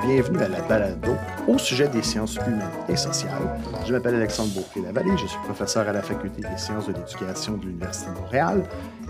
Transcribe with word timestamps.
bienvenue 0.00 0.42
à 0.42 0.48
la 0.48 0.60
balado 0.62 1.16
au 1.46 1.58
sujet 1.58 1.88
des 1.88 2.02
sciences 2.02 2.36
humaines 2.36 2.70
et 2.88 2.96
sociales. 2.96 3.60
Je 3.86 3.92
m'appelle 3.92 4.14
Alexandre 4.14 4.52
Beaupré-Lavallée, 4.54 5.16
je 5.18 5.26
suis 5.26 5.38
professeur 5.44 5.86
à 5.88 5.92
la 5.92 6.02
Faculté 6.02 6.40
des 6.40 6.56
sciences 6.56 6.86
de 6.86 6.92
l'éducation 6.92 7.56
de 7.56 7.66
l'Université 7.66 8.10
de 8.10 8.16
Montréal 8.16 8.64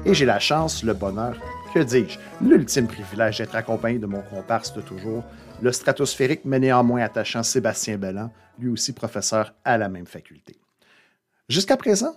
et 0.05 0.15
j'ai 0.15 0.25
la 0.25 0.39
chance, 0.39 0.83
le 0.83 0.95
bonheur, 0.95 1.37
que 1.73 1.81
dis-je, 1.81 2.19
l'ultime 2.41 2.87
privilège 2.87 3.39
d'être 3.39 3.55
accompagné 3.55 3.99
de 3.99 4.07
mon 4.07 4.23
comparse 4.23 4.75
de 4.75 4.81
toujours, 4.81 5.23
le 5.61 5.73
stratosphérique 5.73 6.43
mais 6.45 6.59
néanmoins 6.59 7.03
attachant 7.03 7.43
Sébastien 7.43 7.97
Belland, 7.97 8.31
lui 8.59 8.69
aussi 8.69 8.93
professeur 8.93 9.55
à 9.65 9.79
la 9.79 9.89
même 9.89 10.07
faculté. 10.07 10.57
Jusqu'à 11.49 11.77
présent, 11.77 12.17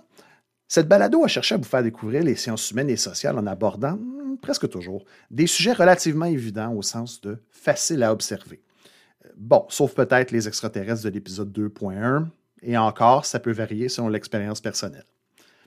cette 0.68 0.88
balado 0.88 1.24
a 1.24 1.28
cherché 1.28 1.54
à 1.54 1.58
vous 1.58 1.64
faire 1.64 1.82
découvrir 1.82 2.22
les 2.24 2.36
sciences 2.36 2.70
humaines 2.70 2.90
et 2.90 2.96
sociales 2.96 3.38
en 3.38 3.46
abordant, 3.46 3.96
hmm, 3.96 4.36
presque 4.40 4.68
toujours, 4.68 5.04
des 5.30 5.46
sujets 5.46 5.72
relativement 5.72 6.26
évidents 6.26 6.72
au 6.72 6.82
sens 6.82 7.20
de 7.20 7.38
facile 7.50 8.02
à 8.02 8.12
observer. 8.12 8.60
Euh, 9.24 9.28
bon, 9.36 9.64
sauf 9.68 9.94
peut-être 9.94 10.30
les 10.32 10.48
extraterrestres 10.48 11.04
de 11.04 11.10
l'épisode 11.10 11.52
2.1, 11.52 12.26
et 12.62 12.76
encore, 12.76 13.26
ça 13.26 13.38
peut 13.38 13.52
varier 13.52 13.88
selon 13.88 14.08
l'expérience 14.08 14.60
personnelle. 14.60 15.04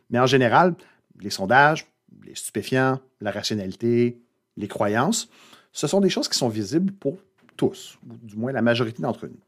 Mais 0.10 0.20
en 0.20 0.26
général, 0.26 0.76
les 1.22 1.30
sondages, 1.30 1.88
les 2.26 2.36
stupéfiants, 2.36 3.00
la 3.22 3.32
rationalité, 3.32 4.20
les 4.58 4.68
croyances, 4.68 5.30
ce 5.72 5.88
sont 5.88 6.02
des 6.02 6.10
choses 6.10 6.28
qui 6.28 6.38
sont 6.38 6.50
visibles 6.50 6.92
pour 6.92 7.18
tous, 7.56 7.98
ou 8.10 8.16
du 8.24 8.36
moins 8.36 8.52
la 8.52 8.62
majorité 8.62 9.02
d'entre 9.02 9.28
nous. 9.28 9.40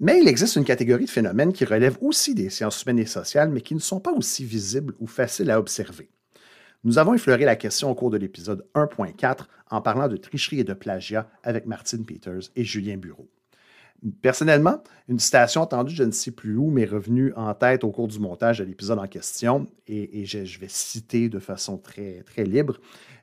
Mais 0.00 0.18
il 0.18 0.28
existe 0.28 0.56
une 0.56 0.64
catégorie 0.64 1.04
de 1.04 1.10
phénomènes 1.10 1.52
qui 1.52 1.66
relèvent 1.66 1.98
aussi 2.00 2.34
des 2.34 2.48
sciences 2.48 2.82
humaines 2.82 3.00
et 3.00 3.06
sociales, 3.06 3.50
mais 3.50 3.60
qui 3.60 3.74
ne 3.74 3.80
sont 3.80 4.00
pas 4.00 4.12
aussi 4.12 4.46
visibles 4.46 4.94
ou 4.98 5.06
faciles 5.06 5.50
à 5.50 5.58
observer. 5.58 6.10
Nous 6.84 6.96
avons 6.96 7.12
effleuré 7.12 7.44
la 7.44 7.56
question 7.56 7.90
au 7.90 7.94
cours 7.94 8.08
de 8.08 8.16
l'épisode 8.16 8.66
1.4 8.74 9.44
en 9.70 9.82
parlant 9.82 10.08
de 10.08 10.16
tricherie 10.16 10.60
et 10.60 10.64
de 10.64 10.72
plagiat 10.72 11.30
avec 11.42 11.66
Martine 11.66 12.06
Peters 12.06 12.50
et 12.56 12.64
Julien 12.64 12.96
Bureau. 12.96 13.28
Personnellement, 14.22 14.82
une 15.08 15.18
citation 15.18 15.60
entendue 15.60 15.94
je 15.94 16.04
ne 16.04 16.12
sais 16.12 16.30
plus 16.30 16.56
où 16.56 16.70
m'est 16.70 16.86
revenue 16.86 17.34
en 17.36 17.52
tête 17.52 17.84
au 17.84 17.90
cours 17.90 18.08
du 18.08 18.18
montage 18.18 18.60
de 18.60 18.64
l'épisode 18.64 18.98
en 18.98 19.06
question, 19.06 19.66
et, 19.86 20.24
je, 20.24 20.58
vais 20.58 20.68
citer 20.68 21.28
de 21.28 21.38
façon 21.38 21.76
très, 21.76 22.24
libre. 22.38 22.78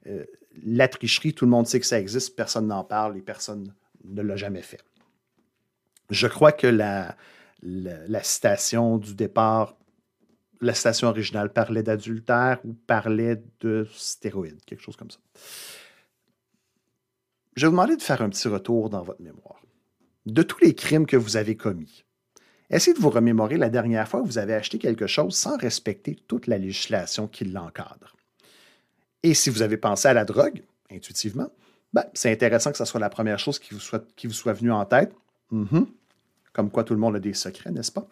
Euh, 0.06 0.26
la 0.64 0.88
tricherie, 0.88 1.34
tout 1.34 1.46
le 1.46 1.52
monde 1.52 1.66
sait 1.66 1.80
que 1.80 1.88
ça 1.88 2.00
existe, 2.00 2.36
personne 2.36 2.68
n'en 2.68 2.84
parle 2.84 3.18
et 3.18 3.22
personne 3.22 3.74
ne 4.06 4.22
l'a 4.22 4.36
jamais 4.36 4.62
fait. 4.62 4.82
Je 6.10 6.28
crois 6.28 6.52
que 6.52 6.68
la, 6.68 7.16
citation 8.24 8.98
du 8.98 9.14
départ, 9.16 9.76
la 10.62 10.74
citation 10.74 11.10
originale 11.10 11.52
parlait 11.52 11.84
d'adultère 11.84 12.60
ou 12.64 12.74
parlait 12.74 13.42
de 13.60 13.88
stéroïdes, 13.94 14.64
quelque 14.66 14.82
chose 14.82 14.96
comme 14.96 15.12
ça. 15.12 15.20
Je 17.56 17.66
vais 17.66 17.68
vous 17.68 17.74
demander 17.74 17.98
de 17.98 18.02
faire 18.02 18.22
un 18.22 18.30
petit 18.30 18.48
retour 18.48 18.90
dans 18.90 19.02
votre 19.02 19.22
mémoire. 19.22 19.62
De 20.26 20.44
tous 20.44 20.60
les 20.60 20.76
crimes 20.76 21.06
que 21.06 21.18
vous 21.18 21.38
avez 21.38 21.58
commis, 21.58 22.06
essayez 22.70 22.96
de 22.96 23.02
vous 23.02 23.10
remémorer 23.10 23.58
la 23.58 23.70
dernière 23.70 24.08
fois 24.08 24.22
où 24.22 24.26
vous 24.26 24.38
avez 24.38 24.54
acheté 24.54 24.78
quelque 24.78 25.08
chose 25.08 25.36
sans 25.36 25.58
respecter 25.58 26.16
toute 26.28 26.48
la 26.48 26.58
législation 26.58 27.28
qui 27.28 27.46
l'encadre. 27.46 28.16
Et 29.24 29.34
si 29.34 29.50
vous 29.50 29.62
avez 29.62 29.78
pensé 29.78 30.08
à 30.08 30.14
la 30.14 30.26
drogue, 30.26 30.64
intuitivement, 30.92 31.50
ben, 31.94 32.06
c'est 32.14 32.32
intéressant 32.32 32.72
que 32.72 32.78
ce 32.78 32.86
soit 32.86 33.00
la 33.00 33.10
première 33.10 33.40
chose 33.40 33.60
qui 33.60 33.74
vous 33.74 33.80
soit, 33.80 34.06
qui 34.16 34.28
vous 34.28 34.34
soit 34.34 34.54
venue 34.54 34.72
en 34.72 34.86
tête. 34.86 35.14
Mm-hmm. 35.52 35.86
Comme 36.54 36.72
quoi 36.72 36.84
tout 36.84 36.94
le 36.94 37.00
monde 37.00 37.16
a 37.16 37.20
des 37.20 37.34
secrets, 37.34 37.72
n'est-ce 37.72 37.92
pas? 37.92 38.08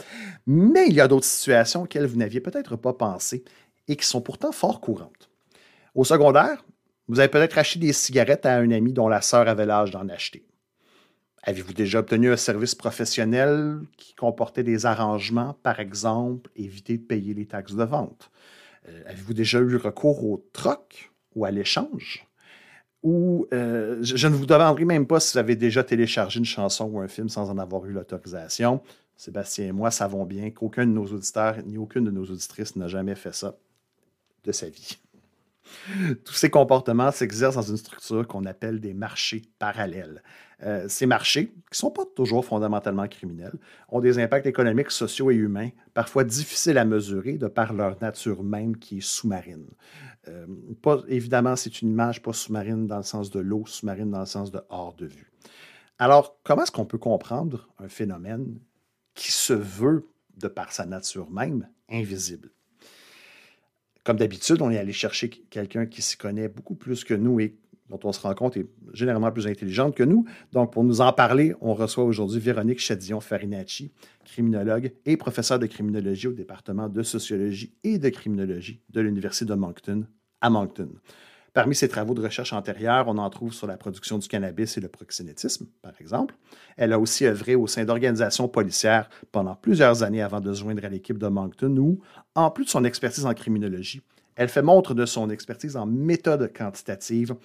Mais 0.45 0.87
il 0.87 0.93
y 0.93 1.01
a 1.01 1.07
d'autres 1.07 1.25
situations 1.25 1.83
auxquelles 1.83 2.05
vous 2.05 2.17
n'aviez 2.17 2.41
peut-être 2.41 2.75
pas 2.75 2.93
pensé 2.93 3.43
et 3.87 3.95
qui 3.95 4.05
sont 4.05 4.21
pourtant 4.21 4.51
fort 4.51 4.81
courantes. 4.81 5.29
Au 5.95 6.03
secondaire, 6.03 6.63
vous 7.07 7.19
avez 7.19 7.29
peut-être 7.29 7.57
acheté 7.57 7.79
des 7.79 7.93
cigarettes 7.93 8.45
à 8.45 8.55
un 8.57 8.71
ami 8.71 8.93
dont 8.93 9.07
la 9.07 9.21
sœur 9.21 9.47
avait 9.47 9.65
l'âge 9.65 9.91
d'en 9.91 10.09
acheter. 10.09 10.45
Avez-vous 11.43 11.73
déjà 11.73 11.99
obtenu 11.99 12.31
un 12.31 12.37
service 12.37 12.73
professionnel 12.73 13.79
qui 13.97 14.15
comportait 14.15 14.63
des 14.63 14.87
arrangements, 14.87 15.53
par 15.61 15.79
exemple, 15.79 16.49
éviter 16.55 16.97
de 16.97 17.03
payer 17.03 17.35
les 17.35 17.45
taxes 17.45 17.75
de 17.75 17.83
vente? 17.83 18.31
Euh, 18.87 19.03
avez-vous 19.05 19.35
déjà 19.35 19.59
eu 19.59 19.75
recours 19.75 20.25
au 20.25 20.43
troc 20.53 21.11
ou 21.35 21.45
à 21.45 21.51
l'échange? 21.51 22.24
Ou 23.05 23.47
euh, 23.53 23.99
je, 24.01 24.27
ne 24.27 24.33
vous 24.33 24.47
demanderai 24.47 24.83
même 24.83 25.05
pas 25.05 25.19
si 25.19 25.33
vous 25.33 25.37
avez 25.37 25.55
déjà 25.55 25.83
téléchargé 25.83 26.39
une 26.39 26.45
chanson 26.45 26.85
ou 26.85 26.99
un 26.99 27.07
film 27.07 27.29
sans 27.29 27.51
en 27.51 27.59
avoir 27.59 27.85
eu 27.85 27.91
l'autorisation. 27.91 28.81
Sébastien 29.15 29.67
et 29.67 29.71
moi 29.71 29.91
savons 29.91 30.25
bien 30.25 30.49
qu'aucun 30.49 30.87
de 30.87 30.91
nos 30.91 31.05
auditeurs 31.05 31.57
ni 31.67 31.77
aucune 31.77 32.05
de 32.05 32.09
nos 32.09 32.25
auditrices 32.25 32.75
n'a 32.75 32.87
jamais 32.87 33.13
fait 33.13 33.33
ça 33.33 33.55
de 34.43 34.51
sa 34.51 34.69
vie. 34.69 34.97
Tous 36.23 36.33
ces 36.33 36.49
comportements 36.49 37.11
s'exercent 37.11 37.55
dans 37.55 37.61
une 37.61 37.77
structure 37.77 38.27
qu'on 38.27 38.45
appelle 38.45 38.79
des 38.79 38.93
marchés 38.93 39.43
parallèles. 39.59 40.23
Euh, 40.63 40.85
ces 40.87 41.05
marchés, 41.05 41.47
qui 41.47 41.71
ne 41.71 41.75
sont 41.75 41.91
pas 41.91 42.05
toujours 42.15 42.45
fondamentalement 42.45 43.07
criminels, 43.07 43.57
ont 43.89 43.99
des 43.99 44.19
impacts 44.19 44.45
économiques, 44.45 44.91
sociaux 44.91 45.31
et 45.31 45.35
humains, 45.35 45.69
parfois 45.93 46.23
difficiles 46.23 46.77
à 46.77 46.85
mesurer 46.85 47.37
de 47.37 47.47
par 47.47 47.73
leur 47.73 48.01
nature 48.01 48.41
même 48.43 48.77
qui 48.77 48.99
est 48.99 49.05
sous-marine. 49.05 49.67
Euh, 50.27 50.47
évidemment, 51.07 51.55
c'est 51.55 51.81
une 51.81 51.89
image 51.89 52.21
pas 52.21 52.33
sous-marine 52.33 52.87
dans 52.87 52.97
le 52.97 53.03
sens 53.03 53.29
de 53.29 53.39
l'eau, 53.39 53.65
sous-marine 53.65 54.11
dans 54.11 54.21
le 54.21 54.25
sens 54.25 54.51
de 54.51 54.61
hors 54.69 54.95
de 54.95 55.05
vue. 55.05 55.31
Alors, 55.99 56.39
comment 56.43 56.63
est-ce 56.63 56.71
qu'on 56.71 56.85
peut 56.85 56.97
comprendre 56.97 57.69
un 57.79 57.89
phénomène 57.89 58.59
qui 59.13 59.31
se 59.31 59.53
veut, 59.53 60.07
de 60.37 60.47
par 60.47 60.71
sa 60.71 60.85
nature 60.85 61.29
même, 61.29 61.67
invisible? 61.89 62.54
Comme 64.05 64.17
d'habitude, 64.17 64.61
on 64.61 64.69
est 64.69 64.77
allé 64.77 64.93
chercher 64.93 65.29
quelqu'un 65.29 65.87
qui 65.87 66.03
s'y 66.03 66.15
connaît 66.15 66.47
beaucoup 66.47 66.75
plus 66.75 67.03
que 67.03 67.15
nous 67.15 67.39
et 67.39 67.55
dont 67.89 67.99
on 68.03 68.11
se 68.11 68.21
rend 68.21 68.35
compte 68.35 68.55
est 68.55 68.67
généralement 68.93 69.31
plus 69.31 69.47
intelligente 69.47 69.95
que 69.95 70.03
nous. 70.03 70.25
Donc, 70.53 70.71
pour 70.71 70.83
nous 70.83 71.01
en 71.01 71.11
parler, 71.11 71.55
on 71.59 71.73
reçoit 71.73 72.03
aujourd'hui 72.03 72.39
Véronique 72.39 72.79
Chadillon-Farinacci, 72.79 73.91
criminologue 74.23 74.93
et 75.05 75.17
professeure 75.17 75.57
de 75.57 75.65
criminologie 75.65 76.27
au 76.27 76.33
département 76.33 76.87
de 76.87 77.01
sociologie 77.01 77.73
et 77.83 77.97
de 77.97 78.09
criminologie 78.09 78.79
de 78.91 79.01
l'Université 79.01 79.45
de 79.45 79.55
Moncton 79.55 80.05
à 80.39 80.51
Moncton. 80.51 80.89
Parmi 81.55 81.73
ses 81.73 81.87
travaux 81.87 82.13
de 82.13 82.21
recherche 82.21 82.51
antérieurs, 82.51 83.07
on 83.07 83.17
en 83.17 83.29
trouve 83.29 83.53
sur 83.53 83.65
la 83.65 83.77
production 83.77 84.17
du 84.17 84.27
cannabis 84.27 84.77
et 84.77 84.81
le 84.81 84.89
proxénétisme, 84.89 85.67
par 85.81 85.93
exemple. 86.01 86.35
Elle 86.75 86.91
a 86.91 86.99
aussi 86.99 87.25
œuvré 87.25 87.55
au 87.55 87.65
sein 87.65 87.85
d'organisations 87.85 88.49
policières 88.49 89.09
pendant 89.31 89.55
plusieurs 89.55 90.03
années 90.03 90.21
avant 90.21 90.41
de 90.41 90.53
se 90.53 90.59
joindre 90.59 90.83
à 90.83 90.89
l'équipe 90.89 91.17
de 91.17 91.27
Moncton, 91.27 91.77
où, 91.77 92.01
en 92.35 92.51
plus 92.51 92.65
de 92.65 92.69
son 92.69 92.83
expertise 92.83 93.25
en 93.25 93.33
criminologie, 93.33 94.01
elle 94.35 94.49
fait 94.49 94.61
montre 94.61 94.93
de 94.93 95.05
son 95.05 95.29
expertise 95.29 95.77
en 95.77 95.85
méthode 95.85 96.51
quantitative. 96.53 97.37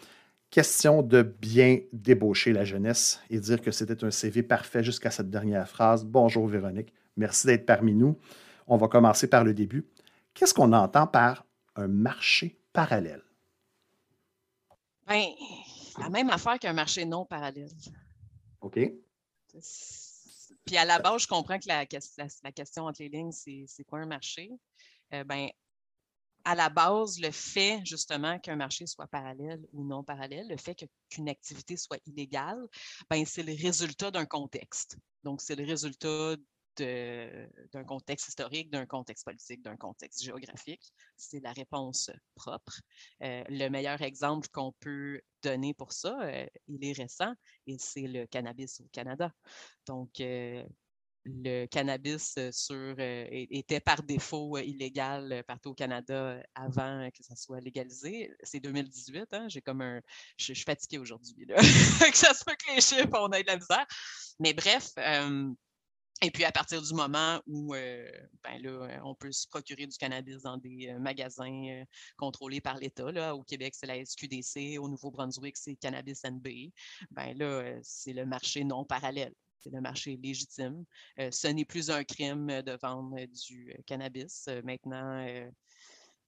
Question 0.50 1.02
de 1.02 1.22
bien 1.22 1.78
débaucher 1.92 2.52
la 2.52 2.64
jeunesse 2.64 3.20
et 3.30 3.38
dire 3.38 3.62
que 3.62 3.70
c'était 3.70 4.02
un 4.02 4.10
CV 4.10 4.42
parfait 4.42 4.82
jusqu'à 4.82 5.12
cette 5.12 5.30
dernière 5.30 5.68
phrase. 5.68 6.04
Bonjour 6.04 6.48
Véronique, 6.48 6.92
merci 7.16 7.46
d'être 7.46 7.64
parmi 7.64 7.94
nous. 7.94 8.18
On 8.66 8.76
va 8.76 8.88
commencer 8.88 9.28
par 9.28 9.44
le 9.44 9.54
début. 9.54 9.86
Qu'est-ce 10.34 10.52
qu'on 10.52 10.72
entend 10.72 11.06
par 11.06 11.46
un 11.76 11.86
marché 11.86 12.58
parallèle? 12.72 13.22
Ben, 15.10 15.26
la 15.98 16.08
même 16.08 16.30
affaire 16.30 16.56
qu'un 16.60 16.72
marché 16.72 17.04
non 17.04 17.24
parallèle. 17.24 17.68
OK. 18.60 18.78
Puis 20.64 20.76
à 20.76 20.84
la 20.84 21.00
base, 21.00 21.22
je 21.22 21.26
comprends 21.26 21.58
que 21.58 21.66
la, 21.66 21.84
question 21.84 22.84
entre 22.84 23.02
les 23.02 23.08
lignes, 23.08 23.32
c'est 23.32 23.84
quoi 23.88 23.98
un 23.98 24.06
marché? 24.06 24.52
Euh, 25.12 25.24
ben, 25.24 25.48
à 26.44 26.54
la 26.54 26.68
base, 26.68 27.18
le 27.18 27.32
fait 27.32 27.80
justement 27.84 28.38
qu'un 28.38 28.54
marché 28.54 28.86
soit 28.86 29.08
parallèle 29.08 29.60
ou 29.72 29.84
non 29.84 30.04
parallèle, 30.04 30.46
le 30.46 30.56
fait 30.56 30.86
qu'une 31.08 31.28
activité 31.28 31.76
soit 31.76 31.98
illégale, 32.06 32.64
ben, 33.10 33.26
c'est 33.26 33.42
le 33.42 33.52
résultat 33.52 34.12
d'un 34.12 34.26
contexte. 34.26 34.96
Donc, 35.24 35.40
c'est 35.40 35.56
le 35.56 35.64
résultat 35.64 36.36
d'un 36.76 37.84
contexte 37.84 38.28
historique, 38.28 38.70
d'un 38.70 38.86
contexte 38.86 39.24
politique, 39.24 39.62
d'un 39.62 39.76
contexte 39.76 40.22
géographique? 40.22 40.92
C'est 41.16 41.40
la 41.40 41.52
réponse 41.52 42.10
propre. 42.34 42.80
Euh, 43.22 43.44
le 43.48 43.68
meilleur 43.68 44.00
exemple 44.02 44.48
qu'on 44.52 44.72
peut 44.80 45.20
donner 45.42 45.74
pour 45.74 45.92
ça, 45.92 46.18
euh, 46.22 46.46
il 46.68 46.84
est 46.84 46.92
récent 46.92 47.32
et 47.66 47.76
c'est 47.78 48.06
le 48.06 48.26
cannabis 48.26 48.80
au 48.80 48.88
Canada. 48.92 49.32
Donc, 49.86 50.20
euh, 50.20 50.64
le 51.24 51.66
cannabis 51.66 52.38
sur, 52.50 52.94
était 52.98 53.80
par 53.80 54.02
défaut 54.02 54.56
illégal 54.56 55.44
partout 55.46 55.70
au 55.70 55.74
Canada 55.74 56.42
avant 56.54 57.10
que 57.10 57.22
ça 57.22 57.36
soit 57.36 57.60
légalisé. 57.60 58.32
C'est 58.42 58.60
2018, 58.60 59.26
hein? 59.32 59.46
j'ai 59.48 59.60
comme 59.60 59.82
un. 59.82 60.00
Je, 60.38 60.54
suis 60.54 60.64
fatiguée 60.64 60.96
aujourd'hui. 60.96 61.46
que 61.46 62.16
ça 62.16 62.32
se 62.32 62.42
peut 62.42 62.54
que 62.54 62.74
les 62.74 62.80
chiffres, 62.80 63.10
on 63.12 63.30
ait 63.32 63.42
de 63.42 63.48
la 63.48 63.56
misère. 63.56 63.86
Mais 64.38 64.54
bref, 64.54 64.92
et 66.22 66.30
puis, 66.30 66.44
à 66.44 66.52
partir 66.52 66.82
du 66.82 66.92
moment 66.92 67.40
où 67.46 67.74
euh, 67.74 68.10
ben 68.44 68.60
là, 68.62 69.00
on 69.04 69.14
peut 69.14 69.32
se 69.32 69.48
procurer 69.48 69.86
du 69.86 69.96
cannabis 69.96 70.42
dans 70.42 70.58
des 70.58 70.88
euh, 70.88 70.98
magasins 70.98 71.64
euh, 71.70 71.84
contrôlés 72.18 72.60
par 72.60 72.76
l'État, 72.76 73.34
au 73.34 73.42
Québec, 73.42 73.74
c'est 73.74 73.86
la 73.86 74.04
SQDC, 74.04 74.78
au 74.78 74.88
Nouveau-Brunswick, 74.88 75.56
c'est 75.56 75.76
Cannabis 75.76 76.22
NB, 76.24 76.72
ben 77.10 77.36
là, 77.38 77.78
c'est 77.82 78.12
le 78.12 78.26
marché 78.26 78.64
non 78.64 78.84
parallèle. 78.84 79.34
C'est 79.60 79.70
le 79.70 79.80
marché 79.80 80.18
légitime. 80.22 80.86
ce 81.18 81.46
n'est 81.48 81.66
plus 81.66 81.90
un 81.90 82.02
crime 82.02 82.62
de 82.62 82.78
vendre 82.82 83.14
du 83.26 83.74
cannabis. 83.86 84.48
maintenant, 84.64 85.22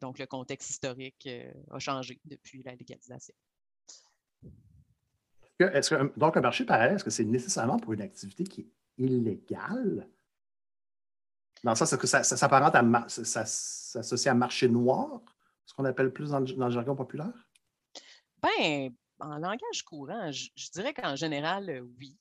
donc, 0.02 0.18
le 0.18 0.26
contexte 0.26 0.68
historique 0.68 1.26
a 1.70 1.78
changé 1.78 2.20
depuis 2.26 2.62
la 2.62 2.74
légalisation 2.74 3.34
que, 5.58 6.18
donc, 6.18 6.36
un 6.36 6.40
marché 6.40 6.64
parallèle, 6.64 6.96
est-ce 6.96 7.04
que 7.04 7.10
c'est 7.10 7.24
nécessairement 7.24 7.78
pour 7.78 7.92
une 7.92 8.02
activité 8.02 8.44
qui 8.44 8.62
est 8.62 8.70
illégale? 8.96 10.08
Dans 11.64 11.72
le 11.72 11.76
sens 11.76 11.96
que 11.96 12.06
ça, 12.06 12.24
s'apparente 12.24 12.74
à 12.74 13.08
ça, 13.08 13.44
s'associe 13.44 14.32
à 14.32 14.34
marché 14.34 14.68
noir, 14.68 15.22
ce 15.64 15.74
qu'on 15.74 15.84
appelle 15.84 16.12
plus 16.12 16.30
dans 16.30 16.40
le, 16.40 16.70
jargon 16.70 16.96
populaire? 16.96 17.48
Ben, 18.42 18.92
en 19.20 19.38
langage 19.38 19.82
courant, 19.84 20.32
je, 20.32 20.50
dirais 20.72 20.92
qu'en 20.92 21.16
général, 21.16 21.70
euh, 21.70 21.86
oui. 21.98 22.18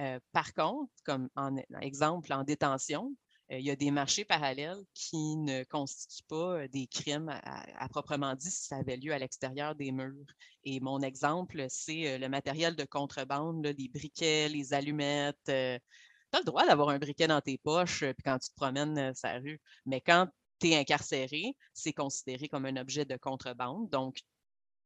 Euh, 0.00 0.18
par 0.32 0.52
contre, 0.54 0.92
comme 1.04 1.28
en 1.36 1.56
exemple 1.80 2.32
en 2.32 2.42
détention, 2.42 3.14
il 3.50 3.60
y 3.60 3.70
a 3.70 3.76
des 3.76 3.90
marchés 3.90 4.24
parallèles 4.24 4.82
qui 4.94 5.36
ne 5.36 5.64
constituent 5.64 6.24
pas 6.28 6.60
euh, 6.60 6.68
des 6.68 6.86
crimes 6.86 7.28
à, 7.28 7.88
proprement 7.88 8.34
dit 8.34 8.50
si 8.50 8.66
ça 8.66 8.76
avait 8.76 8.96
lieu 8.96 9.12
à 9.12 9.18
l'extérieur 9.18 9.74
des 9.74 9.92
murs. 9.92 10.26
Et 10.64 10.80
mon 10.80 11.00
exemple, 11.00 11.66
c'est 11.68 12.14
euh, 12.14 12.18
le 12.18 12.28
matériel 12.28 12.74
de 12.76 12.84
contrebande, 12.84 13.66
les 13.66 13.88
briquets, 13.88 14.48
les 14.48 14.72
allumettes. 14.72 15.36
tu 15.44 15.52
as 15.52 16.38
le 16.38 16.44
droit 16.44 16.66
d'avoir 16.66 16.88
un 16.88 16.98
briquet 16.98 17.26
dans 17.26 17.40
tes 17.40 17.58
poches 17.58 18.00
puis 18.00 18.22
quand 18.24 18.38
tu 18.38 18.48
te 18.50 18.54
promènes 18.56 19.12
la 19.22 19.38
rue. 19.38 19.60
Mais 19.86 20.00
quand 20.00 20.28
tu 20.58 20.68
es 20.70 20.76
incarcéré, 20.76 21.54
c'est 21.74 21.92
considéré 21.92 22.48
comme 22.48 22.64
un 22.66 22.76
objet 22.76 23.04
de 23.04 23.16
contrebande. 23.16 23.90
Donc, 23.90 24.20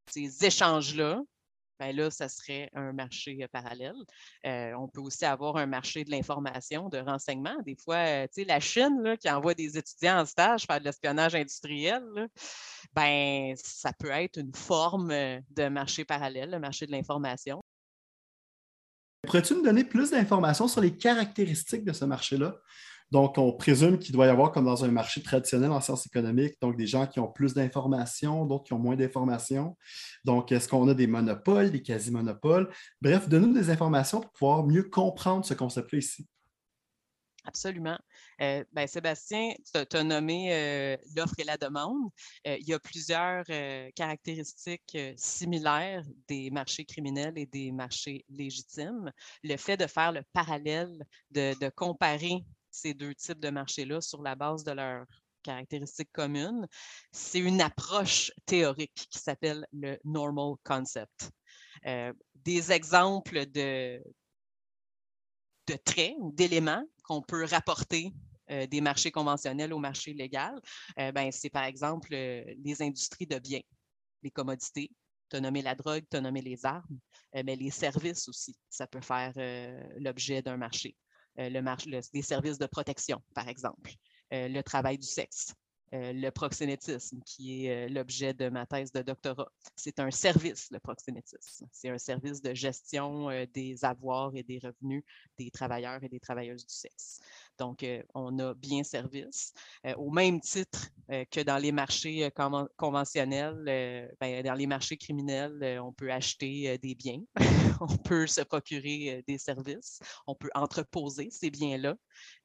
ces 0.08 0.44
échanges-là 0.44 1.22
ben 1.78 1.94
là, 1.94 2.10
ça 2.10 2.28
serait 2.28 2.70
un 2.74 2.92
marché 2.92 3.46
parallèle. 3.52 3.94
On 4.44 4.88
peut 4.88 5.00
aussi 5.00 5.24
avoir 5.24 5.56
un 5.56 5.66
marché 5.66 6.04
de 6.04 6.10
l'information, 6.10 6.88
de 6.88 6.98
renseignement. 6.98 7.56
Des 7.64 7.76
fois, 7.76 8.26
tu 8.28 8.42
sais, 8.42 8.44
la 8.44 8.60
Chine 8.60 9.00
là, 9.02 9.16
qui 9.16 9.30
envoie 9.30 9.54
des 9.54 9.78
étudiants 9.78 10.20
en 10.20 10.24
stage 10.26 10.64
faire 10.66 10.80
de 10.80 10.84
l'espionnage 10.84 11.34
industriel, 11.34 12.02
ben, 12.92 13.54
ça 13.56 13.92
peut 13.92 14.10
être 14.10 14.38
une 14.38 14.54
forme 14.54 15.08
de 15.08 15.68
marché 15.68 16.04
parallèle, 16.04 16.50
le 16.50 16.58
marché 16.58 16.86
de 16.86 16.92
l'information. 16.92 17.60
Pourrais-tu 19.22 19.54
nous 19.54 19.62
donner 19.62 19.84
plus 19.84 20.10
d'informations 20.10 20.68
sur 20.68 20.80
les 20.80 20.96
caractéristiques 20.96 21.84
de 21.84 21.92
ce 21.92 22.04
marché-là? 22.04 22.56
Donc, 23.10 23.38
on 23.38 23.52
présume 23.52 23.98
qu'il 23.98 24.12
doit 24.12 24.26
y 24.26 24.28
avoir, 24.28 24.52
comme 24.52 24.66
dans 24.66 24.84
un 24.84 24.90
marché 24.90 25.22
traditionnel 25.22 25.70
en 25.70 25.80
sciences 25.80 26.06
économiques, 26.06 26.54
donc 26.60 26.76
des 26.76 26.86
gens 26.86 27.06
qui 27.06 27.20
ont 27.20 27.28
plus 27.28 27.54
d'informations, 27.54 28.44
d'autres 28.44 28.64
qui 28.64 28.72
ont 28.72 28.78
moins 28.78 28.96
d'informations. 28.96 29.76
Donc, 30.24 30.52
est-ce 30.52 30.68
qu'on 30.68 30.88
a 30.88 30.94
des 30.94 31.06
monopoles, 31.06 31.70
des 31.70 31.82
quasi-monopoles? 31.82 32.68
Bref, 33.00 33.28
donne-nous 33.28 33.54
des 33.54 33.70
informations 33.70 34.20
pour 34.20 34.32
pouvoir 34.32 34.66
mieux 34.66 34.84
comprendre 34.84 35.44
ce 35.44 35.54
concept-là 35.54 35.98
ici. 35.98 36.26
Absolument. 37.48 37.98
Euh, 38.42 38.62
ben, 38.74 38.86
Sébastien, 38.86 39.54
tu 39.72 39.96
as 39.96 40.04
nommé 40.04 40.52
euh, 40.52 40.96
l'offre 41.16 41.34
et 41.38 41.44
la 41.44 41.56
demande. 41.56 42.10
Euh, 42.46 42.58
il 42.60 42.68
y 42.68 42.74
a 42.74 42.78
plusieurs 42.78 43.44
caractéristiques 43.94 44.98
similaires 45.16 46.04
des 46.28 46.50
marchés 46.50 46.84
criminels 46.84 47.38
et 47.38 47.46
des 47.46 47.72
marchés 47.72 48.26
légitimes. 48.28 49.10
Le 49.42 49.56
fait 49.56 49.78
de 49.78 49.86
faire 49.86 50.12
le 50.12 50.22
parallèle, 50.34 51.02
de, 51.30 51.58
de 51.58 51.70
comparer 51.70 52.44
ces 52.78 52.94
deux 52.94 53.14
types 53.14 53.40
de 53.40 53.50
marchés-là 53.50 54.00
sur 54.00 54.22
la 54.22 54.34
base 54.34 54.64
de 54.64 54.72
leurs 54.72 55.04
caractéristiques 55.42 56.12
communes, 56.12 56.66
c'est 57.12 57.38
une 57.38 57.60
approche 57.60 58.32
théorique 58.46 59.06
qui 59.10 59.18
s'appelle 59.18 59.66
le 59.72 59.98
normal 60.04 60.54
concept. 60.64 61.30
Euh, 61.86 62.12
des 62.34 62.72
exemples 62.72 63.46
de, 63.46 64.02
traits 65.84 66.14
ou 66.18 66.32
d'éléments 66.32 66.84
qu'on 67.04 67.22
peut 67.22 67.44
rapporter 67.44 68.12
euh, 68.50 68.66
des 68.66 68.80
marchés 68.80 69.10
conventionnels 69.10 69.72
au 69.72 69.78
marché 69.78 70.12
légal, 70.12 70.60
euh, 70.98 71.12
ben, 71.12 71.30
c'est 71.30 71.50
par 71.50 71.64
exemple 71.64 72.10
les 72.10 72.82
industries 72.82 73.26
de 73.26 73.38
biens, 73.38 73.60
les 74.22 74.30
commodités. 74.30 74.90
Tu 75.30 75.36
as 75.36 75.40
nommé 75.40 75.60
la 75.60 75.74
drogue, 75.74 76.04
tu 76.10 76.16
as 76.16 76.22
nommé 76.22 76.40
les 76.40 76.64
armes, 76.64 76.98
mais 77.34 77.54
les 77.54 77.70
services 77.70 78.28
aussi, 78.28 78.56
ça 78.70 78.86
peut 78.86 79.02
faire 79.02 79.34
l'objet 79.98 80.40
d'un 80.40 80.56
marché. 80.56 80.96
Euh, 81.38 81.48
le 81.50 81.60
les 82.12 82.22
services 82.22 82.58
de 82.58 82.66
protection, 82.66 83.22
par 83.34 83.48
exemple, 83.48 83.92
euh, 84.32 84.48
le 84.48 84.62
travail 84.62 84.98
du 84.98 85.06
sexe, 85.06 85.54
euh, 85.94 86.12
le 86.12 86.30
proxénétisme, 86.30 87.20
qui 87.24 87.66
est 87.66 87.88
l'objet 87.88 88.34
de 88.34 88.48
ma 88.48 88.66
thèse 88.66 88.90
de 88.92 89.02
doctorat. 89.02 89.50
C'est 89.76 90.00
un 90.00 90.10
service, 90.10 90.68
le 90.70 90.80
proxénétisme. 90.80 91.66
C'est 91.70 91.90
un 91.90 91.98
service 91.98 92.42
de 92.42 92.54
gestion 92.54 93.28
des 93.54 93.84
avoirs 93.84 94.32
et 94.34 94.42
des 94.42 94.58
revenus 94.58 95.04
des 95.38 95.50
travailleurs 95.50 96.02
et 96.02 96.08
des 96.08 96.20
travailleuses 96.20 96.66
du 96.66 96.74
sexe. 96.74 97.20
Donc, 97.58 97.84
on 98.14 98.38
a 98.38 98.54
bien 98.54 98.84
service. 98.84 99.52
au 99.96 100.10
même 100.10 100.40
titre 100.40 100.88
que 101.08 101.42
dans 101.42 101.58
les 101.58 101.72
marchés 101.72 102.30
conventionnels, 102.76 104.14
ben, 104.20 104.42
dans 104.42 104.54
les 104.54 104.66
marchés 104.66 104.96
criminels, 104.96 105.80
on 105.82 105.92
peut 105.92 106.12
acheter 106.12 106.78
des 106.78 106.94
biens, 106.94 107.22
on 107.80 107.96
peut 107.96 108.26
se 108.26 108.42
procurer 108.42 109.24
des 109.26 109.38
services, 109.38 110.00
on 110.26 110.34
peut 110.34 110.50
entreposer 110.54 111.30
ces 111.30 111.50
biens-là, 111.50 111.96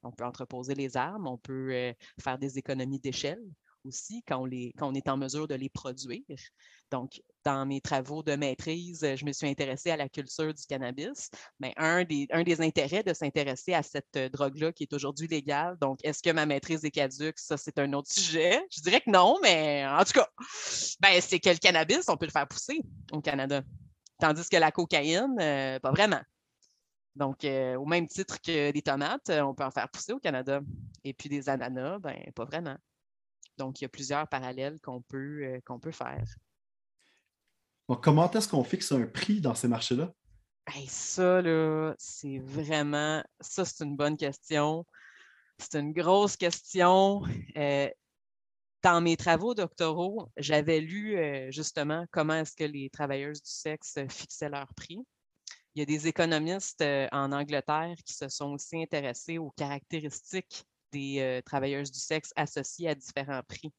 on 0.02 0.12
peut 0.12 0.26
entreposer 0.26 0.76
les 0.76 0.98
armes, 0.98 1.28
on 1.28 1.38
peut 1.38 1.94
faire 2.20 2.38
des 2.38 2.58
économies 2.58 3.00
d'échelle 3.00 3.44
aussi 3.86 4.24
quand 4.28 4.40
on, 4.40 4.94
est 4.94 5.10
en 5.10 5.18
mesure 5.18 5.48
de 5.48 5.56
les 5.56 5.70
produire. 5.70 6.22
Donc, 6.92 7.22
dans 7.44 7.66
mes 7.66 7.82
travaux 7.82 8.24
de 8.24 8.36
maîtrise, 8.36 9.00
je 9.02 9.26
me 9.26 9.32
suis 9.32 9.48
intéressée 9.48 9.92
à 9.92 9.98
la 9.98 10.10
culture 10.10 10.54
du 10.54 10.64
cannabis. 10.66 11.30
Mais 11.60 11.74
un 11.78 12.04
des, 12.04 12.28
intérêts 12.60 13.04
de 13.04 13.14
s'intéresser 13.14 13.74
à 13.74 13.84
cette 13.84 14.16
euh, 14.16 14.30
drogue-là 14.30 14.72
qui 14.72 14.84
est 14.84 14.94
aujourd'hui 14.94 15.28
légale, 15.28 15.78
donc 15.80 16.00
est-ce 16.04 16.22
que 16.22 16.30
ma 16.30 16.46
maîtrise 16.46 16.86
est 16.86 16.92
caduque? 16.92 17.40
Ça, 17.40 17.58
c'est 17.58 17.80
un 17.80 17.92
autre 17.94 18.12
sujet? 18.12 18.62
Je 18.72 18.82
dirais 18.82 19.02
que 19.02 19.10
non, 19.10 19.38
mais 19.42 19.86
en 19.88 20.04
tout 20.04 20.14
cas, 20.14 20.30
ben, 21.00 21.20
c'est 21.20 21.40
que 21.40 21.50
le 21.50 21.58
cannabis, 21.58 22.08
on 22.08 22.18
peut 22.18 22.26
le 22.26 22.32
faire 22.32 22.48
pousser 22.48 22.82
au 23.12 23.22
Canada. 23.22 23.62
Tandis 24.20 24.48
que 24.48 24.58
la 24.58 24.72
cocaïne, 24.72 25.36
euh, 25.40 25.80
pas 25.80 25.92
vraiment. 25.92 26.22
Donc, 27.16 27.44
euh, 27.44 27.76
au 27.76 27.86
même 27.86 28.08
titre 28.08 28.42
que 28.42 28.72
des 28.72 28.82
tomates, 28.82 29.30
on 29.30 29.54
peut 29.54 29.64
en 29.64 29.72
faire 29.72 29.90
pousser 29.90 30.14
au 30.14 30.20
Canada. 30.20 30.62
Et 31.04 31.14
puis 31.14 31.30
des 31.30 31.50
ananas, 31.50 32.00
ben, 32.00 32.18
pas 32.36 32.46
vraiment. 32.46 32.76
Donc, 33.58 33.80
il 33.80 33.84
y 33.84 33.86
a 33.86 33.90
plusieurs 33.90 34.28
parallèles 34.28 34.80
qu'on 34.82 35.02
peut, 35.02 35.44
euh, 35.44 35.60
qu'on 35.66 35.80
peut 35.80 35.92
faire. 35.92 36.24
comment 38.02 38.30
est-ce 38.32 38.48
qu'on 38.48 38.64
fixe 38.64 38.92
un 38.92 39.06
prix 39.06 39.42
dans 39.42 39.56
ces 39.56 39.68
marchés-là? 39.68 40.14
ça, 40.88 41.42
là, 41.42 41.94
c'est 41.98 42.40
vraiment. 42.40 43.24
Ça, 43.42 43.66
c'est 43.66 43.84
une 43.84 43.96
bonne 43.96 44.18
question. 44.18 44.86
C'est 45.60 45.80
une 45.80 45.94
grosse 45.94 46.36
question. 46.36 47.22
Euh, 47.58 47.90
dans 48.82 49.02
mes 49.02 49.16
travaux 49.16 49.54
doctoraux, 49.54 50.30
j'avais 50.36 50.82
lu 50.82 51.18
euh, 51.18 51.52
justement 51.52 52.06
comment 52.12 52.34
est-ce 52.34 52.56
que 52.56 52.64
les 52.64 52.90
travailleuses 52.90 53.42
du 53.42 53.52
sexe 53.52 53.98
fixaient 54.10 54.50
leur 54.50 54.74
prix. 54.74 55.00
Il 55.76 55.80
y 55.80 55.82
a 55.82 55.86
des 55.86 56.08
économistes 56.08 56.84
en 57.12 57.32
Angleterre 57.32 57.96
qui 58.06 58.14
se 58.14 58.30
sont 58.30 58.54
aussi 58.54 58.82
intéressés 58.82 59.38
aux 59.38 59.52
caractéristiques 59.52 60.66
des 60.94 61.20
euh, 61.20 61.42
travailleuses 61.42 61.92
du 61.92 62.00
sexe 62.00 62.32
associées 62.36 62.88
à 62.88 62.96
différents 62.96 63.42
prix. 63.48 63.74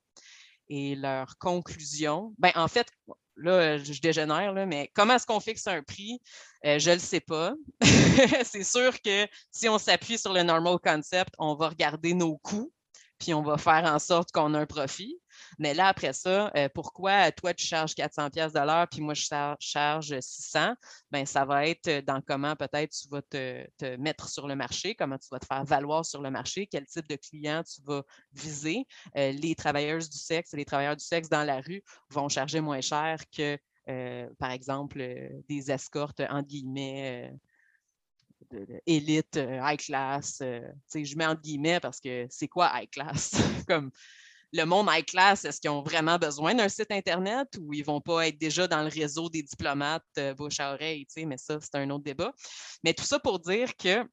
Et 0.69 0.95
leur 0.97 1.39
conclusion, 1.39 2.35
ben, 2.39 2.53
en 2.55 2.69
fait, 2.69 2.89
là, 3.37 3.79
je 3.79 4.01
dégénère, 4.01 4.53
là, 4.53 4.67
mais 4.67 4.91
comment 4.95 5.15
est-ce 5.15 5.27
qu'on 5.27 5.41
fixe 5.41 5.67
un 5.67 5.83
prix? 5.83 6.21
Euh, 6.65 6.79
je 6.79 6.91
ne 6.91 6.95
le 6.97 7.01
sais 7.01 7.21
pas. 7.21 7.55
c'est 8.45 8.65
sûr 8.65 9.01
que 9.03 9.27
si 9.51 9.69
on 9.69 9.79
s'appuie 9.79 10.19
sur 10.19 10.33
le 10.33 10.43
normal 10.43 10.79
concept, 10.83 11.35
on 11.39 11.55
va 11.55 11.69
regarder 11.69 12.15
nos 12.15 12.39
coûts, 12.39 12.73
puis 13.19 13.35
on 13.35 13.43
va 13.43 13.59
faire 13.59 13.85
en 13.85 13.99
sorte 13.99 14.31
qu'on 14.33 14.55
a 14.55 14.61
un 14.61 14.67
profit. 14.67 15.19
Mais 15.59 15.75
là, 15.75 15.89
après 15.89 16.13
ça, 16.13 16.51
euh, 16.57 16.69
pourquoi 16.75 17.31
toi, 17.33 17.55
tu 17.55 17.67
charges 17.67 17.95
400 17.95 18.31
pièces 18.31 18.53
de 18.53 18.61
l'heure, 18.61 18.89
puis 18.89 19.01
moi, 19.01 19.15
je 19.15 19.27
charge 19.59 20.21
600? 20.21 20.75
Ben, 21.11 21.27
ça 21.27 21.45
va 21.45 21.67
être 21.67 21.89
euh, 21.89 22.03
dans 22.03 22.21
comment 22.21 22.57
peut-être 22.57 22.91
tu 22.93 23.09
vas 23.09 23.23
te, 23.23 23.97
mettre 23.97 24.29
sur 24.29 24.47
le 24.47 24.57
marché, 24.57 24.95
comment 24.95 25.19
tu 25.19 25.29
vas 25.31 25.39
te 25.39 25.47
faire 25.47 25.65
valoir 25.65 26.05
sur 26.05 26.23
le 26.23 26.31
marché, 26.31 26.67
quel 26.67 26.87
type 26.87 27.09
de 27.09 27.17
client 27.17 27.63
tu 27.63 27.81
vas 27.83 28.03
viser. 28.33 28.87
Euh, 29.17 29.33
les 29.33 29.55
travailleuses 29.55 30.11
du 30.11 30.19
sexe 30.19 30.55
et 30.55 30.57
les 30.57 30.65
travailleurs 30.65 30.97
du 30.97 31.05
sexe 31.05 31.29
dans 31.29 31.45
la 31.45 31.61
rue 31.61 31.83
vont 32.11 32.29
charger 32.29 32.61
moins 32.61 32.81
cher 32.81 33.19
que, 33.37 33.59
par 34.39 34.51
exemple, 34.51 34.99
des 35.49 35.71
escortes, 35.71 36.21
entre 36.21 36.49
guillemets, 36.49 37.33
élite, 38.87 39.37
high 39.37 39.79
class. 39.79 40.39
je 40.41 41.17
mets 41.17 41.27
entre 41.27 41.43
guillemets 41.43 41.81
parce 41.81 42.01
que 42.01 42.27
c'est 42.31 42.49
quoi 42.49 42.71
high 42.75 42.91
class? 42.91 43.33
Comme 43.69 43.91
le 44.55 44.65
monde 44.65 44.89
high 44.89 45.05
class, 45.05 45.45
est-ce 45.45 45.61
qu'ils 45.61 45.71
ont 45.71 45.83
vraiment 45.83 46.17
besoin 46.17 46.55
d'un 46.55 46.69
site 46.69 46.93
Internet 46.93 47.49
ou 47.61 47.75
ils 47.75 47.81
ne 47.81 47.85
vont 47.85 48.01
pas 48.01 48.29
être 48.29 48.39
déjà 48.39 48.69
dans 48.69 48.83
le 48.83 48.89
réseau 48.89 49.29
des 49.29 49.43
diplomates 49.43 50.05
euh, 50.17 50.33
bouche 50.33 50.61
à 50.61 50.75
oreille, 50.75 51.07
mais 51.27 51.37
ça, 51.37 51.59
c'est 51.61 51.75
un 51.75 51.91
autre 51.91 52.05
débat. 52.05 52.33
Mais 52.85 52.95
tout 52.95 53.05
ça 53.05 53.19
pour 53.19 53.41
dire 53.41 53.77
que 53.77 54.09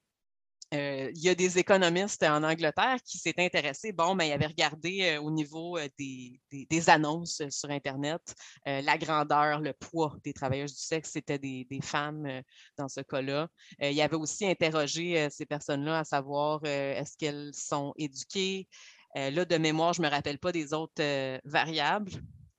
euh, 0.73 1.11
il 1.13 1.21
y 1.21 1.29
a 1.29 1.35
des 1.35 1.59
économistes 1.59 2.23
en 2.23 2.43
Angleterre 2.43 2.97
qui 3.05 3.19
s'est 3.19 3.35
intéressés, 3.37 3.91
bon, 3.91 4.15
mais 4.15 4.29
ils 4.29 4.31
avaient 4.31 4.47
regardé 4.47 5.01
euh, 5.01 5.21
au 5.21 5.29
niveau 5.29 5.77
des, 5.99 6.89
annonces 6.89 7.43
sur 7.49 7.69
Internet 7.69 8.21
la 8.65 8.97
grandeur, 8.97 9.59
le 9.59 9.73
poids 9.73 10.15
des 10.23 10.33
travailleuses 10.33 10.73
du 10.73 10.81
sexe, 10.81 11.11
c'était 11.11 11.37
des, 11.37 11.67
femmes 11.83 12.41
dans 12.77 12.87
ce 12.87 13.01
cas-là. 13.01 13.49
il 13.81 13.91
y 13.91 14.01
avait 14.01 14.15
aussi 14.15 14.47
interrogé 14.47 15.27
ces 15.29 15.45
personnes-là 15.45 15.99
à 15.99 16.03
savoir 16.03 16.65
est-ce 16.65 17.17
qu'elles 17.17 17.53
sont 17.53 17.93
éduquées, 17.97 18.67
euh, 18.69 18.91
là, 19.15 19.45
de 19.45 19.57
mémoire, 19.57 19.93
je 19.93 20.01
ne 20.01 20.07
me 20.07 20.11
rappelle 20.11 20.39
pas 20.39 20.51
des 20.51 20.73
autres 20.73 21.01
euh, 21.01 21.37
variables. 21.43 22.11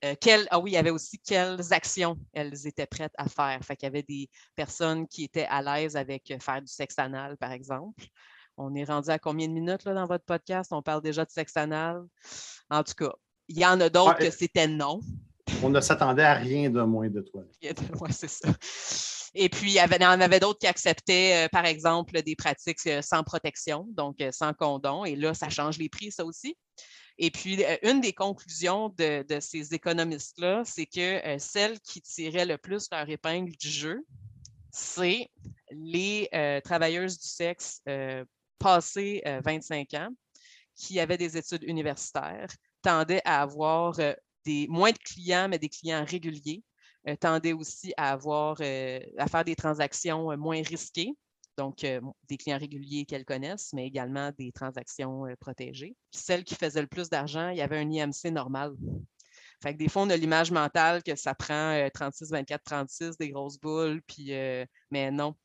Euh, 0.03 0.15
ah 0.51 0.59
oui, 0.59 0.71
il 0.71 0.73
y 0.73 0.77
avait 0.77 0.89
aussi 0.89 1.17
quelles 1.19 1.71
actions 1.71 2.17
elles 2.33 2.67
étaient 2.67 2.85
prêtes 2.85 3.13
à 3.17 3.29
faire. 3.29 3.59
Fait 3.63 3.75
qu'il 3.77 3.85
y 3.85 3.87
avait 3.87 4.03
des 4.03 4.29
personnes 4.55 5.07
qui 5.07 5.23
étaient 5.23 5.47
à 5.49 5.61
l'aise 5.61 5.95
avec 5.95 6.29
euh, 6.31 6.39
faire 6.39 6.61
du 6.61 6.67
sexe 6.67 6.99
anal, 6.99 7.37
par 7.37 7.51
exemple. 7.51 8.03
On 8.57 8.75
est 8.75 8.83
rendu 8.83 9.09
à 9.09 9.17
combien 9.17 9.47
de 9.47 9.53
minutes 9.53 9.85
là, 9.85 9.93
dans 9.93 10.05
votre 10.05 10.25
podcast? 10.25 10.73
On 10.73 10.81
parle 10.81 11.01
déjà 11.01 11.23
de 11.23 11.31
sexe 11.31 11.55
anal. 11.55 12.03
En 12.69 12.83
tout 12.83 12.93
cas, 12.97 13.13
il 13.47 13.57
y 13.57 13.65
en 13.65 13.79
a 13.79 13.89
d'autres 13.89 14.17
que 14.17 14.29
c'était 14.29 14.67
non. 14.67 14.99
On 15.63 15.69
ne 15.69 15.79
s'attendait 15.79 16.23
à 16.23 16.33
rien 16.33 16.69
de 16.69 16.81
moins 16.81 17.09
de 17.09 17.21
toi. 17.21 17.43
Oui, 18.01 18.09
c'est 18.11 18.29
ça. 18.29 18.49
Et 19.35 19.49
puis, 19.49 19.71
il 19.71 19.75
y, 19.75 20.05
en 20.05 20.21
avait 20.21 20.39
d'autres 20.39 20.59
qui 20.59 20.67
acceptaient, 20.67 21.45
euh, 21.45 21.49
par 21.49 21.65
exemple, 21.65 22.21
des 22.21 22.35
pratiques 22.35 22.79
sans 23.01 23.23
protection, 23.23 23.87
donc 23.89 24.17
sans 24.31 24.53
condom. 24.53 25.05
Et 25.05 25.15
là, 25.15 25.33
ça 25.33 25.49
change 25.49 25.79
les 25.79 25.89
prix, 25.89 26.11
ça 26.11 26.23
aussi. 26.23 26.55
Et 27.17 27.31
puis, 27.31 27.63
euh, 27.63 27.77
une 27.83 28.01
des 28.01 28.13
conclusions 28.13 28.89
de, 28.89 29.25
ces 29.39 29.73
économistes-là, 29.73 30.63
c'est 30.65 30.85
que 30.85 31.25
euh, 31.25 31.37
celles 31.37 31.79
qui 31.81 32.01
tiraient 32.01 32.45
le 32.45 32.57
plus 32.57 32.87
leur 32.91 33.07
épingle 33.09 33.55
du 33.55 33.69
jeu, 33.69 34.05
c'est 34.71 35.29
les 35.71 36.27
euh, 36.33 36.59
travailleuses 36.61 37.19
du 37.19 37.27
sexe 37.27 37.81
passées 38.57 39.21
25 39.25 39.93
ans 39.95 40.09
qui 40.75 40.99
avaient 40.99 41.17
des 41.17 41.37
études 41.37 41.63
universitaires, 41.63 42.47
tendaient 42.81 43.21
à 43.25 43.41
avoir 43.41 43.99
des, 44.45 44.67
moins 44.69 44.91
de 44.91 44.97
clients, 44.97 45.47
mais 45.49 45.59
des 45.59 45.69
clients 45.69 46.05
réguliers, 46.05 46.63
tendaient 47.19 47.53
aussi 47.53 47.93
à, 47.97 48.11
avoir, 48.11 48.61
à 48.61 49.27
faire 49.27 49.43
des 49.45 49.55
transactions 49.55 50.35
moins 50.37 50.61
risquées 50.61 51.13
donc 51.57 51.83
euh, 51.83 52.01
des 52.27 52.37
clients 52.37 52.57
réguliers 52.57 53.05
qu'elles 53.05 53.25
connaissent, 53.25 53.73
mais 53.73 53.85
également 53.85 54.31
des 54.37 54.51
transactions 54.51 55.25
euh, 55.25 55.35
protégées. 55.39 55.95
Puis 56.11 56.21
celle 56.21 56.43
qui 56.43 56.55
faisait 56.55 56.81
le 56.81 56.87
plus 56.87 57.09
d'argent, 57.09 57.49
il 57.49 57.57
y 57.57 57.61
avait 57.61 57.77
un 57.77 57.89
IMC 57.89 58.31
normal. 58.31 58.73
Fait 59.61 59.73
que 59.73 59.77
des 59.77 59.87
fois, 59.87 60.03
on 60.03 60.09
a 60.09 60.17
l'image 60.17 60.51
mentale 60.51 61.03
que 61.03 61.15
ça 61.15 61.33
prend 61.33 61.87
36, 61.93 62.31
24, 62.31 62.63
36, 62.63 63.17
des 63.17 63.29
grosses 63.29 63.59
boules, 63.59 64.01
puis, 64.07 64.33
euh, 64.33 64.65
mais 64.91 65.09
non. 65.11 65.35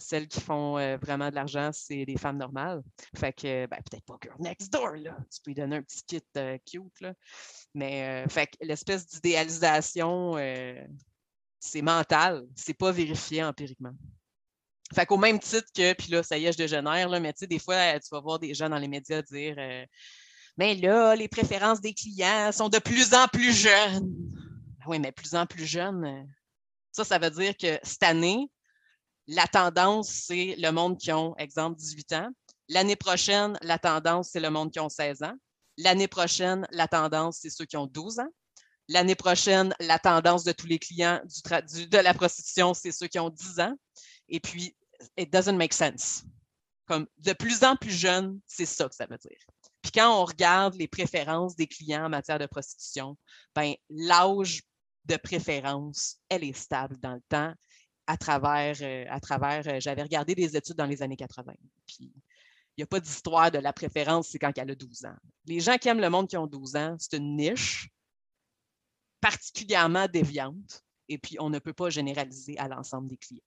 Celles 0.00 0.28
qui 0.28 0.40
font 0.40 0.74
vraiment 0.98 1.30
de 1.30 1.34
l'argent, 1.34 1.70
c'est 1.72 2.04
des 2.04 2.16
femmes 2.16 2.38
normales. 2.38 2.82
Fait 3.16 3.32
que, 3.32 3.66
ben, 3.66 3.78
peut-être 3.90 4.04
pas 4.04 4.18
Girl 4.22 4.36
Next 4.40 4.72
Door. 4.72 4.94
Tu 4.94 5.40
peux 5.42 5.50
lui 5.50 5.54
donner 5.54 5.76
un 5.76 5.82
petit 5.82 6.02
kit 6.06 6.22
cute, 6.66 7.00
là. 7.00 7.14
Mais, 7.74 8.24
l'espèce 8.60 9.06
d'idéalisation, 9.06 10.36
c'est 11.60 11.82
mental. 11.82 12.44
C'est 12.54 12.74
pas 12.74 12.92
vérifié 12.92 13.42
empiriquement. 13.42 13.94
Fait 14.92 15.06
qu'au 15.06 15.16
même 15.16 15.38
titre 15.38 15.68
que, 15.74 15.92
puis 15.94 16.10
là, 16.10 16.22
ça 16.22 16.36
y 16.36 16.46
est, 16.46 16.52
je 16.52 16.58
dégénère, 16.58 17.08
là, 17.08 17.18
mais 17.18 17.32
tu 17.32 17.40
sais, 17.40 17.46
des 17.46 17.58
fois, 17.58 17.98
tu 17.98 18.08
vas 18.12 18.20
voir 18.20 18.38
des 18.38 18.52
gens 18.54 18.68
dans 18.68 18.78
les 18.78 18.88
médias 18.88 19.22
dire 19.22 19.56
euh, 19.58 19.84
Mais 20.58 20.74
là, 20.74 21.16
les 21.16 21.28
préférences 21.28 21.80
des 21.80 21.94
clients 21.94 22.52
sont 22.52 22.68
de 22.68 22.78
plus 22.78 23.14
en 23.14 23.26
plus 23.28 23.52
jeunes. 23.52 24.12
Oui, 24.86 24.98
mais 24.98 25.10
plus 25.10 25.34
en 25.34 25.46
plus 25.46 25.64
jeunes, 25.64 26.04
euh, 26.04 26.22
ça, 26.92 27.04
ça 27.04 27.18
veut 27.18 27.30
dire 27.30 27.56
que 27.56 27.78
cette 27.82 28.02
année, 28.02 28.50
la 29.26 29.46
tendance, 29.46 30.08
c'est 30.08 30.54
le 30.58 30.70
monde 30.70 30.98
qui 30.98 31.12
ont, 31.12 31.34
exemple, 31.36 31.78
18 31.78 32.12
ans. 32.14 32.28
L'année 32.68 32.96
prochaine, 32.96 33.58
la 33.62 33.78
tendance, 33.78 34.30
c'est 34.30 34.40
le 34.40 34.50
monde 34.50 34.70
qui 34.70 34.80
ont 34.80 34.88
16 34.88 35.22
ans. 35.22 35.34
L'année 35.76 36.08
prochaine, 36.08 36.66
la 36.70 36.88
tendance, 36.88 37.38
c'est 37.40 37.50
ceux 37.50 37.64
qui 37.64 37.76
ont 37.76 37.86
12 37.86 38.20
ans. 38.20 38.32
L'année 38.88 39.14
prochaine, 39.14 39.74
la 39.80 39.98
tendance 39.98 40.44
de 40.44 40.52
tous 40.52 40.66
les 40.66 40.78
clients 40.78 41.20
de 41.24 41.98
la 41.98 42.14
prostitution, 42.14 42.74
c'est 42.74 42.92
ceux 42.92 43.06
qui 43.06 43.18
ont 43.18 43.30
10 43.30 43.60
ans. 43.60 43.74
Et 44.28 44.40
puis, 44.40 44.76
it 45.16 45.32
doesn't 45.32 45.56
make 45.56 45.72
sense. 45.72 46.24
Comme 46.86 47.06
de 47.18 47.32
plus 47.32 47.64
en 47.64 47.76
plus 47.76 47.92
jeune, 47.92 48.38
c'est 48.46 48.66
ça 48.66 48.88
que 48.88 48.94
ça 48.94 49.06
veut 49.06 49.18
dire. 49.18 49.38
Puis 49.80 49.92
quand 49.92 50.20
on 50.20 50.24
regarde 50.24 50.74
les 50.74 50.88
préférences 50.88 51.56
des 51.56 51.66
clients 51.66 52.06
en 52.06 52.08
matière 52.10 52.38
de 52.38 52.46
prostitution, 52.46 53.16
ben, 53.54 53.74
l'âge 53.88 54.62
de 55.06 55.16
préférence, 55.16 56.18
elle 56.28 56.44
est 56.44 56.56
stable 56.56 56.98
dans 56.98 57.14
le 57.14 57.22
temps 57.28 57.54
à 58.06 58.16
travers, 58.16 58.76
euh, 58.80 59.04
à 59.08 59.20
travers 59.20 59.66
euh, 59.66 59.80
j'avais 59.80 60.02
regardé 60.02 60.34
des 60.34 60.56
études 60.56 60.76
dans 60.76 60.86
les 60.86 61.02
années 61.02 61.16
80. 61.16 61.52
Puis 61.86 62.12
il 62.76 62.80
n'y 62.80 62.84
a 62.84 62.86
pas 62.86 63.00
d'histoire 63.00 63.50
de 63.50 63.58
la 63.58 63.72
préférence, 63.72 64.28
c'est 64.28 64.38
quand 64.38 64.52
elle 64.56 64.70
a 64.70 64.74
12 64.74 65.04
ans. 65.06 65.16
Les 65.46 65.60
gens 65.60 65.76
qui 65.76 65.88
aiment 65.88 66.00
le 66.00 66.10
monde 66.10 66.28
qui 66.28 66.36
ont 66.36 66.46
12 66.46 66.76
ans, 66.76 66.96
c'est 66.98 67.16
une 67.16 67.36
niche 67.36 67.88
particulièrement 69.20 70.06
déviante, 70.06 70.82
et 71.08 71.16
puis 71.16 71.36
on 71.40 71.48
ne 71.48 71.58
peut 71.58 71.72
pas 71.72 71.88
généraliser 71.88 72.58
à 72.58 72.68
l'ensemble 72.68 73.08
des 73.08 73.16
clients. 73.16 73.40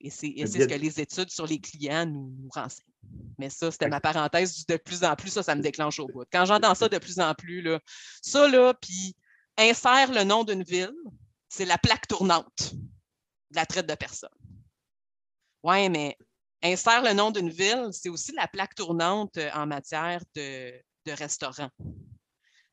Et 0.00 0.10
c'est 0.10 0.34
ce 0.46 0.66
que 0.66 0.74
les 0.74 1.00
études 1.00 1.30
sur 1.30 1.46
les 1.46 1.58
clients 1.58 2.06
nous, 2.06 2.48
renseignent. 2.54 2.84
Mais 3.38 3.48
ça, 3.48 3.70
c'était 3.70 3.88
ma 3.88 4.00
parenthèse 4.00 4.66
de 4.66 4.76
plus 4.76 5.02
en 5.04 5.16
plus, 5.16 5.30
ça, 5.30 5.42
ça 5.42 5.54
me 5.54 5.62
déclenche 5.62 5.98
au 5.98 6.06
bout. 6.06 6.24
Quand 6.30 6.44
j'entends 6.44 6.74
ça 6.74 6.88
de 6.88 6.98
plus 6.98 7.18
en 7.18 7.34
plus, 7.34 7.62
là, 7.62 7.80
ça, 8.20 8.46
là, 8.46 8.74
puis 8.74 9.16
insère 9.56 10.12
le 10.12 10.22
nom 10.24 10.44
d'une 10.44 10.62
ville, 10.62 10.94
c'est 11.48 11.64
la 11.64 11.78
plaque 11.78 12.06
tournante 12.06 12.74
de 13.50 13.56
la 13.56 13.66
traite 13.66 13.86
de 13.86 13.94
personnes. 13.94 14.30
Oui, 15.62 15.88
mais 15.88 16.16
insère 16.62 17.02
le 17.02 17.12
nom 17.12 17.30
d'une 17.30 17.50
ville, 17.50 17.88
c'est 17.92 18.08
aussi 18.08 18.32
la 18.32 18.48
plaque 18.48 18.74
tournante 18.74 19.36
euh, 19.36 19.50
en 19.52 19.66
matière 19.66 20.22
de, 20.34 20.72
restaurants. 21.08 21.70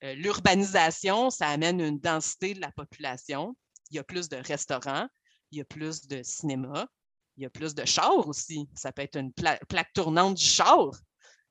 Euh, 0.03 0.15
l'urbanisation, 0.15 1.29
ça 1.29 1.47
amène 1.47 1.79
une 1.79 1.99
densité 1.99 2.53
de 2.53 2.61
la 2.61 2.71
population. 2.71 3.55
Il 3.89 3.97
y 3.97 3.99
a 3.99 4.03
plus 4.03 4.27
de 4.27 4.37
restaurants, 4.37 5.07
il 5.51 5.59
y 5.59 5.61
a 5.61 5.65
plus 5.65 6.07
de 6.07 6.23
cinéma, 6.23 6.87
il 7.37 7.43
y 7.43 7.45
a 7.45 7.49
plus 7.49 7.75
de 7.75 7.85
chars 7.85 8.27
aussi. 8.27 8.67
Ça 8.75 8.91
peut 8.91 9.03
être 9.03 9.17
une 9.17 9.33
plaque 9.33 9.93
tournante 9.93 10.35
du 10.35 10.43
char. 10.43 10.91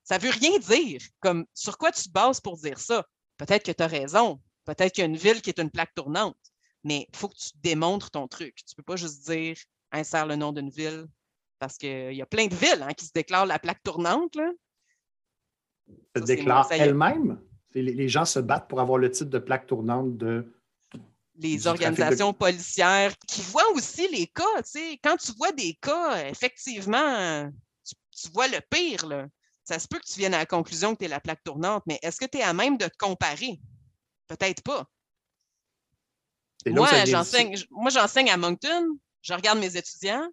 Ça 0.05 0.19
ne 0.19 0.23
veut 0.23 0.31
rien 0.31 0.59
dire. 0.59 1.01
Comme 1.21 1.47
sur 1.55 1.79
quoi 1.79 1.93
tu 1.93 2.03
te 2.05 2.11
bases 2.11 2.41
pour 2.41 2.57
dire 2.57 2.79
ça? 2.79 3.07
Peut-être 3.37 3.65
que 3.65 3.73
tu 3.73 3.83
as 3.83 3.87
raison. 3.87 4.41
Peut-être 4.65 4.93
qu'il 4.93 5.03
y 5.03 5.07
a 5.07 5.09
une 5.09 5.17
ville 5.17 5.43
qui 5.43 5.51
est 5.51 5.61
une 5.61 5.71
plaque 5.71 5.95
tournante. 5.95 6.37
Mais 6.85 7.07
il 7.13 7.17
faut 7.17 7.29
que 7.29 7.37
tu 7.37 7.51
démontres 7.63 8.11
ton 8.11 8.29
truc. 8.29 8.57
Tu 8.57 8.73
ne 8.73 8.77
peux 8.77 8.83
pas 8.83 8.97
juste 8.97 9.25
dire 9.29 9.57
insère 9.93 10.27
le 10.27 10.37
nom 10.37 10.53
d'une 10.53 10.71
ville. 10.71 11.07
Parce 11.59 11.79
qu'il 11.79 12.15
y 12.15 12.23
a 12.23 12.27
plein 12.27 12.47
de 12.47 12.55
villes 12.55 12.83
hein, 12.83 12.93
qui 12.93 13.07
se 13.07 13.13
déclarent 13.15 13.47
la 13.47 13.59
plaque 13.59 13.83
tournante. 13.83 14.35
Là. 14.35 14.51
Se 16.17 16.23
déclarent 16.23 16.71
elles-mêmes? 16.73 17.41
Les 17.75 18.09
gens 18.09 18.25
se 18.25 18.39
battent 18.39 18.69
pour 18.69 18.81
avoir 18.81 18.99
le 18.99 19.11
titre 19.11 19.31
de 19.31 19.39
plaque 19.39 19.67
tournante 19.67 20.17
de 20.19 20.53
les 21.37 21.67
organisations 21.67 22.33
policières 22.33 23.15
qui 23.27 23.43
voient 23.43 23.71
aussi 23.75 24.09
les 24.09 24.27
cas. 24.27 24.63
Quand 25.03 25.17
tu 25.17 25.33
vois 25.33 25.53
des 25.53 25.75
cas, 25.81 26.29
effectivement, 26.29 27.51
tu, 27.85 28.29
vois 28.33 28.49
le 28.49 28.59
pire. 28.71 29.07
Là. 29.07 29.27
Ça 29.65 29.79
se 29.79 29.89
peut 29.89 29.99
que 29.99 30.07
tu 30.07 30.19
viennes 30.19 30.35
à 30.35 30.39
la 30.39 30.47
conclusion 30.47 30.95
que 30.95 31.01
tu 31.01 31.05
es 31.07 31.09
la 31.09 31.21
plaque 31.21 31.43
tournante, 31.45 31.83
mais 31.87 31.99
est-ce 32.03 32.19
que 32.19 32.27
tu 32.27 32.39
es 32.39 32.43
à 32.43 32.53
même 32.53 32.77
de 32.77 32.87
te 32.87 32.97
comparer? 32.99 33.61
Peut-être 34.29 34.63
pas. 34.63 34.87
Moi, 36.67 37.05
j'enseigne, 37.07 37.57
moi, 37.71 37.91
j'enseigne 37.91 38.31
à 38.31 38.37
Moncton, 38.37 38.97
je 39.23 39.33
regarde 39.35 39.59
mes 39.59 39.77
étudiants. 39.77 40.29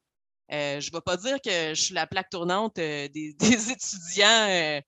Euh, 0.52 0.80
je 0.80 0.90
ne 0.90 0.98
vais 0.98 1.02
pas 1.02 1.18
dire 1.18 1.40
que 1.42 1.74
je 1.74 1.82
suis 1.82 1.94
la 1.94 2.08
plaque 2.08 2.30
tournante 2.30 2.80
euh, 2.80 3.08
des, 3.10 3.36
étudiants 3.42 4.48
euh, 4.50 4.82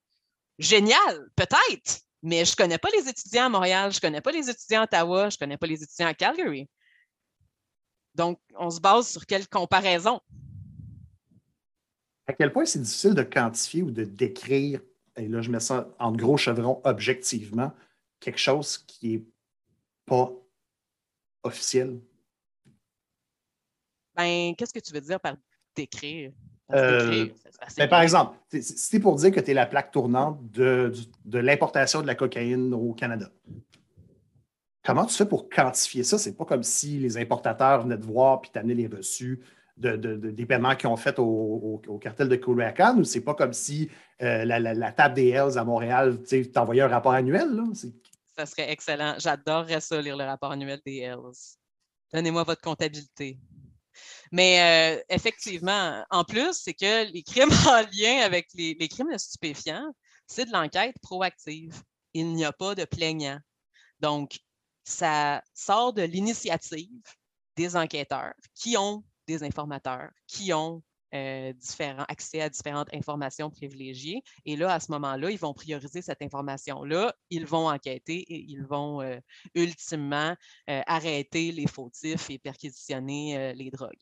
génial, 0.58 1.30
peut-être, 1.36 2.00
mais 2.22 2.44
je 2.44 2.52
ne 2.52 2.56
connais 2.56 2.78
pas 2.78 2.88
les 2.96 3.08
étudiants 3.08 3.46
à 3.46 3.48
Montréal, 3.48 3.92
je 3.92 3.98
ne 3.98 4.00
connais 4.00 4.20
pas 4.20 4.32
les 4.32 4.50
étudiants 4.50 4.80
à 4.80 4.84
Ottawa, 4.84 5.30
je 5.30 5.36
ne 5.36 5.38
connais 5.38 5.56
pas 5.56 5.66
les 5.68 5.82
étudiants 5.82 6.08
à 6.08 6.14
Calgary. 6.14 6.68
Donc, 8.14 8.40
on 8.58 8.70
se 8.70 8.80
base 8.80 9.08
sur 9.08 9.24
quelle 9.24 9.48
comparaison? 9.48 10.20
À 12.26 12.32
quel 12.32 12.52
point 12.52 12.64
c'est 12.64 12.80
difficile 12.80 13.14
de 13.14 13.22
quantifier 13.22 13.82
ou 13.82 13.90
de 13.90 14.04
décrire, 14.04 14.80
et 15.16 15.28
là 15.28 15.42
je 15.42 15.50
mets 15.50 15.60
ça 15.60 15.88
en 15.98 16.12
gros 16.12 16.36
chevrons 16.36 16.80
objectivement, 16.84 17.72
quelque 18.20 18.38
chose 18.38 18.78
qui 18.78 19.08
n'est 19.08 19.24
pas 20.06 20.32
officiel? 21.42 22.00
Ben, 24.14 24.54
qu'est-ce 24.56 24.72
que 24.72 24.80
tu 24.80 24.92
veux 24.92 25.00
dire 25.00 25.20
par 25.20 25.36
décrire? 25.74 26.32
Euh, 26.72 27.28
ben, 27.76 27.88
par 27.88 28.02
exemple, 28.02 28.36
si 28.50 28.62
c'est 28.62 29.00
pour 29.00 29.16
dire 29.16 29.30
que 29.30 29.40
tu 29.40 29.50
es 29.50 29.54
la 29.54 29.66
plaque 29.66 29.90
tournante 29.90 30.38
de, 30.50 30.92
l'importation 31.32 32.00
de 32.00 32.06
la 32.06 32.14
cocaïne 32.14 32.72
au 32.72 32.94
Canada, 32.94 33.30
comment 34.82 35.04
tu 35.04 35.14
fais 35.14 35.26
pour 35.26 35.50
quantifier 35.50 36.02
ça? 36.02 36.18
C'est 36.18 36.36
pas 36.36 36.44
comme 36.44 36.62
si 36.62 36.98
les 36.98 37.18
importateurs 37.18 37.82
venaient 37.82 37.98
te 37.98 38.06
voir 38.06 38.40
puis 38.40 38.50
t'amenaient 38.50 38.74
les 38.74 38.86
reçus 38.86 39.40
de, 39.76 39.96
des 39.96 40.46
paiements 40.46 40.76
qu'ils 40.76 40.88
ont 40.88 40.96
fait 40.96 41.18
au, 41.18 41.80
cartel 42.00 42.28
de 42.28 42.36
Curacan 42.36 42.98
ou 42.98 43.04
c'est 43.04 43.22
pas 43.22 43.34
comme 43.34 43.52
si 43.52 43.90
euh, 44.22 44.44
la, 44.44 44.92
table 44.92 45.14
des 45.14 45.28
Hells 45.28 45.58
à 45.58 45.64
Montréal 45.64 46.18
t'envoyait 46.52 46.82
un 46.82 46.88
rapport 46.88 47.12
annuel? 47.12 47.48
Ça 48.36 48.46
serait 48.46 48.70
excellent. 48.70 49.16
J'adorerais 49.18 49.80
ça, 49.80 50.00
lire 50.00 50.16
le 50.16 50.24
rapport 50.24 50.52
annuel 50.52 50.80
des 50.84 50.98
Hells. 50.98 51.56
Donnez-moi 52.12 52.44
votre 52.44 52.62
comptabilité. 52.62 53.38
Mais 54.30 54.96
euh, 54.98 55.02
effectivement, 55.10 56.04
en 56.10 56.24
plus, 56.24 56.54
c'est 56.54 56.74
que 56.74 57.10
les 57.12 57.22
crimes 57.22 57.50
en 57.68 57.82
lien 57.92 58.22
avec 58.24 58.48
les, 58.54 58.88
crimes 58.88 59.12
de 59.12 59.18
stupéfiants, 59.18 59.92
c'est 60.26 60.46
de 60.46 60.52
l'enquête 60.52 60.96
proactive. 61.02 61.82
Il 62.14 62.32
n'y 62.32 62.44
a 62.44 62.52
pas 62.52 62.74
de 62.74 62.84
plaignant. 62.84 63.38
Donc, 64.00 64.38
ça 64.84 65.42
sort 65.54 65.92
de 65.92 66.02
l'initiative 66.02 67.02
des 67.56 67.76
enquêteurs 67.76 68.34
qui 68.54 68.76
ont 68.76 69.04
des 69.26 69.44
informateurs, 69.44 70.10
qui 70.26 70.52
ont 70.52 70.82
euh, 71.14 71.52
accès 72.08 72.40
à 72.40 72.48
différentes 72.48 72.92
informations 72.94 73.50
privilégiées. 73.50 74.22
Et 74.46 74.56
là, 74.56 74.72
à 74.72 74.80
ce 74.80 74.90
moment-là, 74.92 75.30
ils 75.30 75.38
vont 75.38 75.52
prioriser 75.52 76.00
cette 76.00 76.22
information-là, 76.22 77.14
ils 77.28 77.44
vont 77.44 77.68
enquêter 77.68 78.20
et 78.20 78.44
ils 78.48 78.64
vont 78.64 79.02
euh, 79.02 79.18
ultimement 79.54 80.34
euh, 80.70 80.80
arrêter 80.86 81.52
les 81.52 81.66
fautifs 81.66 82.30
et 82.30 82.38
perquisitionner 82.38 83.52
les 83.54 83.70
drogues. 83.70 84.00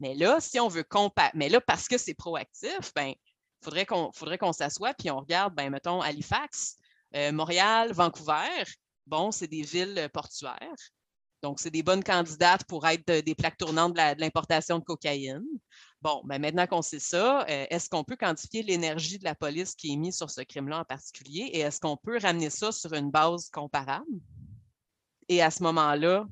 Mais 0.00 0.14
là, 0.14 0.40
si 0.40 0.58
on 0.58 0.68
veut 0.68 0.84
comparer, 0.84 1.30
mais 1.34 1.48
là, 1.48 1.60
parce 1.60 1.88
que 1.88 1.98
c'est 1.98 2.14
proactif, 2.14 2.92
ben, 2.94 3.12
faudrait 3.62 3.86
qu'on 3.86 4.10
faudrait 4.12 4.38
qu'on 4.38 4.52
s'assoie 4.52 4.94
puis 4.94 5.10
on 5.10 5.20
regarde, 5.20 5.54
ben, 5.54 5.70
mettons, 5.70 6.00
Halifax, 6.00 6.76
Montréal, 7.32 7.92
Vancouver. 7.92 8.64
Bon, 9.06 9.30
c'est 9.30 9.46
des 9.46 9.62
villes 9.62 10.08
portuaires. 10.12 10.76
Donc, 11.42 11.60
c'est 11.60 11.70
des 11.70 11.82
bonnes 11.82 12.02
candidates 12.02 12.64
pour 12.64 12.86
être 12.86 13.20
des 13.20 13.34
plaques 13.34 13.58
tournantes 13.58 13.94
de 13.94 14.20
l'importation 14.20 14.78
de 14.78 14.84
cocaïne. 14.84 15.44
Bon, 16.06 16.22
ben 16.22 16.40
maintenant 16.40 16.68
qu'on 16.68 16.82
sait 16.82 17.00
ça, 17.00 17.40
euh, 17.40 17.66
est-ce 17.68 17.90
qu'on 17.90 18.04
peut 18.04 18.14
quantifier 18.14 18.62
l'énergie 18.62 19.18
de 19.18 19.24
la 19.24 19.34
police 19.34 19.74
qui 19.74 19.92
est 19.92 19.96
mise 19.96 20.16
sur 20.16 20.30
ce 20.30 20.40
crime-là 20.40 20.78
en 20.78 20.84
particulier 20.84 21.50
et 21.52 21.58
est-ce 21.58 21.80
qu'on 21.80 21.96
peut 21.96 22.16
ramener 22.22 22.48
ça 22.48 22.70
sur 22.70 22.92
une 22.92 23.10
base 23.10 23.50
comparable? 23.50 24.06
Et 25.28 25.42
à 25.42 25.50
ce 25.50 25.64
moment-là, 25.64 26.24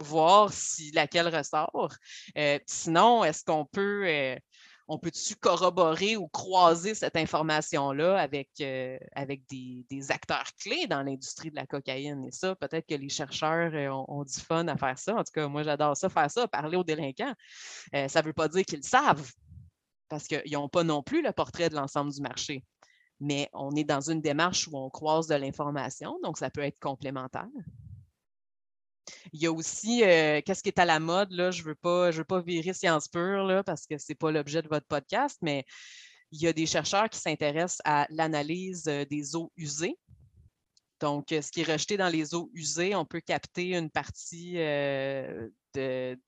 voir 0.00 0.50
si 0.54 0.90
laquelle 0.92 1.28
ressort? 1.28 1.96
Euh, 2.38 2.58
sinon, 2.66 3.24
est-ce 3.24 3.44
qu'on 3.44 3.66
peut 3.66 4.06
euh, 4.06 4.36
on 4.88 4.98
peut-tu 4.98 5.36
corroborer 5.36 6.16
ou 6.16 6.28
croiser 6.28 6.94
cette 6.94 7.16
information-là 7.16 8.18
avec, 8.18 8.48
euh, 8.62 8.98
avec 9.14 9.42
des, 9.46 10.10
acteurs 10.10 10.50
clés 10.58 10.86
dans 10.86 11.02
l'industrie 11.02 11.50
de 11.50 11.56
la 11.56 11.66
cocaïne? 11.66 12.24
Et 12.24 12.32
ça, 12.32 12.54
peut-être 12.56 12.86
que 12.86 12.94
les 12.94 13.10
chercheurs 13.10 13.74
euh, 13.74 14.04
ont, 14.08 14.24
du 14.24 14.40
fun 14.40 14.66
à 14.66 14.78
faire 14.78 14.98
ça. 14.98 15.14
En 15.14 15.24
tout 15.24 15.32
cas, 15.34 15.46
moi, 15.46 15.62
j'adore 15.62 15.94
ça, 15.94 16.08
faire 16.08 16.30
ça, 16.30 16.48
parler 16.48 16.78
aux 16.78 16.84
délinquants. 16.84 17.34
Euh, 17.94 18.08
ça 18.08 18.22
ne 18.22 18.26
veut 18.26 18.32
pas 18.32 18.48
dire 18.48 18.64
qu'ils 18.64 18.82
savent, 18.82 19.30
parce 20.08 20.26
qu'ils 20.26 20.52
n'ont 20.52 20.70
pas 20.70 20.84
non 20.84 21.02
plus 21.02 21.22
le 21.22 21.32
portrait 21.32 21.68
de 21.68 21.74
l'ensemble 21.74 22.12
du 22.12 22.22
marché. 22.22 22.64
Mais 23.20 23.50
on 23.52 23.74
est 23.76 23.84
dans 23.84 24.10
une 24.10 24.22
démarche 24.22 24.68
où 24.68 24.78
on 24.78 24.88
croise 24.88 25.26
de 25.26 25.34
l'information, 25.34 26.18
donc 26.22 26.38
ça 26.38 26.48
peut 26.50 26.62
être 26.62 26.78
complémentaire. 26.78 27.48
Il 29.32 29.40
y 29.40 29.46
a 29.46 29.52
aussi, 29.52 30.02
euh, 30.04 30.40
qu'est-ce 30.44 30.62
qui 30.62 30.68
est 30.68 30.78
à 30.78 30.84
la 30.84 31.00
mode, 31.00 31.32
là, 31.32 31.50
je 31.50 31.62
ne 31.62 31.68
veux, 31.68 31.74
pas, 31.74 32.10
veux 32.10 32.24
pas 32.24 32.40
virer 32.40 32.72
science 32.72 33.08
pure 33.08 33.44
là, 33.44 33.62
parce 33.62 33.86
que 33.86 33.98
ce 33.98 34.06
n'est 34.08 34.16
pas 34.16 34.30
l'objet 34.30 34.62
de 34.62 34.68
votre 34.68 34.86
podcast, 34.86 35.38
mais 35.42 35.64
il 36.32 36.40
y 36.40 36.46
a 36.46 36.52
des 36.52 36.66
chercheurs 36.66 37.08
qui 37.08 37.18
s'intéressent 37.18 37.80
à 37.84 38.06
l'analyse 38.10 38.86
euh, 38.88 39.04
des 39.04 39.36
eaux 39.36 39.52
usées. 39.56 39.98
Donc, 41.00 41.26
ce 41.30 41.52
qui 41.52 41.60
est 41.60 41.72
rejeté 41.72 41.96
dans 41.96 42.08
les 42.08 42.34
eaux 42.34 42.50
usées, 42.54 42.94
on 42.96 43.04
peut 43.04 43.20
capter 43.20 43.76
une 43.76 43.88
partie 43.88 44.54
euh, 44.56 45.48
de, 45.74 46.18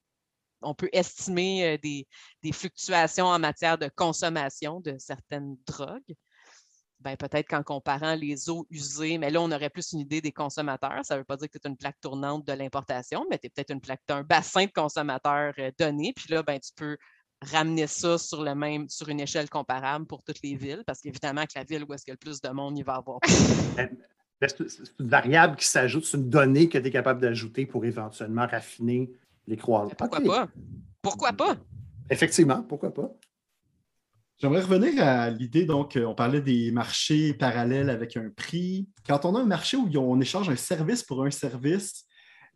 on 0.62 0.74
peut 0.74 0.90
estimer 0.92 1.76
des, 1.78 2.06
fluctuations 2.52 3.26
en 3.26 3.38
matière 3.40 3.78
de 3.78 3.88
consommation 3.88 4.80
de 4.80 4.96
certaines 4.98 5.56
drogues 5.66 6.14
ben, 7.00 7.16
peut-être 7.16 7.48
qu'en 7.48 7.62
comparant 7.62 8.14
les 8.14 8.50
eaux 8.50 8.66
usées, 8.70 9.16
mais 9.18 9.30
là, 9.30 9.40
on 9.40 9.50
aurait 9.50 9.70
plus 9.70 9.92
une 9.92 10.00
idée 10.00 10.20
des 10.20 10.32
consommateurs. 10.32 11.00
Ça 11.02 11.14
ne 11.14 11.20
veut 11.20 11.24
pas 11.24 11.36
dire 11.36 11.48
que 11.48 11.58
tu 11.58 11.66
es 11.66 11.70
une 11.70 11.76
plaque 11.76 12.00
tournante 12.00 12.46
de 12.46 12.52
l'importation, 12.52 13.24
mais 13.30 13.38
tu 13.38 13.46
es 13.46 13.50
peut-être 13.50 13.70
une 13.70 13.80
plaque, 13.80 14.02
un 14.08 14.22
bassin 14.22 14.66
de 14.66 14.72
consommateurs 14.72 15.54
euh, 15.58 15.70
donné. 15.78 16.12
Puis 16.14 16.26
là, 16.32 16.42
ben, 16.42 16.58
tu 16.58 16.72
peux 16.76 16.96
ramener 17.42 17.86
ça 17.86 18.18
sur 18.18 18.42
le 18.42 18.54
même, 18.54 18.88
sur 18.88 19.08
une 19.08 19.20
échelle 19.20 19.48
comparable 19.48 20.06
pour 20.06 20.22
toutes 20.22 20.42
les 20.42 20.56
villes, 20.56 20.82
parce 20.86 21.00
qu'évidemment 21.00 21.44
que 21.44 21.52
la 21.56 21.64
ville 21.64 21.84
où 21.88 21.94
est-ce 21.94 22.04
qu'il 22.04 22.12
y 22.12 22.16
a 22.16 22.18
le 22.20 22.30
plus 22.30 22.40
de 22.40 22.50
monde, 22.50 22.76
il 22.78 22.84
va 22.84 22.96
avoir 22.96 23.18
C'est 24.42 24.58
une 24.98 25.06
variable 25.06 25.56
qui 25.56 25.66
s'ajoute, 25.66 26.06
c'est 26.06 26.16
une 26.16 26.30
donnée 26.30 26.68
que 26.68 26.78
tu 26.78 26.86
es 26.86 26.90
capable 26.90 27.20
d'ajouter 27.20 27.66
pour 27.66 27.84
éventuellement 27.84 28.46
raffiner 28.46 29.10
les 29.46 29.56
croisements. 29.56 29.94
Pourquoi 29.98 30.20
pas? 30.20 30.48
Pourquoi 31.02 31.32
pas? 31.32 31.56
Effectivement, 32.08 32.62
pourquoi 32.62 32.92
pas? 32.92 33.10
J'aimerais 34.40 34.62
revenir 34.62 35.06
à 35.06 35.28
l'idée, 35.28 35.66
donc, 35.66 35.96
euh, 35.96 36.06
on 36.06 36.14
parlait 36.14 36.40
des 36.40 36.70
marchés 36.70 37.34
parallèles 37.34 37.90
avec 37.90 38.16
un 38.16 38.30
prix. 38.30 38.88
Quand 39.06 39.26
on 39.26 39.36
a 39.36 39.40
un 39.40 39.44
marché 39.44 39.76
où 39.76 39.86
on 39.98 40.18
échange 40.18 40.48
un 40.48 40.56
service 40.56 41.02
pour 41.02 41.22
un 41.22 41.30
service, 41.30 42.06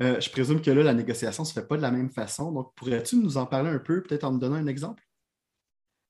euh, 0.00 0.18
je 0.18 0.30
présume 0.30 0.62
que 0.62 0.70
là, 0.70 0.82
la 0.82 0.94
négociation 0.94 1.42
ne 1.42 1.46
se 1.46 1.52
fait 1.52 1.68
pas 1.68 1.76
de 1.76 1.82
la 1.82 1.90
même 1.90 2.10
façon. 2.10 2.52
Donc, 2.52 2.74
pourrais-tu 2.74 3.16
nous 3.16 3.36
en 3.36 3.44
parler 3.44 3.68
un 3.68 3.78
peu, 3.78 4.02
peut-être 4.02 4.24
en 4.24 4.32
me 4.32 4.38
donnant 4.38 4.56
un 4.56 4.66
exemple? 4.66 5.02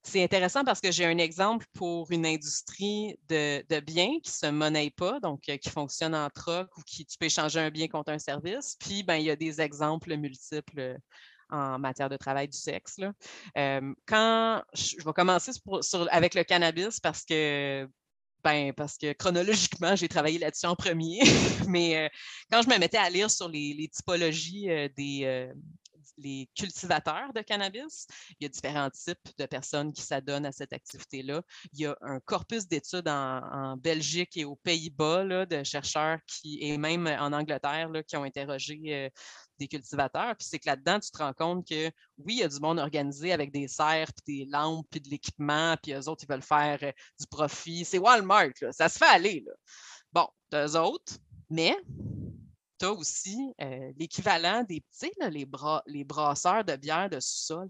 C'est 0.04 0.22
intéressant 0.22 0.62
parce 0.62 0.80
que 0.80 0.92
j'ai 0.92 1.06
un 1.06 1.18
exemple 1.18 1.66
pour 1.72 2.08
une 2.12 2.26
industrie 2.26 3.18
de, 3.28 3.80
biens 3.80 4.20
qui 4.22 4.30
ne 4.30 4.48
se 4.48 4.52
monnaie 4.52 4.92
pas, 4.96 5.18
donc 5.18 5.48
euh, 5.48 5.56
qui 5.56 5.70
fonctionne 5.70 6.14
en 6.14 6.30
troc 6.30 6.68
ou 6.78 6.82
qui 6.82 7.04
tu 7.04 7.18
peux 7.18 7.26
échanger 7.26 7.58
un 7.58 7.70
bien 7.70 7.88
contre 7.88 8.12
un 8.12 8.18
service. 8.20 8.76
Puis, 8.78 9.02
ben, 9.02 9.16
il 9.16 9.24
y 9.24 9.30
a 9.30 9.34
des 9.34 9.60
exemples 9.60 10.16
multiples 10.16 10.98
en 11.54 11.78
matière 11.78 12.08
de 12.08 12.16
travail 12.16 12.48
du 12.48 12.58
sexe. 12.58 13.00
quand 13.54 14.62
je, 14.72 15.04
vais 15.04 15.12
commencer 15.14 15.52
avec 16.10 16.34
le 16.34 16.44
cannabis 16.44 17.00
parce 17.00 17.24
que 17.24 17.88
ben, 18.42 18.74
parce 18.74 18.98
que 18.98 19.14
chronologiquement, 19.14 19.96
j'ai 19.96 20.08
travaillé 20.08 20.38
là-dessus 20.38 20.66
en 20.66 20.76
premier. 20.76 21.20
Mais 21.68 22.10
quand 22.50 22.60
je 22.60 22.68
me 22.68 22.78
mettais 22.78 22.98
à 22.98 23.08
lire 23.08 23.30
sur 23.30 23.48
les, 23.48 23.88
typologies 23.90 24.66
des, 24.96 25.50
les 26.18 26.48
cultivateurs 26.54 27.32
de 27.32 27.40
cannabis. 27.40 28.06
Il 28.38 28.44
y 28.44 28.46
a 28.46 28.48
différents 28.48 28.90
types 28.90 29.28
de 29.38 29.46
personnes 29.46 29.92
qui 29.92 30.02
s'adonnent 30.02 30.46
à 30.46 30.52
cette 30.52 30.72
activité-là. 30.72 31.42
Il 31.72 31.80
y 31.80 31.86
a 31.86 31.96
un 32.02 32.20
corpus 32.20 32.66
d'études 32.66 33.08
en, 33.08 33.76
Belgique 33.76 34.36
et 34.36 34.44
aux 34.44 34.56
Pays-Bas 34.56 35.46
de 35.46 35.64
chercheurs 35.64 36.18
qui, 36.26 36.58
et 36.60 36.78
même 36.78 37.06
en 37.06 37.32
Angleterre 37.32 37.90
qui 38.06 38.16
ont 38.16 38.24
interrogé 38.24 39.10
des 39.58 39.68
cultivateurs. 39.68 40.36
Puis 40.36 40.46
c'est 40.48 40.58
que 40.58 40.68
là-dedans, 40.68 41.00
tu 41.00 41.10
te 41.10 41.18
rends 41.18 41.32
compte 41.32 41.66
que 41.68 41.88
oui, 42.18 42.34
il 42.34 42.38
y 42.38 42.42
a 42.42 42.48
du 42.48 42.60
monde 42.60 42.78
organisé 42.78 43.32
avec 43.32 43.52
des 43.52 43.68
serres, 43.68 44.10
puis 44.12 44.44
des 44.44 44.50
lampes, 44.50 44.86
puis 44.90 45.00
de 45.00 45.08
l'équipement, 45.08 45.76
puis 45.82 45.92
eux 45.92 46.08
autres, 46.08 46.24
ils 46.24 46.32
veulent 46.32 46.42
faire 46.42 46.78
euh, 46.82 46.92
du 47.18 47.26
profit. 47.26 47.84
C'est 47.84 47.98
Walmart, 47.98 48.52
ça 48.72 48.88
se 48.88 48.98
fait 48.98 49.06
aller. 49.06 49.44
Là. 49.46 49.52
Bon, 50.12 50.28
d'eux 50.50 50.76
autres, 50.76 51.18
mais 51.50 51.76
tu 52.78 52.86
as 52.86 52.92
aussi 52.92 53.52
euh, 53.60 53.92
l'équivalent 53.96 54.62
des 54.64 54.80
petits, 54.80 55.12
les, 55.30 55.46
les 55.86 56.04
brasseurs 56.04 56.64
de 56.64 56.76
bière 56.76 57.08
de 57.08 57.20
sous-sol. 57.20 57.68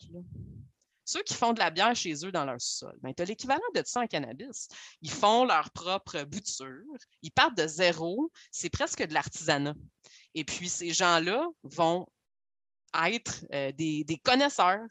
Ceux 1.07 1.23
qui 1.23 1.35
font 1.35 1.53
de 1.53 1.59
la 1.59 1.71
bière 1.71 1.95
chez 1.95 2.15
eux 2.25 2.33
dans 2.33 2.47
leur 2.47 2.61
sous-sol, 2.61 2.97
ben, 3.03 3.13
tu 3.15 3.23
as 3.23 3.27
l'équivalent 3.27 3.61
de 3.75 3.83
ça 3.85 4.01
en 4.01 4.07
cannabis. 4.07 4.69
Ils 5.03 5.11
font 5.11 5.45
leur 5.45 5.71
propre 5.71 6.25
bouture, 6.25 6.97
ils 7.21 7.31
partent 7.31 7.57
de 7.59 7.67
zéro, 7.67 8.31
c'est 8.51 8.71
presque 8.71 9.07
de 9.07 9.13
l'artisanat. 9.13 9.75
Et 10.35 10.45
puis, 10.45 10.69
ces 10.69 10.91
gens-là 10.91 11.47
vont 11.63 12.07
être 13.13 13.45
euh, 13.53 13.73
des, 13.73 14.21
connaisseurs. 14.23 14.87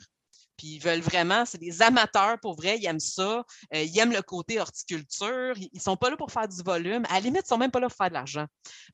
Puis 0.57 0.75
ils 0.75 0.79
veulent 0.79 1.01
vraiment, 1.01 1.45
c'est 1.45 1.57
des 1.57 1.81
amateurs 1.81 2.39
pour 2.39 2.55
vrai, 2.55 2.77
ils 2.77 2.85
aiment 2.85 2.99
ça, 2.99 3.43
euh, 3.73 3.81
ils 3.81 3.97
aiment 3.97 4.13
le 4.13 4.21
côté 4.21 4.59
horticulture, 4.59 5.53
ils 5.57 5.69
ne 5.73 5.79
sont 5.79 5.97
pas 5.97 6.11
là 6.11 6.17
pour 6.17 6.31
faire 6.31 6.47
du 6.47 6.61
volume, 6.61 7.05
à 7.09 7.15
la 7.15 7.19
limite, 7.21 7.41
ils 7.41 7.45
ne 7.45 7.47
sont 7.47 7.57
même 7.57 7.71
pas 7.71 7.79
là 7.79 7.87
pour 7.87 7.97
faire 7.97 8.09
de 8.09 8.13
l'argent. 8.13 8.45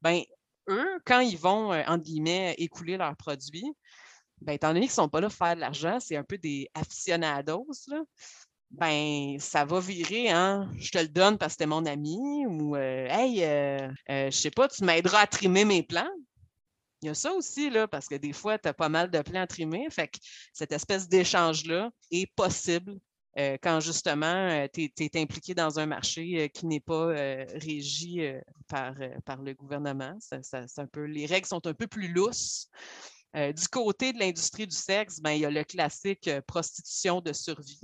Ben, 0.01 0.21
eux, 0.69 0.99
quand 1.05 1.19
ils 1.19 1.37
vont, 1.37 1.73
euh, 1.73 1.83
entre 1.87 2.05
guillemets, 2.05 2.55
écouler 2.57 2.95
leurs 2.95 3.15
produits, 3.17 3.73
ben, 4.41 4.53
étant 4.53 4.69
donné 4.69 4.81
qu'ils 4.81 4.91
ne 4.91 4.93
sont 4.93 5.09
pas 5.09 5.19
là 5.19 5.27
pour 5.27 5.37
faire 5.37 5.55
de 5.55 5.59
l'argent, 5.59 5.99
c'est 5.99 6.15
un 6.15 6.23
peu 6.23 6.37
des 6.37 6.69
aficionados, 6.73 7.67
là, 7.87 8.01
ben, 8.71 9.37
ça 9.39 9.65
va 9.65 9.79
virer, 9.79 10.29
hein? 10.29 10.71
Je 10.77 10.91
te 10.91 10.99
le 10.99 11.07
donne 11.07 11.37
parce 11.39 11.55
que 11.55 11.63
es 11.63 11.67
mon 11.67 11.85
ami, 11.87 12.45
ou 12.45 12.75
Hey, 12.75 13.39
je 14.07 14.29
sais 14.29 14.51
pas, 14.51 14.67
tu 14.67 14.83
m'aideras 14.85 15.21
à 15.21 15.27
trimer 15.27 15.65
mes 15.65 15.81
plantes. 15.81 16.07
Il 17.01 17.07
y 17.07 17.09
a 17.09 17.13
ça 17.13 17.33
aussi, 17.33 17.69
là, 17.69 17.87
parce 17.87 18.07
que 18.07 18.15
des 18.15 18.33
fois, 18.33 18.57
tu 18.59 18.67
as 18.67 18.73
pas 18.73 18.89
mal 18.89 19.09
de 19.09 19.21
plans 19.21 19.47
trimés. 19.47 19.87
Fait 19.89 20.07
que 20.07 20.17
cette 20.53 20.71
espèce 20.71 21.07
d'échange-là 21.07 21.91
est 22.11 22.33
possible 22.35 22.99
euh, 23.37 23.57
quand 23.61 23.79
justement 23.79 24.25
euh, 24.25 24.67
tu 24.73 24.91
es, 24.97 25.21
impliqué 25.21 25.53
dans 25.53 25.79
un 25.79 25.85
marché 25.85 26.41
euh, 26.41 26.47
qui 26.47 26.65
n'est 26.65 26.79
pas 26.79 27.07
régi 27.55 28.21
par, 28.67 28.95
par 29.25 29.41
le 29.41 29.53
gouvernement. 29.53 30.17
un 30.31 30.87
peu, 30.87 31.03
les 31.03 31.25
règles 31.25 31.47
sont 31.47 31.65
un 31.65 31.73
peu 31.73 31.87
plus 31.87 32.07
lousses. 32.09 32.67
du 33.33 33.67
côté 33.71 34.13
de 34.13 34.19
l'industrie 34.19 34.67
du 34.67 34.75
sexe, 34.75 35.19
ben, 35.21 35.31
il 35.31 35.41
y 35.41 35.45
a 35.45 35.51
le 35.51 35.63
classique 35.63 36.29
prostitution 36.47 37.21
de 37.21 37.33
survie. 37.33 37.79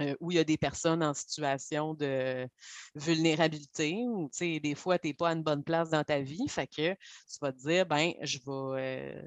Euh, 0.00 0.14
où 0.20 0.30
il 0.30 0.36
y 0.36 0.38
a 0.38 0.44
des 0.44 0.56
personnes 0.56 1.02
en 1.02 1.12
situation 1.12 1.92
de 1.94 2.46
vulnérabilité, 2.94 4.04
ou 4.06 4.30
des 4.40 4.74
fois, 4.76 4.96
tu 4.98 5.08
n'es 5.08 5.14
pas 5.14 5.30
à 5.30 5.32
une 5.32 5.42
bonne 5.42 5.64
place 5.64 5.90
dans 5.90 6.04
ta 6.04 6.20
vie, 6.20 6.48
fait 6.48 6.68
que 6.68 6.92
tu 6.92 7.38
vas 7.42 7.52
te 7.52 7.58
dire, 7.58 7.84
ben, 7.84 8.12
je 8.22 8.38
vais, 8.38 8.44
euh, 8.46 9.22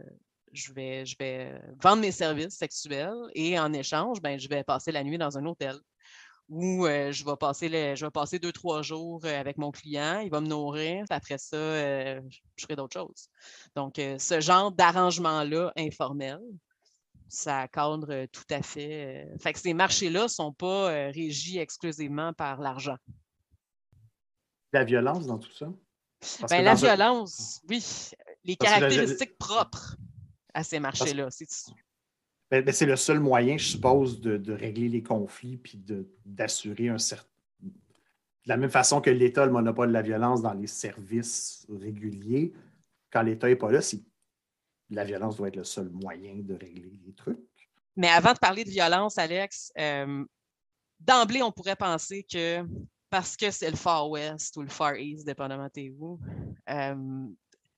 je 0.53 0.71
vais, 0.71 1.05
je 1.05 1.17
vais 1.19 1.61
vendre 1.81 2.01
mes 2.01 2.13
services 2.13 2.55
sexuels 2.55 3.17
et 3.35 3.59
en 3.59 3.73
échange, 3.73 4.21
ben, 4.21 4.39
je 4.39 4.47
vais 4.47 4.63
passer 4.63 4.93
la 4.93 5.03
nuit 5.03 5.17
dans 5.17 5.37
un 5.37 5.45
hôtel 5.45 5.75
ou 6.47 6.85
euh, 6.85 7.11
je, 7.11 7.25
vais 7.25 7.37
passer 7.37 7.95
je 7.95 8.05
vais 8.05 8.11
passer 8.11 8.39
deux, 8.39 8.51
trois 8.53 8.81
jours 8.81 9.25
avec 9.25 9.57
mon 9.57 9.71
client, 9.71 10.19
il 10.19 10.29
va 10.29 10.39
me 10.39 10.47
nourrir, 10.47 11.05
après 11.09 11.37
ça, 11.37 11.57
je 11.57 12.21
ferai 12.61 12.77
d'autres 12.77 12.97
choses. 12.97 13.27
Donc, 13.75 13.95
ce 13.97 14.39
genre 14.39 14.71
d'arrangement-là 14.71 15.73
informel, 15.77 16.39
ça 17.31 17.67
cadre 17.67 18.25
tout 18.25 18.43
à 18.49 18.61
fait. 18.61 19.27
Fait 19.39 19.53
que 19.53 19.59
ces 19.59 19.73
marchés-là 19.73 20.23
ne 20.23 20.27
sont 20.27 20.51
pas 20.51 20.87
régis 21.11 21.57
exclusivement 21.57 22.33
par 22.33 22.59
l'argent. 22.59 22.97
La 24.73 24.83
violence 24.83 25.25
dans 25.27 25.39
tout 25.39 25.51
ça? 25.51 25.67
Ben, 26.49 26.63
la 26.63 26.75
violence, 26.75 27.61
oui. 27.69 27.83
Les 28.43 28.55
caractéristiques 28.55 29.37
propres 29.37 29.97
à 30.53 30.63
ces 30.63 30.79
marchés-là. 30.79 31.29
Ben, 32.49 32.63
ben, 32.63 32.73
c'est 32.73 32.85
le 32.85 32.95
seul 32.95 33.19
moyen, 33.19 33.57
je 33.57 33.69
suppose, 33.69 34.19
de, 34.19 34.53
régler 34.53 34.89
les 34.89 35.03
conflits 35.03 35.57
puis 35.57 35.81
d'assurer 36.25 36.89
un 36.89 36.97
certain. 36.97 37.27
De 37.61 38.49
la 38.49 38.57
même 38.57 38.71
façon 38.71 39.01
que 39.01 39.09
l'État 39.09 39.43
a 39.43 39.45
le 39.45 39.51
monopole 39.51 39.89
de 39.89 39.93
la 39.93 40.01
violence 40.01 40.41
dans 40.41 40.53
les 40.53 40.67
services 40.67 41.65
réguliers, 41.69 42.53
quand 43.11 43.21
l'État 43.21 43.47
n'est 43.47 43.55
pas 43.55 43.71
là, 43.71 43.81
la 44.91 45.03
violence 45.03 45.37
doit 45.37 45.47
être 45.47 45.55
le 45.55 45.63
seul 45.63 45.89
moyen 45.89 46.35
de 46.35 46.53
régler 46.53 46.99
les 47.05 47.13
trucs. 47.13 47.39
Mais 47.95 48.09
avant 48.09 48.33
de 48.33 48.39
parler 48.39 48.63
de 48.63 48.69
violence, 48.69 49.17
Alex, 49.17 49.71
euh, 49.77 50.23
d'emblée, 50.99 51.41
on 51.41 51.51
pourrait 51.51 51.75
penser 51.75 52.23
que 52.23 52.65
parce 53.09 53.35
que 53.35 53.51
c'est 53.51 53.69
le 53.69 53.75
Far 53.75 54.09
West 54.09 54.55
ou 54.55 54.61
le 54.61 54.69
Far 54.69 54.95
East, 54.95 55.25
dépendamment 55.25 55.67
de 55.75 55.89
où, 55.99 56.19
euh, 56.69 57.27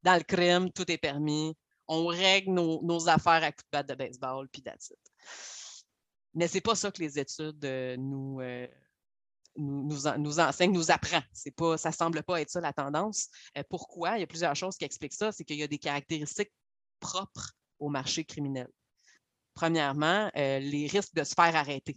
dans 0.03 0.15
le 0.15 0.23
crime, 0.23 0.71
tout 0.71 0.89
est 0.91 0.97
permis, 0.97 1.55
on 1.87 2.05
règle 2.05 2.53
nos, 2.53 3.09
affaires 3.09 3.43
à 3.43 3.51
coups 3.51 3.65
de 3.65 3.69
batte 3.71 3.89
de 3.89 3.95
baseball, 3.95 4.47
puis 4.49 4.61
that's 4.61 4.91
it. 4.91 4.99
Mais 6.35 6.47
c'est 6.47 6.61
pas 6.61 6.75
ça 6.75 6.91
que 6.91 7.01
les 7.01 7.19
études 7.19 7.65
euh, 7.65 7.97
nous, 7.97 8.41
euh, 8.41 8.67
nous, 9.55 10.01
nous, 10.17 10.39
enseignent, 10.39 10.71
nous 10.71 10.91
apprennent. 10.91 11.23
Pas, 11.55 11.77
ça 11.77 11.91
semble 11.91 12.21
pas 12.23 12.41
être 12.41 12.49
ça 12.49 12.61
la 12.61 12.73
tendance. 12.73 13.29
Pourquoi? 13.69 14.17
Il 14.17 14.21
y 14.21 14.23
a 14.23 14.27
plusieurs 14.27 14.55
choses 14.55 14.77
qui 14.77 14.85
expliquent 14.85 15.13
ça. 15.13 15.31
C'est 15.31 15.43
qu'il 15.43 15.57
y 15.57 15.63
a 15.63 15.67
des 15.67 15.77
caractéristiques 15.77 16.51
propres 17.03 17.53
au 17.79 17.89
marché 17.89 18.23
criminel. 18.23 18.69
Premièrement, 19.53 20.31
les 20.35 20.87
risques 20.87 21.13
de 21.13 21.23
se 21.23 21.35
faire 21.35 21.55
arrêter. 21.55 21.95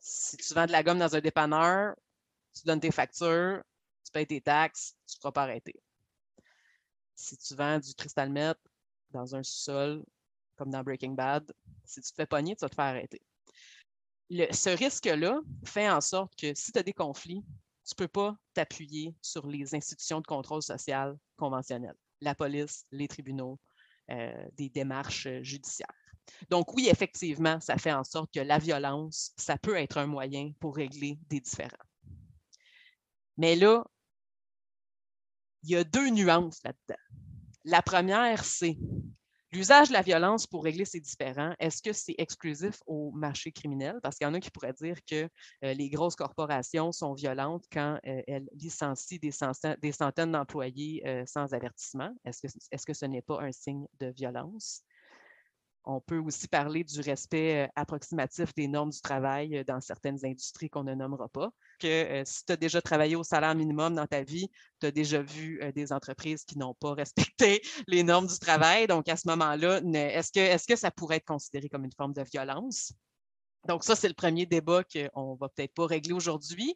Si 0.00 0.36
tu 0.36 0.54
vends 0.54 0.66
de 0.66 0.72
la 0.72 0.82
gomme 0.82 0.98
dans 0.98 1.14
un 1.14 1.20
dépanneur, 1.20 1.94
tu 2.54 2.62
donnes 2.64 2.80
tes 2.80 2.90
factures, 2.90 3.62
tu 4.04 4.10
payes 4.10 4.26
tes 4.26 4.40
taxes, 4.40 4.96
tu 5.06 5.16
ne 5.16 5.20
seras 5.20 5.32
pas 5.32 5.42
arrêté 5.42 5.80
si 7.20 7.36
tu 7.36 7.54
vends 7.54 7.78
du 7.78 7.94
cristal 7.94 8.30
meth 8.30 8.58
dans 9.10 9.34
un 9.34 9.42
sol, 9.42 10.04
comme 10.56 10.70
dans 10.70 10.82
Breaking 10.82 11.12
Bad, 11.12 11.52
si 11.84 12.00
tu 12.00 12.10
te 12.10 12.14
fais 12.14 12.26
pogner, 12.26 12.56
tu 12.56 12.60
vas 12.60 12.68
te 12.68 12.74
faire 12.74 12.84
arrêter. 12.86 13.20
ce 14.30 14.76
risque-là 14.76 15.40
fait 15.64 15.90
en 15.90 16.00
sorte 16.00 16.34
que 16.36 16.54
si 16.54 16.72
tu 16.72 16.78
as 16.78 16.82
des 16.82 16.92
conflits, 16.92 17.44
tu 17.84 17.92
ne 17.92 17.96
peux 17.96 18.08
pas 18.08 18.36
t'appuyer 18.54 19.14
sur 19.20 19.46
les 19.46 19.74
institutions 19.74 20.20
de 20.20 20.26
contrôle 20.26 20.62
social 20.62 21.18
conventionnelles, 21.36 21.96
la 22.20 22.34
police, 22.34 22.84
les 22.90 23.08
tribunaux, 23.08 23.58
euh, 24.10 24.48
des 24.56 24.68
démarches 24.68 25.28
judiciaires. 25.42 25.86
Donc 26.48 26.74
oui, 26.74 26.88
effectivement, 26.88 27.60
ça 27.60 27.76
fait 27.76 27.92
en 27.92 28.04
sorte 28.04 28.32
que 28.32 28.40
la 28.40 28.58
violence, 28.58 29.32
ça 29.36 29.58
peut 29.58 29.76
être 29.76 29.98
un 29.98 30.06
moyen 30.06 30.52
pour 30.60 30.76
régler 30.76 31.18
des 31.28 31.40
différends. 31.40 31.76
Mais 33.36 33.56
là, 33.56 33.84
il 35.62 35.70
y 35.70 35.76
a 35.76 35.84
deux 35.84 36.08
nuances 36.10 36.62
là-dedans. 36.64 37.00
La 37.64 37.82
première, 37.82 38.44
c'est 38.44 38.76
l'usage 39.52 39.88
de 39.88 39.92
la 39.92 40.02
violence 40.02 40.46
pour 40.46 40.64
régler 40.64 40.84
ces 40.84 41.00
différends. 41.00 41.54
Est-ce 41.58 41.82
que 41.82 41.92
c'est 41.92 42.14
exclusif 42.18 42.82
au 42.86 43.10
marché 43.12 43.52
criminel? 43.52 43.98
Parce 44.02 44.16
qu'il 44.16 44.26
y 44.26 44.30
en 44.30 44.34
a 44.34 44.40
qui 44.40 44.50
pourraient 44.50 44.72
dire 44.72 44.96
que 45.04 45.28
euh, 45.64 45.74
les 45.74 45.90
grosses 45.90 46.16
corporations 46.16 46.92
sont 46.92 47.14
violentes 47.14 47.64
quand 47.72 47.98
euh, 48.06 48.22
elles 48.26 48.48
licencient 48.52 49.18
des, 49.20 49.30
centaines, 49.30 50.32
d'employés 50.32 51.02
euh, 51.06 51.24
sans 51.26 51.52
avertissement. 51.54 52.14
Est 52.24 52.46
-ce 52.46 52.86
que 52.86 52.94
ce 52.94 53.06
n'est 53.06 53.22
pas 53.22 53.40
un 53.40 53.52
signe 53.52 53.86
de 53.98 54.06
violence? 54.06 54.82
On 55.84 56.00
peut 56.00 56.18
aussi 56.18 56.46
parler 56.46 56.84
du 56.84 57.00
respect 57.00 57.64
euh, 57.64 57.68
approximatif 57.74 58.54
des 58.54 58.68
normes 58.68 58.90
du 58.90 59.00
travail 59.00 59.56
euh, 59.56 59.64
dans 59.64 59.80
certaines 59.80 60.24
industries 60.24 60.68
qu'on 60.68 60.84
ne 60.84 60.94
nommera 60.94 61.28
pas. 61.28 61.50
Que 61.78 61.86
euh, 61.86 62.22
si 62.26 62.44
tu 62.44 62.52
as 62.52 62.56
déjà 62.56 62.82
travaillé 62.82 63.16
au 63.16 63.24
salaire 63.24 63.54
minimum 63.54 63.94
dans 63.94 64.06
ta 64.06 64.22
vie, 64.22 64.50
tu 64.80 64.86
as 64.86 64.90
déjà 64.90 65.22
vu 65.22 65.60
des 65.74 65.92
entreprises 65.92 66.44
qui 66.44 66.58
n'ont 66.58 66.74
pas 66.74 66.94
respecté 66.94 67.62
les 67.86 68.02
normes 68.02 68.26
du 68.26 68.38
travail. 68.38 68.86
Donc, 68.86 69.08
à 69.08 69.16
ce 69.16 69.26
moment-là, 69.28 69.80
est-ce 69.94 70.66
que, 70.66 70.76
ça 70.76 70.90
pourrait 70.90 71.16
être 71.16 71.26
considéré 71.26 71.68
comme 71.68 71.84
une 71.84 71.94
forme 71.96 72.12
de 72.12 72.22
violence? 72.22 72.92
Donc, 73.66 73.84
ça, 73.84 73.96
c'est 73.96 74.08
le 74.08 74.14
premier 74.14 74.46
débat 74.46 74.82
qu'on 74.84 75.34
ne 75.34 75.38
va 75.38 75.48
peut-être 75.48 75.74
pas 75.74 75.86
régler 75.86 76.12
aujourd'hui. 76.12 76.74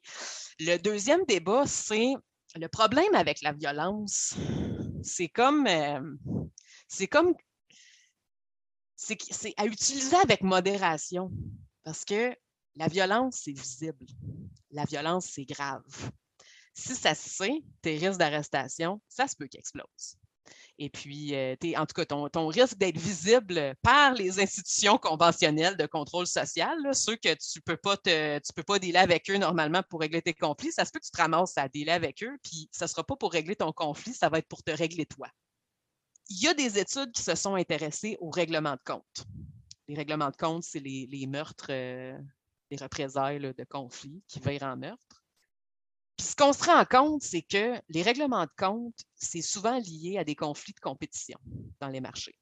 Le 0.61 0.77
deuxième 0.79 1.25
débat, 1.27 1.67
c'est 1.67 2.15
le 2.57 2.69
problème 2.69 3.15
avec 3.15 3.43
la 3.43 3.53
violence. 3.53 4.35
C'est 5.03 5.29
comme 5.29 5.67
c'est 9.05 9.55
à 9.57 9.67
utiliser 9.67 10.17
avec 10.17 10.43
modération 10.43 11.31
parce 11.85 12.05
que 12.05 12.35
la 12.77 12.89
violence, 12.89 13.43
c'est 13.45 13.53
visible. 13.53 14.07
La 14.71 14.85
violence, 14.85 15.27
c'est 15.33 15.45
grave. 15.45 15.85
Si 16.73 16.95
ça 16.95 17.15
se 17.15 17.29
sait, 17.29 17.63
tes 17.83 17.97
risques 17.97 18.19
d'arrestation, 18.19 19.01
ça 19.09 19.29
se 19.29 19.37
peut 19.37 19.47
qu'ils 19.47 19.61
explosent. 19.61 20.17
Et 20.79 20.91
puis, 20.91 21.35
euh, 21.35 21.55
en 21.77 21.87
tout 21.87 21.95
cas, 21.95 22.05
ton, 22.05 22.47
risque 22.49 22.77
d'être 22.77 22.99
visible 22.99 23.75
par 23.81 24.15
les 24.15 24.41
institutions 24.41 24.99
conventionnelles 24.99 25.77
de 25.77 25.87
contrôle 25.87 26.27
social, 26.27 26.77
ceux 26.93 27.17
que 27.17 27.33
tu 27.35 27.59
ne 27.59 27.63
peux 27.65 27.77
pas 27.77 27.97
avec 28.99 29.31
eux 29.31 29.37
normalement 29.37 29.83
pour 29.89 30.01
régler 30.01 30.21
tes 30.21 30.35
conflits, 30.35 30.73
ça 30.73 30.85
se 30.85 30.91
peut 30.91 30.99
que 30.99 31.05
tu 31.05 31.13
te 31.13 31.21
ramasses 31.21 31.57
à 31.57 31.69
dealer 31.69 31.93
avec 31.93 32.23
eux, 32.25 32.37
puis 32.43 32.69
ça 32.73 32.87
ne 32.87 32.89
sera 32.89 33.05
pas 33.05 33.17
pour 33.17 33.33
régler 33.33 33.55
ton 33.55 33.73
conflit, 33.73 34.13
ça 34.13 34.29
va 34.29 34.39
être 34.39 34.49
pour 34.49 34.63
te 34.63 34.73
régler 34.73 35.07
toi 35.07 35.29
il 36.29 36.43
y 36.43 36.49
a 36.49 36.55
des 36.55 36.79
études 36.79 37.13
qui 37.13 37.23
se 37.23 37.35
sont 37.35 37.55
intéressées 37.55 38.17
au 38.21 38.31
règlement 38.31 38.75
de 38.75 38.83
compte. 38.85 39.27
Les 39.89 39.95
règlements 39.95 40.31
de 40.31 40.37
compte, 40.37 40.63
c'est 40.63 40.81
les, 40.81 41.27
meurtres, 41.27 41.67
euh, 41.71 42.19
les 42.71 42.77
représailles 42.77 43.41
de 43.41 43.65
conflits 43.65 44.23
qui 44.27 44.41
virent 44.41 44.63
en 44.63 44.77
meurtre. 44.77 45.25
Puis 46.17 46.29
ce 46.29 46.37
qu'on 46.37 46.53
se 46.53 46.65
rend 46.65 46.85
compte, 46.85 47.23
c'est 47.23 47.43
que 47.43 47.81
les 47.89 48.03
règlements 48.03 48.45
de 48.45 48.53
compte, 48.57 48.95
c'est 49.15 49.43
souvent 49.43 49.79
lié 49.79 50.17
à 50.19 50.25
des 50.25 50.37
conflits 50.37 50.73
de 50.73 50.81
compétition 50.81 51.39
dans 51.81 51.89
les 51.89 52.01
marchés. 52.01 52.39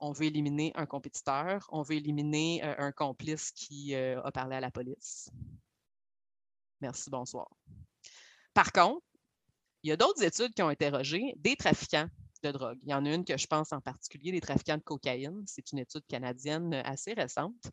On 0.00 0.12
veut 0.12 0.26
éliminer 0.26 0.72
un 0.74 0.86
compétiteur, 0.86 1.64
on 1.70 1.82
veut 1.82 1.94
éliminer 1.94 2.62
euh, 2.64 2.74
un 2.78 2.92
complice 2.92 3.52
qui 3.52 3.94
euh, 3.94 4.20
a 4.22 4.32
parlé 4.32 4.56
à 4.56 4.60
la 4.60 4.70
police. 4.70 5.30
Merci, 6.80 7.08
bonsoir. 7.08 7.48
Par 8.52 8.72
contre, 8.72 9.06
il 9.84 9.90
y 9.90 9.92
a 9.92 9.96
d'autres 9.96 10.22
études 10.22 10.52
qui 10.52 10.62
ont 10.62 10.68
interrogé 10.68 11.34
des 11.36 11.56
trafiquants 11.56 12.08
drogue. 12.50 12.78
Il 12.82 12.90
y 12.90 12.94
en 12.94 13.04
a 13.04 13.14
une 13.14 13.24
que 13.24 13.36
je 13.36 13.46
pense 13.46 13.72
en 13.72 13.80
particulier, 13.80 14.32
les 14.32 14.40
trafiquants 14.40 14.76
de 14.76 14.82
cocaïne. 14.82 15.42
C'est 15.46 15.72
une 15.72 15.78
étude 15.78 16.04
canadienne 16.08 16.74
euh, 16.74 16.82
assez 16.84 17.12
récente. 17.12 17.70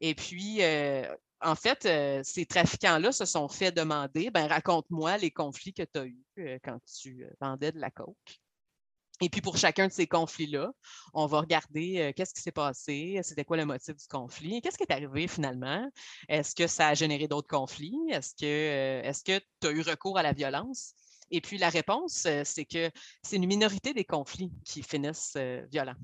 Et 0.00 0.14
puis, 0.14 0.62
euh, 0.62 1.06
en 1.40 1.54
fait, 1.54 1.86
euh, 1.86 2.20
ces 2.24 2.46
trafiquants-là 2.46 3.12
se 3.12 3.24
sont 3.24 3.48
fait 3.48 3.72
demander, 3.72 4.30
ben, 4.30 4.46
raconte-moi 4.46 5.16
les 5.18 5.30
conflits 5.30 5.72
que 5.72 5.82
tu 5.82 5.98
as 5.98 6.06
eus 6.06 6.60
quand 6.64 6.78
tu 6.84 7.26
vendais 7.40 7.72
de 7.72 7.80
la 7.80 7.90
coke. 7.90 8.16
Et 9.20 9.28
puis, 9.28 9.40
pour 9.40 9.56
chacun 9.56 9.86
de 9.86 9.92
ces 9.92 10.08
conflits-là, 10.08 10.72
on 11.14 11.26
va 11.26 11.40
regarder 11.40 12.12
qu'est-ce 12.16 12.34
qui 12.34 12.42
s'est 12.42 12.50
passé, 12.50 13.20
c'était 13.22 13.44
quoi 13.44 13.56
le 13.56 13.64
motif 13.64 13.94
du 13.94 14.06
conflit, 14.08 14.60
qu'est-ce 14.60 14.76
qui 14.76 14.82
est 14.82 14.92
arrivé 14.92 15.28
finalement, 15.28 15.88
est-ce 16.28 16.56
que 16.56 16.66
ça 16.66 16.88
a 16.88 16.94
généré 16.94 17.28
d'autres 17.28 17.46
conflits, 17.46 17.96
est-ce 18.10 18.34
que 19.22 19.38
tu 19.60 19.66
as 19.68 19.70
eu 19.70 19.82
recours 19.82 20.18
à 20.18 20.24
la 20.24 20.32
violence? 20.32 20.96
Et 21.32 21.40
puis 21.40 21.56
la 21.56 21.70
réponse, 21.70 22.24
euh, 22.26 22.42
c'est 22.44 22.66
que 22.66 22.90
c'est 23.22 23.36
une 23.36 23.46
minorité 23.46 23.94
des 23.94 24.04
conflits 24.04 24.52
qui 24.64 24.82
finissent 24.82 25.32
euh, 25.36 25.64
violents. 25.72 25.96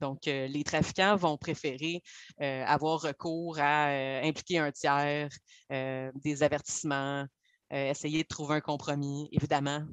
Donc, 0.00 0.26
euh, 0.26 0.48
les 0.48 0.64
trafiquants 0.64 1.14
vont 1.16 1.36
préférer 1.36 2.02
avoir 2.38 3.02
recours 3.02 3.58
à 3.58 3.88
impliquer 4.22 4.58
un 4.58 4.72
tiers, 4.72 5.28
des 5.68 6.42
avertissements, 6.42 7.26
essayer 7.70 8.22
de 8.22 8.28
trouver 8.28 8.54
un 8.54 8.60
compromis. 8.62 9.28
Évidemment, 9.30 9.84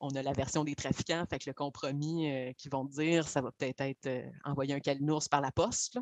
on 0.00 0.08
a 0.16 0.22
la 0.22 0.32
version 0.32 0.64
des 0.64 0.74
trafiquants, 0.74 1.24
fait 1.30 1.38
que 1.38 1.48
le 1.48 1.54
compromis 1.54 2.52
qu'ils 2.58 2.72
vont 2.72 2.84
dire, 2.84 3.28
ça 3.28 3.40
va 3.40 3.52
peut-être 3.52 3.82
être, 3.82 4.24
envoyer 4.44 4.74
un 4.74 4.80
calinours 4.80 5.28
par 5.30 5.40
la 5.40 5.52
poste. 5.52 5.96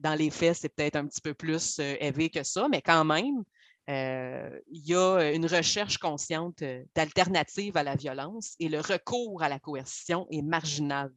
Dans 0.00 0.14
les 0.14 0.30
faits, 0.30 0.56
c'est 0.56 0.70
peut-être 0.70 0.96
un 0.96 1.06
petit 1.06 1.20
peu 1.20 1.34
plus 1.34 1.78
élevé 1.78 2.30
que 2.30 2.42
ça, 2.42 2.66
mais 2.70 2.80
quand 2.80 3.04
même, 3.04 3.44
euh, 3.90 4.58
il 4.68 4.86
y 4.86 4.94
a 4.94 5.32
une 5.32 5.46
recherche 5.46 5.98
consciente 5.98 6.62
euh, 6.62 6.84
d'alternatives 6.94 7.76
à 7.76 7.82
la 7.82 7.96
violence 7.96 8.54
et 8.58 8.68
le 8.68 8.80
recours 8.80 9.42
à 9.42 9.48
la 9.50 9.58
coercition 9.58 10.26
est 10.30 10.40
marginal 10.40 11.12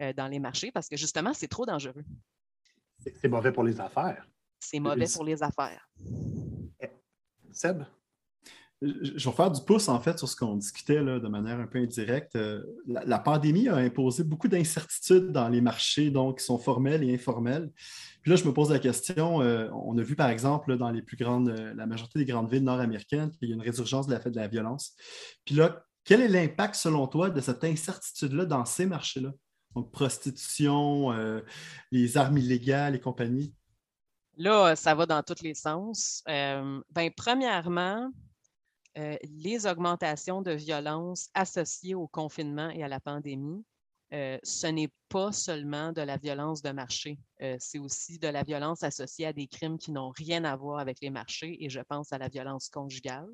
euh, 0.00 0.12
dans 0.12 0.28
les 0.28 0.38
marchés 0.38 0.70
parce 0.70 0.88
que 0.88 0.96
justement, 0.96 1.34
c'est 1.34 1.48
trop 1.48 1.66
dangereux. 1.66 2.04
C'est 3.00 3.28
mauvais 3.28 3.50
pour 3.50 3.64
les 3.64 3.80
affaires. 3.80 4.24
C'est 4.60 4.78
mauvais 4.78 5.06
pour 5.12 5.24
les 5.24 5.42
affaires. 5.42 5.88
Eh, 6.80 6.90
Seb? 7.50 7.82
Je 8.82 9.28
vais 9.28 9.36
faire 9.36 9.50
du 9.50 9.62
pouce, 9.62 9.88
en 9.88 10.00
fait, 10.00 10.18
sur 10.18 10.28
ce 10.28 10.34
qu'on 10.34 10.56
discutait 10.56 10.96
de 10.96 11.28
manière 11.28 11.60
un 11.60 11.66
peu 11.66 11.78
indirecte. 11.78 12.36
La, 12.86 13.18
pandémie 13.18 13.68
a 13.68 13.76
imposé 13.76 14.24
beaucoup 14.24 14.48
d'incertitudes 14.48 15.30
dans 15.30 15.48
les 15.48 15.60
marchés, 15.60 16.10
donc, 16.10 16.38
qui 16.38 16.44
sont 16.44 16.58
formels 16.58 17.04
et 17.04 17.14
informels. 17.14 17.70
Puis 18.22 18.30
là, 18.30 18.36
je 18.36 18.44
me 18.44 18.52
pose 18.52 18.70
la 18.70 18.78
question, 18.78 19.42
euh, 19.42 19.68
on 19.72 19.98
a 19.98 20.02
vu 20.02 20.14
par 20.14 20.30
exemple 20.30 20.76
dans 20.76 20.90
les 20.90 21.02
plus 21.02 21.16
grandes, 21.16 21.48
euh, 21.48 21.74
la 21.74 21.86
majorité 21.86 22.20
des 22.20 22.24
grandes 22.24 22.48
villes 22.48 22.62
nord-américaines 22.62 23.32
qu'il 23.32 23.48
y 23.48 23.52
a 23.52 23.54
une 23.56 23.62
résurgence 23.62 24.06
de 24.06 24.12
la 24.12 24.20
fête 24.20 24.32
de 24.32 24.40
la 24.40 24.46
violence. 24.46 24.94
Puis 25.44 25.56
là, 25.56 25.84
quel 26.04 26.20
est 26.20 26.28
l'impact 26.28 26.76
selon 26.76 27.08
toi 27.08 27.30
de 27.30 27.40
cette 27.40 27.64
incertitude-là 27.64 28.44
dans 28.44 28.64
ces 28.64 28.86
marchés-là? 28.86 29.32
Donc, 29.74 29.90
prostitution, 29.90 31.12
euh, 31.12 31.40
les 31.90 32.16
armes 32.16 32.38
illégales 32.38 32.94
et 32.94 33.00
compagnie? 33.00 33.54
Là, 34.36 34.76
ça 34.76 34.94
va 34.94 35.04
dans 35.04 35.22
tous 35.22 35.42
les 35.42 35.54
sens. 35.54 36.22
ben, 36.26 37.10
premièrement, 37.16 38.10
les 38.96 39.66
augmentations 39.66 40.42
de 40.42 40.52
violence 40.52 41.28
associées 41.34 41.94
au 41.94 42.06
confinement 42.06 42.70
et 42.70 42.82
à 42.82 42.88
la 42.88 43.00
pandémie 43.00 43.64
euh, 44.12 44.38
ce 44.42 44.66
n'est 44.66 44.90
pas 45.08 45.32
seulement 45.32 45.92
de 45.92 46.02
la 46.02 46.18
violence 46.18 46.60
de 46.60 46.70
marché, 46.70 47.18
euh, 47.40 47.56
c'est 47.58 47.78
aussi 47.78 48.18
de 48.18 48.28
la 48.28 48.42
violence 48.42 48.82
associée 48.82 49.26
à 49.26 49.32
des 49.32 49.46
crimes 49.46 49.78
qui 49.78 49.90
n'ont 49.90 50.10
rien 50.10 50.44
à 50.44 50.54
voir 50.54 50.80
avec 50.80 51.00
les 51.00 51.08
marchés 51.08 51.64
et 51.64 51.70
je 51.70 51.80
pense 51.80 52.12
à 52.12 52.18
la 52.18 52.28
violence 52.28 52.68
conjugale. 52.68 53.28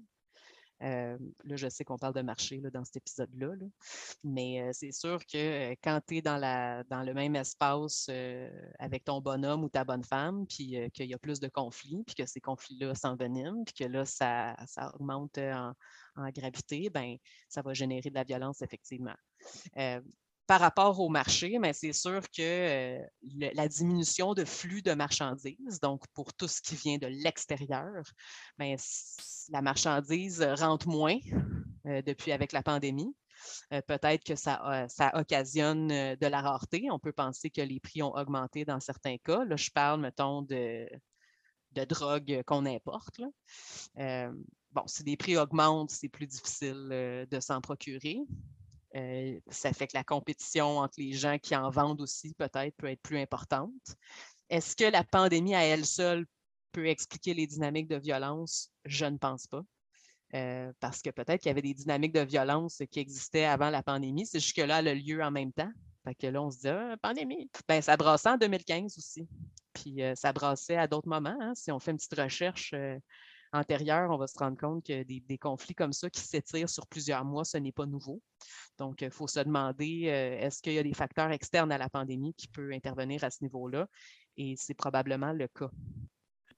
Euh, 0.82 1.18
là, 1.44 1.56
je 1.56 1.68
sais 1.68 1.84
qu'on 1.84 1.98
parle 1.98 2.14
de 2.14 2.22
marché 2.22 2.60
dans 2.72 2.84
cet 2.84 2.96
épisode-là, 2.96 3.54
mais 4.22 4.70
c'est 4.72 4.92
sûr 4.92 5.24
que 5.26 5.72
quand 5.82 6.00
tu 6.06 6.18
es 6.18 6.22
dans, 6.22 6.38
le 6.38 7.14
même 7.14 7.36
espace 7.36 8.08
avec 8.78 9.04
ton 9.04 9.20
bonhomme 9.20 9.64
ou 9.64 9.68
ta 9.68 9.84
bonne 9.84 10.04
femme, 10.04 10.46
puis 10.46 10.76
qu'il 10.92 11.06
y 11.06 11.14
a 11.14 11.18
plus 11.18 11.40
de 11.40 11.48
conflits, 11.48 12.02
puis 12.06 12.14
que 12.14 12.26
ces 12.26 12.40
conflits-là 12.40 12.94
s'enveniment, 12.94 13.64
puis 13.64 13.74
que 13.74 13.84
là, 13.84 14.04
ça, 14.04 14.56
ça 14.66 14.94
augmente 14.94 15.38
en, 15.38 15.72
en, 16.16 16.28
gravité, 16.30 16.90
ben, 16.90 17.16
ça 17.48 17.62
va 17.62 17.74
générer 17.74 18.10
de 18.10 18.14
la 18.14 18.24
violence, 18.24 18.62
effectivement 18.62 19.16
par 20.48 20.60
rapport 20.60 20.98
au 20.98 21.10
marché, 21.10 21.58
mais 21.58 21.74
c'est 21.74 21.92
sûr 21.92 22.22
que 22.30 22.40
euh, 22.40 23.06
la 23.52 23.68
diminution 23.68 24.32
de 24.32 24.46
flux 24.46 24.80
de 24.80 24.94
marchandises, 24.94 25.78
donc 25.82 26.02
pour 26.14 26.32
tout 26.32 26.48
ce 26.48 26.62
qui 26.62 26.74
vient 26.74 26.96
de 26.96 27.06
l'extérieur, 27.06 28.02
ben, 28.56 28.74
la 29.50 29.60
marchandise 29.60 30.42
rentre 30.42 30.88
moins 30.88 31.18
euh, 31.84 32.00
depuis 32.00 32.32
avec 32.32 32.52
la 32.52 32.62
pandémie. 32.62 33.14
Euh, 33.74 33.82
peut-être 33.82 34.24
que 34.24 34.36
ça, 34.36 34.86
occasionne 35.12 35.88
de 35.88 36.26
la 36.26 36.40
rareté. 36.40 36.88
On 36.90 36.98
peut 36.98 37.12
penser 37.12 37.50
que 37.50 37.60
les 37.60 37.78
prix 37.78 38.02
ont 38.02 38.14
augmenté 38.16 38.64
dans 38.64 38.80
certains 38.80 39.18
cas. 39.18 39.44
Là, 39.44 39.56
je 39.56 39.70
parle, 39.70 40.00
mettons, 40.00 40.40
de, 40.40 40.88
de 41.72 41.84
drogue 41.84 42.42
qu'on 42.46 42.64
importe. 42.64 43.20
bon, 43.94 44.86
si 44.86 45.04
les 45.04 45.18
prix 45.18 45.36
augmentent, 45.36 45.90
c'est 45.90 46.08
plus 46.08 46.26
difficile 46.26 47.26
de 47.30 47.40
s'en 47.40 47.60
procurer. 47.60 48.18
Euh, 48.96 49.38
ça 49.48 49.72
fait 49.72 49.86
que 49.86 49.96
la 49.96 50.04
compétition 50.04 50.78
entre 50.78 50.94
les 50.98 51.12
gens 51.12 51.38
qui 51.38 51.54
en 51.54 51.70
vendent 51.70 52.00
aussi 52.00 52.34
peut-être 52.34 52.74
peut 52.76 52.88
être 52.88 53.02
plus 53.02 53.18
importante. 53.18 53.72
Est-ce 54.48 54.74
que 54.74 54.84
la 54.84 55.04
pandémie 55.04 55.54
à 55.54 55.62
elle 55.64 55.84
seule 55.84 56.26
peut 56.72 56.86
expliquer 56.86 57.34
les 57.34 57.46
dynamiques 57.46 57.88
de 57.88 57.96
violence? 57.96 58.70
Je 58.84 59.04
ne 59.04 59.18
pense 59.18 59.46
pas. 59.46 59.62
Euh, 60.34 60.72
parce 60.80 61.00
que 61.00 61.10
peut-être 61.10 61.40
qu'il 61.40 61.48
y 61.48 61.52
avait 61.52 61.62
des 61.62 61.74
dynamiques 61.74 62.12
de 62.12 62.20
violence 62.20 62.82
qui 62.90 63.00
existaient 63.00 63.44
avant 63.44 63.70
la 63.70 63.82
pandémie. 63.82 64.26
C'est 64.26 64.40
jusque-là 64.40 64.82
le 64.82 64.94
lieu 64.94 65.22
en 65.22 65.30
même 65.30 65.52
temps. 65.52 65.70
Fait 66.04 66.14
que 66.14 66.26
là, 66.26 66.42
on 66.42 66.50
se 66.50 66.58
dit, 66.60 66.68
ah, 66.68 66.96
pandémie. 67.02 67.50
Ben, 67.66 67.82
ça 67.82 67.96
brassait 67.96 68.30
en 68.30 68.36
2015 68.36 68.96
aussi. 68.96 69.28
Puis 69.72 70.02
euh, 70.02 70.14
ça 70.14 70.32
brassait 70.32 70.76
à 70.76 70.86
d'autres 70.86 71.08
moments. 71.08 71.36
Hein. 71.40 71.54
Si 71.54 71.70
on 71.72 71.78
fait 71.78 71.90
une 71.90 71.96
petite 71.98 72.18
recherche 72.18 72.74
antérieure, 73.52 74.10
on 74.10 74.18
va 74.18 74.26
se 74.26 74.38
rendre 74.38 74.56
compte 74.56 74.84
que 74.84 75.02
des, 75.02 75.38
conflits 75.38 75.74
comme 75.74 75.92
ça 75.92 76.10
qui 76.10 76.20
s'étirent 76.20 76.68
sur 76.68 76.86
plusieurs 76.86 77.24
mois, 77.24 77.44
ce 77.44 77.58
n'est 77.58 77.72
pas 77.72 77.86
nouveau. 77.86 78.20
Donc, 78.78 79.02
il 79.02 79.10
faut 79.10 79.26
se 79.26 79.40
demander, 79.40 80.04
euh, 80.06 80.46
est-ce 80.46 80.62
qu'il 80.62 80.74
y 80.74 80.78
a 80.78 80.82
des 80.82 80.94
facteurs 80.94 81.30
externes 81.30 81.72
à 81.72 81.78
la 81.78 81.88
pandémie 81.88 82.34
qui 82.34 82.48
peuvent 82.48 82.72
intervenir 82.72 83.24
à 83.24 83.30
ce 83.30 83.42
niveau-là? 83.42 83.86
Et 84.36 84.54
c'est 84.56 84.74
probablement 84.74 85.32
le 85.32 85.48
cas. 85.48 85.70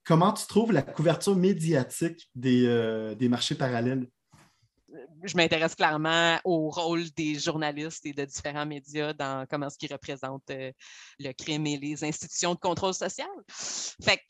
Comment 0.04 0.32
tu 0.32 0.46
trouves 0.46 0.72
la 0.72 0.82
couverture 0.82 1.36
médiatique 1.36 2.28
des, 2.34 2.66
euh, 2.66 3.28
marchés 3.28 3.54
parallèles? 3.54 4.08
je 5.22 5.36
m'intéresse 5.36 5.74
clairement 5.74 6.38
au 6.44 6.70
rôle 6.70 7.10
des 7.10 7.38
journalistes 7.38 8.04
et 8.06 8.12
de 8.12 8.24
différents 8.24 8.66
médias 8.66 9.12
dans 9.12 9.46
comment 9.48 9.66
est-ce 9.66 9.78
qu'ils 9.78 9.92
représentent 9.92 10.50
euh, 10.50 10.72
le 11.18 11.32
crime 11.32 11.66
et 11.66 11.76
les 11.76 12.04
institutions 12.04 12.54
de 12.54 12.58
contrôle 12.58 12.94
social. 12.94 13.28
Fait 13.48 14.16
que 14.16 14.22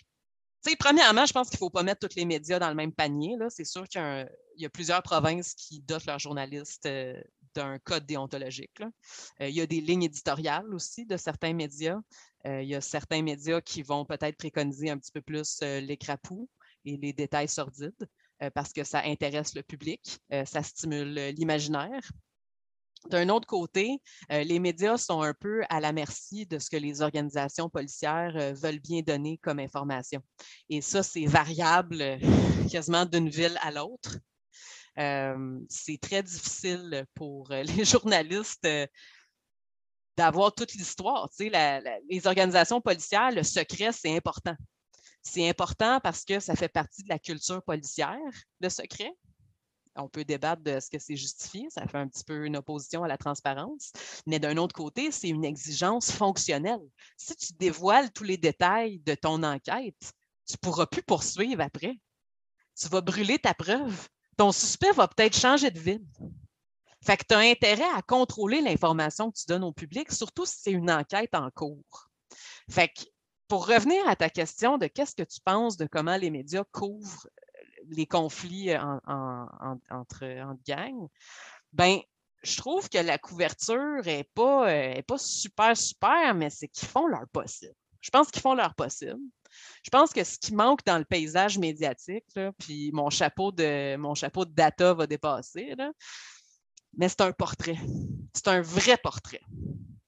premièrement, 0.79 1.27
je 1.27 1.33
pense 1.33 1.49
qu'il 1.49 1.57
ne 1.57 1.61
faut 1.61 1.71
pas 1.71 1.83
mettre 1.83 2.07
tous 2.07 2.17
les 2.17 2.25
médias 2.25 2.59
dans 2.59 2.69
le 2.69 2.75
même 2.75 2.93
panier. 2.93 3.37
C'est 3.49 3.65
sûr 3.65 3.89
qu'il 3.89 4.29
y, 4.57 4.65
a 4.65 4.71
plusieurs 4.71 5.03
provinces 5.03 5.55
qui 5.55 5.81
dotent 5.81 6.07
leurs 6.07 6.19
journalistes 6.19 6.87
euh, 6.87 7.21
d'un 7.55 7.79
code 7.79 8.07
déontologique. 8.07 8.81
Euh, 9.41 9.49
il 9.49 9.55
y 9.55 9.61
a 9.61 9.67
des 9.67 9.81
lignes 9.81 10.05
éditoriales 10.05 10.73
aussi 10.75 11.07
de 11.07 11.17
certains 11.17 11.53
médias. 11.53 11.99
Euh, 12.47 12.63
il 12.63 12.69
y 12.69 12.75
a 12.75 12.81
certains 12.81 13.23
médias 13.23 13.61
qui 13.61 13.83
vont 13.83 14.05
peut-être 14.05 14.37
préconiser 14.37 14.91
un 14.91 14.99
petit 14.99 15.13
peu 15.13 15.21
plus 15.21 15.61
les 15.63 15.97
crapauds 15.97 16.49
et 16.85 16.97
les 16.97 17.13
détails 17.13 17.49
sordides 17.49 18.09
parce 18.55 18.73
que 18.73 18.85
ça 18.85 19.03
intéresse 19.05 19.55
le 19.55 19.63
public, 19.63 20.19
ça 20.47 20.63
stimule 20.63 21.13
l'imaginaire. 21.37 22.01
D'un 23.09 23.31
autre 23.31 23.47
côté, 23.47 24.01
euh, 24.31 24.45
les 24.45 24.59
médias 24.59 24.99
sont 24.99 25.23
un 25.23 25.33
peu 25.33 25.63
à 25.71 25.81
la 25.81 25.93
merci 25.93 26.45
de 26.47 26.59
ce 26.59 26.69
que 26.69 26.77
les 26.77 27.01
organisations 27.01 27.71
policières 27.71 28.37
euh, 28.37 28.53
veulent 28.53 28.79
bien 28.79 29.01
donner 29.01 29.39
comme 29.39 29.59
information. 29.59 30.21
Et 30.69 30.83
ça, 30.83 31.03
c'est 31.03 31.25
variable 31.25 32.03
euh, 32.03 32.19
quasiment 32.71 33.07
d'une 33.07 33.31
ville 33.31 33.59
à 33.63 33.71
l'autre. 33.71 34.19
c'est 35.69 36.01
très 36.01 36.23
difficile 36.23 37.07
pour 37.15 37.49
les 37.51 37.85
journalistes 37.85 38.69
d'avoir 40.17 40.53
toute 40.53 40.75
l'histoire. 40.75 41.31
les 41.39 42.27
organisations 42.27 42.83
policières, 42.83 43.31
le 43.31 43.43
secret, 43.43 43.93
c'est 43.93 44.15
important. 44.15 44.57
C'est 45.23 45.49
important 45.49 46.01
parce 46.01 46.25
que 46.25 46.39
ça 46.39 46.55
fait 46.55 46.69
partie 46.69 47.03
de 47.03 47.09
la 47.09 47.19
culture 47.19 47.63
policière, 47.63 48.19
le 48.61 48.69
secret 48.69 49.15
on 50.03 50.09
peut 50.09 50.25
débattre 50.25 50.63
de 50.63 50.81
ce 50.81 50.91
que 50.91 50.99
c'est 50.99 51.17
justifié, 51.17 51.69
ça 51.71 51.87
fait 51.87 51.99
un 51.99 52.09
petit 52.09 52.25
peu 52.25 52.47
une 52.47 52.57
opposition 52.57 53.05
à 53.05 53.09
la 53.09 53.19
transparence, 53.19 53.93
mais 54.27 54.39
d'un 54.39 54.57
autre 54.57 54.75
côté, 54.75 55.11
c'est 55.11 55.29
une 55.29 55.45
exigence 55.45 56.11
fonctionnelle. 56.11 56.87
Si 57.17 57.37
tu 57.37 57.53
dévoiles 57.55 58.11
tous 58.13 58.25
les 58.25 58.37
détails 58.37 59.01
de 59.01 59.15
ton 59.15 59.43
enquête, 59.43 60.13
tu 60.47 60.55
ne 60.55 60.59
pourras 60.59 60.87
plus 60.87 61.03
poursuivre 61.03 61.61
après. 61.61 61.97
Tu 62.79 62.89
vas 62.89 63.01
brûler 63.01 63.39
ta 63.39 63.55
preuve. 63.55 64.09
Ton 64.37 64.53
suspect 64.53 64.93
va 64.93 65.07
peut-être 65.07 65.37
changer 65.37 65.71
de 65.71 65.79
ville. 65.79 66.07
Fait 67.05 67.17
que 67.17 67.25
tu 67.29 67.35
as 67.35 67.39
intérêt 67.39 67.89
à 67.95 68.03
contrôler 68.03 68.61
l'information 68.61 69.31
que 69.31 69.39
tu 69.39 69.45
donnes 69.47 69.65
au 69.65 69.73
public, 69.73 70.13
surtout 70.13 70.45
si 70.45 70.57
c'est 70.61 70.73
une 70.73 70.91
enquête 70.91 71.35
en 71.35 71.51
cours. 71.51 72.11
Fait 72.71 72.89
que 72.89 73.05
pour 73.49 73.67
revenir 73.67 74.07
à 74.09 74.17
ta 74.17 74.31
question 74.31 74.79
de 74.79 74.87
qu'est-ce 74.87 75.15
que 75.15 75.23
tu 75.23 75.41
penses 75.41 75.77
de 75.77 75.87
comment 75.87 76.17
les 76.17 76.31
médias 76.31 76.65
couvrent 76.73 77.27
les 77.91 78.07
conflits 78.07 78.71
euh, 78.71 78.79
entre, 79.07 80.25
gangs, 80.67 81.09
ben, 81.73 81.99
je 82.43 82.57
trouve 82.57 82.89
que 82.89 82.99
la 82.99 83.19
couverture 83.19 84.03
n'est 84.05 84.29
pas, 84.35 84.69
euh, 84.69 84.95
est 84.95 85.03
pas 85.03 85.19
super, 85.19 85.77
super, 85.77 86.35
mais 86.35 86.51
c'est 86.51 86.69
qu'ils 86.69 86.89
font 86.89 87.07
leur 87.07 87.29
possible. 87.33 87.75
Je 88.01 88.11
pense 88.11 88.31
qu'ils 88.31 88.43
font 88.43 88.55
leur 88.55 88.75
possible. 88.75 89.21
Je 89.85 89.91
pense 89.91 90.13
que 90.13 90.25
ce 90.25 90.39
qui 90.39 90.55
manque 90.55 90.85
dans 90.87 90.99
le 90.99 91.05
paysage 91.05 91.59
médiatique, 91.59 92.25
puis 92.59 92.91
mon 92.93 93.11
chapeau 93.11 93.53
de 93.53 93.97
mon 93.97 94.15
chapeau 94.15 94.45
de 94.45 94.53
data 94.53 94.95
va 94.95 95.07
dépasser, 95.07 95.75
mais 96.97 97.09
c'est 97.09 97.21
un 97.21 97.33
portrait. 97.33 97.79
C'est 98.35 98.49
un 98.49 98.63
vrai 98.63 98.97
portrait. 98.97 99.43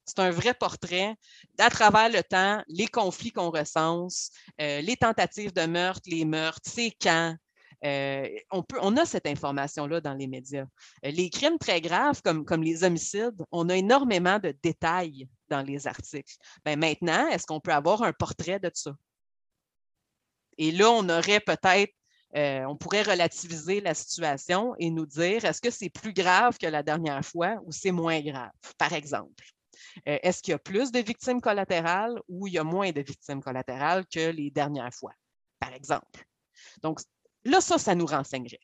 C'est 0.04 0.18
un 0.18 0.30
vrai 0.30 0.52
portrait 0.54 1.16
à 1.58 1.70
travers 1.70 2.08
le 2.08 2.22
temps, 2.22 2.62
les 2.68 2.86
conflits 2.86 3.32
qu'on 3.32 3.50
recense, 3.50 4.30
euh, 4.60 4.80
les 4.80 4.96
tentatives 4.96 5.52
de 5.52 5.64
meurtre, 5.66 6.02
les 6.06 6.24
meurtres, 6.24 6.68
c'est 6.68 6.92
quand, 7.00 7.36
euh, 7.84 8.28
on, 8.50 8.62
peut, 8.62 8.78
on 8.80 8.96
a 8.96 9.04
cette 9.04 9.26
information-là 9.26 10.00
dans 10.00 10.14
les 10.14 10.28
médias. 10.28 10.66
Euh, 11.04 11.10
les 11.10 11.30
crimes 11.30 11.58
très 11.58 11.80
graves, 11.80 12.22
comme, 12.22 12.62
les 12.62 12.84
homicides, 12.84 13.44
on 13.50 13.68
a 13.68 13.76
énormément 13.76 14.38
de 14.38 14.54
détails 14.62 15.28
dans 15.48 15.62
les 15.62 15.86
articles. 15.86 16.34
Ben, 16.64 16.78
maintenant, 16.78 17.28
est-ce 17.28 17.46
qu'on 17.46 17.60
peut 17.60 17.72
avoir 17.72 18.02
un 18.02 18.12
portrait 18.12 18.60
de 18.60 18.70
ça? 18.72 18.92
Et 20.58 20.70
là, 20.70 20.90
on 20.90 21.08
aurait 21.08 21.40
peut-être, 21.40 21.92
euh, 22.36 22.64
on 22.66 22.76
pourrait 22.76 23.02
relativiser 23.02 23.80
la 23.80 23.94
situation 23.94 24.74
et 24.78 24.90
nous 24.90 25.06
dire, 25.06 25.44
est-ce 25.44 25.60
que 25.60 25.70
c'est 25.70 25.90
plus 25.90 26.12
grave 26.12 26.58
que 26.58 26.66
la 26.66 26.82
dernière 26.82 27.24
fois 27.24 27.56
ou 27.64 27.72
c'est 27.72 27.92
moins 27.92 28.20
grave, 28.20 28.52
par 28.78 28.92
exemple? 28.92 29.44
est-ce 30.06 30.42
qu'il 30.42 30.52
y 30.52 30.54
a 30.54 30.58
plus 30.58 30.90
de 30.90 31.00
victimes 31.00 31.40
collatérales 31.40 32.18
ou 32.26 32.46
il 32.46 32.54
y 32.54 32.58
a 32.58 32.64
moins 32.64 32.92
de 32.92 33.02
victimes 33.02 33.42
collatérales 33.42 34.06
que 34.06 34.30
les 34.30 34.50
dernières 34.50 34.94
fois, 34.94 35.12
par 35.58 35.74
exemple? 35.74 36.24
Donc, 36.82 37.00
Là, 37.44 37.61
ça, 37.61 37.78
ça 37.78 37.94
nous 37.94 38.07
renseignerait. 38.07 38.61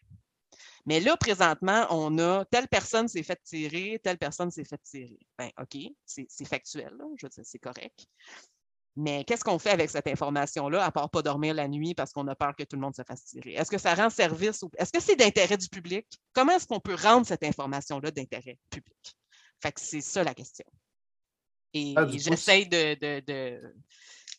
Mais 0.87 1.01
là, 1.01 1.17
présentement, 1.17 1.87
on 1.91 2.19
a 2.19 2.45
telle 2.47 2.69
personne 2.69 3.09
s'est 3.09 3.23
fait 3.23 3.41
tirer, 3.45 4.01
telle 4.03 4.19
personne 4.19 4.51
s'est 4.51 4.64
fait 4.64 4.81
tirer. 4.83 5.19
Bien, 5.38 5.51
OK, 5.61 5.77
c'est 6.07 6.49
factuel, 6.49 6.97
je 7.17 7.27
veux 7.27 7.31
dire, 7.31 7.45
c'est 7.45 7.59
correct. 7.59 8.07
Mais 8.97 9.23
qu'est-ce 9.25 9.45
qu'on 9.45 9.61
fait 9.61 9.71
avec 9.71 9.91
cette 9.91 10.09
information-là, 10.09 10.85
à 10.85 10.91
part 10.91 11.09
pas 11.09 11.23
dormir 11.23 11.55
la 11.55 11.69
nuit 11.69 11.95
parce 11.95 12.12
qu'on 12.12 12.27
a 12.27 12.35
peur 12.35 12.57
que 12.57 12.64
tout 12.64 12.75
le 12.75 12.83
monde 12.83 12.97
se 12.97 13.03
fasse 13.03 13.25
tirer? 13.27 13.53
Est-ce 13.53 13.71
que 13.71 13.79
ça 13.79 13.95
rend 13.95 14.11
service 14.11 14.62
ou 14.62 14.71
est-ce 14.77 14.91
que 14.91 15.01
c'est 15.01 15.14
d'intérêt 15.14 15.57
du 15.57 15.69
public? 15.69 16.05
Comment 16.33 16.53
est-ce 16.57 16.67
qu'on 16.67 16.81
peut 16.81 16.97
rendre 16.97 17.25
cette 17.25 17.45
information-là 17.45 18.11
d'intérêt 18.11 18.59
public? 18.71 19.17
Fait 19.62 19.71
que 19.71 19.81
c'est 19.81 20.01
ça 20.01 20.25
la 20.25 20.35
question. 20.35 20.64
Et, 21.75 21.95
ah, 21.97 22.07
j'essaie 22.09 22.64
de, 22.64 23.61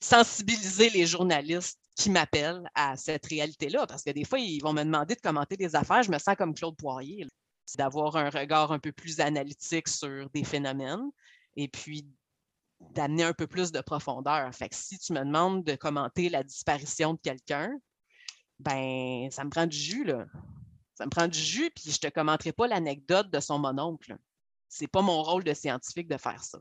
sensibiliser 0.01 0.89
les 0.89 1.05
journalistes 1.05 1.79
qui 1.99 2.09
m'appellent 2.09 2.69
à 2.75 2.95
cette 2.95 3.25
réalité-là. 3.25 3.85
Parce 3.85 4.03
que 4.03 4.11
des 4.11 4.23
fois, 4.23 4.39
ils 4.39 4.61
vont 4.61 4.71
me 4.71 4.83
demander 4.83 5.15
de 5.15 5.19
commenter 5.19 5.57
des 5.57 5.75
affaires. 5.75 6.01
Je 6.01 6.11
me 6.11 6.17
sens 6.17 6.35
comme 6.37 6.55
Claude 6.55 6.77
Poirier. 6.77 7.27
C'est 7.65 7.77
d'avoir 7.77 8.15
un 8.15 8.29
regard 8.29 8.71
un 8.71 8.79
peu 8.79 8.93
plus 8.93 9.19
analytique 9.19 9.89
sur 9.89 10.29
des 10.29 10.45
phénomènes 10.45 11.11
et 11.57 11.67
puis 11.67 12.07
d'amener 12.79 13.23
un 13.23 13.33
peu 13.33 13.47
plus 13.47 13.73
de 13.73 13.81
profondeur. 13.81 14.49
Fait 14.55 14.69
que 14.69 14.75
si 14.75 14.97
tu 14.97 15.11
me 15.11 15.19
demandes 15.19 15.65
de 15.65 15.75
commenter 15.75 16.29
la 16.29 16.41
disparition 16.41 17.15
de 17.15 17.19
quelqu'un, 17.19 17.69
ben 18.59 19.29
ça 19.29 19.43
me 19.43 19.49
prend 19.49 19.67
du 19.67 19.77
jus, 19.77 20.05
là. 20.05 20.25
Ça 20.95 21.05
me 21.05 21.09
prend 21.09 21.27
du 21.27 21.39
jus, 21.39 21.69
puis 21.75 21.91
je 21.91 21.97
ne 22.01 22.09
te 22.09 22.13
commenterai 22.13 22.53
pas 22.53 22.67
l'anecdote 22.67 23.29
de 23.29 23.39
son 23.41 23.59
mononcle. 23.59 24.17
C'est 24.69 24.87
pas 24.87 25.01
mon 25.01 25.21
rôle 25.21 25.43
de 25.43 25.53
scientifique 25.53 26.07
de 26.07 26.17
faire 26.17 26.43
ça. 26.43 26.59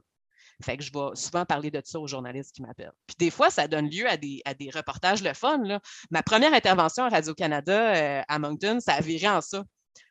Fait 0.62 0.76
que 0.76 0.82
je 0.82 0.92
vais 0.92 1.14
souvent 1.14 1.44
parler 1.44 1.70
de 1.70 1.80
ça 1.84 2.00
aux 2.00 2.06
journalistes 2.06 2.52
qui 2.52 2.62
m'appellent. 2.62 2.92
Puis 3.06 3.16
des 3.18 3.30
fois, 3.30 3.50
ça 3.50 3.68
donne 3.68 3.88
lieu 3.88 4.08
à 4.08 4.16
des, 4.16 4.42
reportages 4.74 5.22
le 5.22 5.32
fun. 5.34 5.62
Ma 6.10 6.22
première 6.22 6.52
intervention 6.52 7.04
à 7.04 7.08
Radio-Canada 7.08 7.96
euh, 7.96 8.22
à 8.26 8.38
Moncton, 8.38 8.78
ça 8.80 8.94
a 8.94 9.00
viré 9.00 9.28
en 9.28 9.40
ça. 9.40 9.64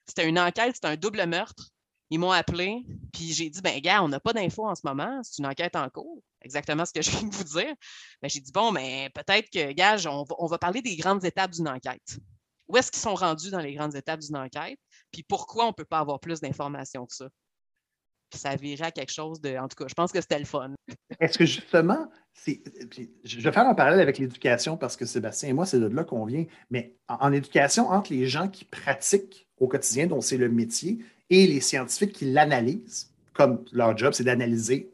C'était 0.06 0.28
une 0.28 0.40
enquête, 0.40 0.76
c'était 0.76 0.88
un 0.88 0.96
double 0.96 1.26
meurtre. 1.26 1.70
Ils 2.10 2.20
m'ont 2.20 2.32
appelé, 2.32 2.86
puis 3.12 3.34
j'ai 3.34 3.50
dit, 3.50 3.60
ben 3.62 3.78
gars, 3.82 4.02
on 4.02 4.08
n'a 4.08 4.22
pas 4.22 4.32
d'infos 4.32 4.66
en 4.66 4.76
ce 4.76 4.82
moment, 4.86 5.20
c'est 5.24 5.40
une 5.40 5.46
enquête 5.46 5.76
en 5.76 5.90
cours. 5.90 6.22
Exactement 6.42 6.86
ce 6.86 6.94
que 6.94 7.02
je 7.02 7.12
viens 7.12 7.24
de 7.24 7.36
vous 7.36 7.44
dire. 7.44 7.76
Ben, 8.22 8.30
j'ai 8.30 8.40
dit, 8.40 8.54
bon, 8.54 8.72
mais 8.72 9.10
peut-être 9.14 9.50
que, 9.50 9.74
gars, 9.74 9.98
on 10.06 10.24
on 10.40 10.46
va 10.46 10.58
parler 10.58 10.82
des 10.82 10.96
grandes 10.96 11.26
étapes 11.26 11.52
d'une 11.52 11.68
enquête. 11.68 12.20
Où 12.70 12.78
est-ce 12.78 12.92
qu'ils 12.92 13.02
sont 13.02 13.16
rendus 13.16 13.50
dans 13.50 13.60
les 13.60 13.74
grandes 13.74 13.96
étapes 13.96 14.22
d'une 14.22 14.38
enquête? 14.38 14.80
Puis 15.12 15.24
pourquoi 15.24 15.66
on 15.66 15.70
ne 15.70 15.74
peut 15.74 15.86
pas 15.86 16.00
avoir 16.00 16.20
plus 16.20 16.40
d'informations 16.40 17.06
que 17.06 17.16
ça? 17.16 17.30
Puis 18.30 18.40
ça 18.40 18.56
virait 18.56 18.86
à 18.86 18.92
quelque 18.92 19.12
chose 19.12 19.40
de. 19.42 19.58
En 19.58 19.68
tout 19.68 19.76
cas, 19.76 19.86
je 19.88 19.94
pense 19.94 20.12
que 20.12 20.20
c'était 20.20 20.40
le 20.40 20.46
fun. 20.46 20.72
Est-ce 21.20 21.38
que 21.38 21.46
justement, 21.46 22.10
je 22.46 23.40
vais 23.40 23.52
faire 23.52 23.68
un 23.68 23.74
parallèle 23.74 24.02
avec 24.02 24.18
l'éducation 24.18 24.78
parce 24.78 24.98
que 24.98 25.06
Sébastien 25.06 25.50
et 25.50 25.54
moi, 25.54 25.66
c'est 25.66 25.80
de 25.80 25.88
là 25.88 26.04
qu'on 26.04 26.26
vient. 26.26 26.46
Mais 26.70 26.96
en, 27.08 27.32
éducation, 27.32 27.90
entre 27.90 28.12
les 28.12 28.28
gens 28.28 28.48
qui 28.48 28.66
pratiquent 28.66 29.48
au 29.60 29.68
quotidien, 29.68 30.08
dont 30.08 30.22
c'est 30.22 30.38
le 30.38 30.50
métier, 30.50 31.00
et 31.30 31.48
les 31.48 31.62
scientifiques 31.62 32.14
qui 32.14 32.26
l'analysent, 32.26 33.12
comme 33.34 33.64
leur 33.72 33.98
job, 33.98 34.14
c'est 34.14 34.24
d'analyser, 34.24 34.92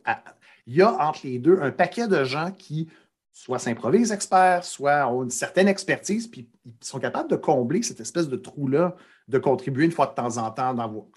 il 0.67 0.76
y 0.76 0.82
a 0.82 0.93
entre 1.08 1.22
les 1.24 1.39
deux 1.39 1.60
un 1.62 1.72
paquet 1.72 2.08
de 2.08 2.24
gens 2.24 2.52
qui 2.52 2.88
soit 3.32 3.60
s'improvisent 3.60 4.12
experts, 4.12 4.63
soit 4.63 5.08
ont 5.12 5.24
une 5.24 5.32
certaine 5.32 5.67
expertise, 5.67 6.28
puis 6.28 6.48
ils 6.65 6.72
sont 6.82 7.00
capables 7.00 7.30
de 7.30 7.36
combler 7.36 7.82
cette 7.82 8.00
espèce 8.00 8.30
de 8.30 8.36
trou-là, 8.36 8.96
de 9.28 9.38
contribuer 9.39 9.86
une 9.86 9.91
fois 9.91 10.08
de 10.08 10.13
temps 10.13 10.38
en 10.38 10.52
temps 10.52 10.74
dans 10.74 10.88
vos 10.88 11.10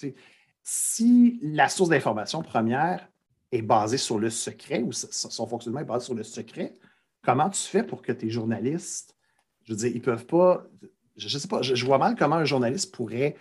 si 0.69 1.39
la 1.43 1.69
source 1.69 1.91
d'information 1.91 2.43
première 2.43 3.09
est 3.53 3.63
basée 3.63 3.99
sur 3.99 4.19
le 4.19 4.31
secret 4.31 4.83
ou 4.83 4.91
son 4.91 5.47
fonctionnement 5.47 5.79
est 5.79 5.85
basé 5.85 6.07
sur 6.07 6.15
le 6.15 6.25
secret, 6.25 6.75
comment 7.23 7.49
tu 7.49 7.61
fais 7.61 7.85
pour 7.85 8.03
que 8.03 8.11
tes 8.11 8.31
journalistes, 8.31 9.17
je 9.63 9.73
veux 9.73 9.79
dire, 9.79 9.93
ils 9.95 10.03
peuvent 10.03 10.27
pas, 10.27 10.67
je 11.15 11.33
ne 11.33 11.39
sais 11.41 11.47
pas, 11.47 11.63
je, 11.63 11.87
vois 11.87 11.99
mal 11.99 12.17
comment 12.17 12.35
un 12.35 12.45
journaliste 12.45 12.93
pourrait 12.93 13.37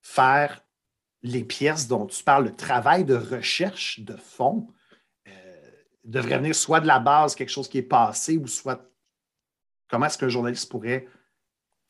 faire 0.00 0.64
les 1.20 1.44
pièces 1.44 1.88
dont 1.88 2.06
tu 2.06 2.24
parles, 2.24 2.44
le 2.44 2.56
travail 2.56 3.04
de 3.04 3.16
recherche 3.16 4.00
de 4.00 4.16
fond 4.16 4.66
euh, 5.28 5.70
devrait 6.04 6.38
venir 6.38 6.54
soit 6.54 6.80
de 6.80 6.86
la 6.86 7.00
base, 7.00 7.34
quelque 7.34 7.50
chose 7.50 7.68
qui 7.68 7.76
est 7.76 7.82
passé, 7.82 8.38
ou 8.38 8.46
soit 8.46 8.90
comment 9.90 10.06
est-ce 10.06 10.16
qu'un 10.16 10.30
journaliste 10.30 10.70
pourrait 10.70 11.06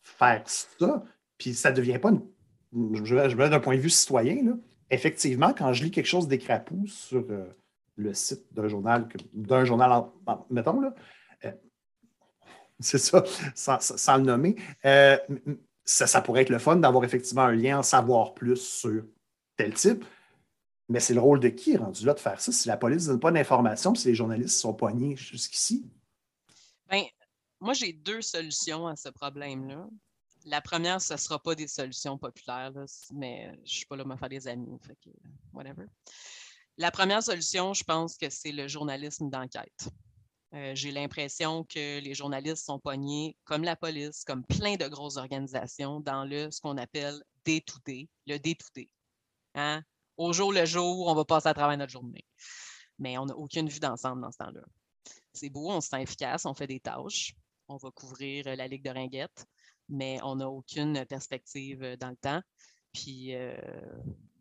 faire 0.01 0.43
ça? 0.47 1.05
Puis 1.39 1.55
ça 1.55 1.71
ne 1.71 1.77
devient 1.77 2.01
pas 2.01 2.11
une, 2.11 3.05
je 3.05 3.37
vais 3.37 3.49
d'un 3.49 3.61
point 3.61 3.77
de 3.77 3.81
vue 3.81 3.89
citoyen, 3.89 4.45
là, 4.45 4.53
effectivement, 4.93 5.53
quand 5.53 5.73
je 5.73 5.85
lis 5.85 5.91
quelque 5.91 6.07
chose 6.07 6.29
d'écrapou 6.29 6.87
sur 6.87 7.25
euh, 7.31 7.49
le 7.97 8.15
site 8.15 8.45
d'un 8.53 8.69
journal, 8.69 9.09
d'un 9.33 9.65
journal, 9.65 10.05
mettons, 10.51 10.81
là, 10.81 10.95
euh, 11.47 11.53
c'est 12.81 12.99
ça, 12.99 13.25
sans, 13.55 14.17
le 14.19 14.23
nommer, 14.23 14.57
euh, 14.85 15.17
ça, 15.85 16.21
pourrait 16.21 16.43
être 16.43 16.51
le 16.51 16.59
fun 16.59 16.77
d'avoir 16.77 17.05
effectivement 17.05 17.43
un 17.43 17.55
lien, 17.55 17.79
en 17.79 17.83
savoir 17.83 18.35
plus 18.35 18.57
sur 18.57 19.03
tel 19.57 19.75
type. 19.75 20.05
Mais 20.89 21.01
c'est 21.01 21.15
le 21.15 21.21
rôle 21.21 21.41
de 21.41 21.49
qui 21.49 21.77
rendu 21.77 22.05
là 22.05 22.13
de 22.13 22.21
faire 22.21 22.41
ça? 22.41 22.53
Si 22.53 22.69
la 22.69 22.77
police 22.77 23.05
ne 23.07 23.13
donne 23.13 23.21
pas 23.21 23.31
d'informations, 23.31 23.95
si 23.95 24.09
les 24.09 24.15
journalistes 24.15 24.59
sont 24.59 24.75
poignés 24.75 25.17
jusqu'ici? 25.17 25.87
Bien, 26.91 27.05
moi, 27.61 27.73
j'ai 27.73 27.95
deux 27.95 28.21
solutions 28.21 28.87
à 28.87 28.97
ce 28.97 29.09
problème-là. 29.09 29.89
La 30.45 30.61
première, 30.61 31.01
ce 31.01 31.15
ne 31.15 31.19
sera 31.19 31.39
pas 31.39 31.55
des 31.55 31.69
solutions 31.69 32.19
populaires, 32.19 32.73
mais 33.13 33.53
je 33.57 33.61
ne 33.61 33.67
suis 33.67 33.87
pas 33.87 33.97
là 33.97 34.05
pour 34.05 34.13
me 34.13 34.17
faire 34.17 34.29
des 34.29 34.49
amis. 34.49 34.79
Whatever. 35.53 35.87
La 36.79 36.91
première 36.91 37.23
solution, 37.23 37.75
je 37.75 37.85
pense 37.85 38.17
que 38.17 38.31
c'est 38.31 38.53
le 38.53 38.67
journalisme 38.67 39.31
d'enquête. 39.31 39.89
Euh, 40.55 40.75
j'ai 40.75 40.91
l'impression 40.91 41.65
que 41.65 42.01
les 42.01 42.15
journalistes 42.15 42.65
sont 42.65 42.79
pognés, 42.79 43.37
comme 43.45 43.63
la 43.63 43.77
police, 43.77 44.25
comme 44.25 44.45
plein 44.45 44.77
de 44.77 44.87
grosses 44.89 45.17
organisations, 45.17 46.01
dans 46.01 46.25
le 46.25 46.51
ce 46.51 46.61
qu'on 46.61 46.77
appelle 46.77 47.23
day-to-day, 47.45 48.09
le 48.27 48.39
day-to-day. 48.39 48.89
Hein? 49.55 49.83
Au 50.17 50.33
jour 50.33 50.53
le 50.53 50.67
jour, 50.67 51.07
on 51.07 51.15
va 51.15 51.25
passer 51.25 51.49
à 51.49 51.55
travers 51.55 51.77
notre 51.79 51.93
journée. 51.93 52.25
Mais 52.99 53.17
on 53.17 53.27
n'a 53.27 53.37
aucune 53.37 53.69
vue 53.69 53.81
d'ensemble 53.81 54.21
dans 54.21 54.31
ce 54.31 54.39
temps-là. 54.39 54.63
C'est 55.33 55.49
beau, 55.49 55.71
on 55.71 55.81
se 55.81 55.89
sent 55.89 56.03
efficace, 56.03 56.45
on 56.45 56.55
fait 56.55 56.67
des 56.67 56.81
tâches. 56.81 57.35
On 57.69 57.77
va 57.77 57.91
couvrir 57.91 58.45
la 58.55 58.69
Ligue 58.69 58.85
de 58.85 58.91
ringuettes 58.91 59.47
mais 59.89 60.19
on 60.23 60.37
n'a 60.37 60.49
aucune 60.49 61.05
perspective 61.07 61.83
euh, 61.83 61.97
dans 61.97 62.11
le 62.11 62.17
temps. 62.17 62.43
Puis, 62.93 63.35
euh, 63.35 63.57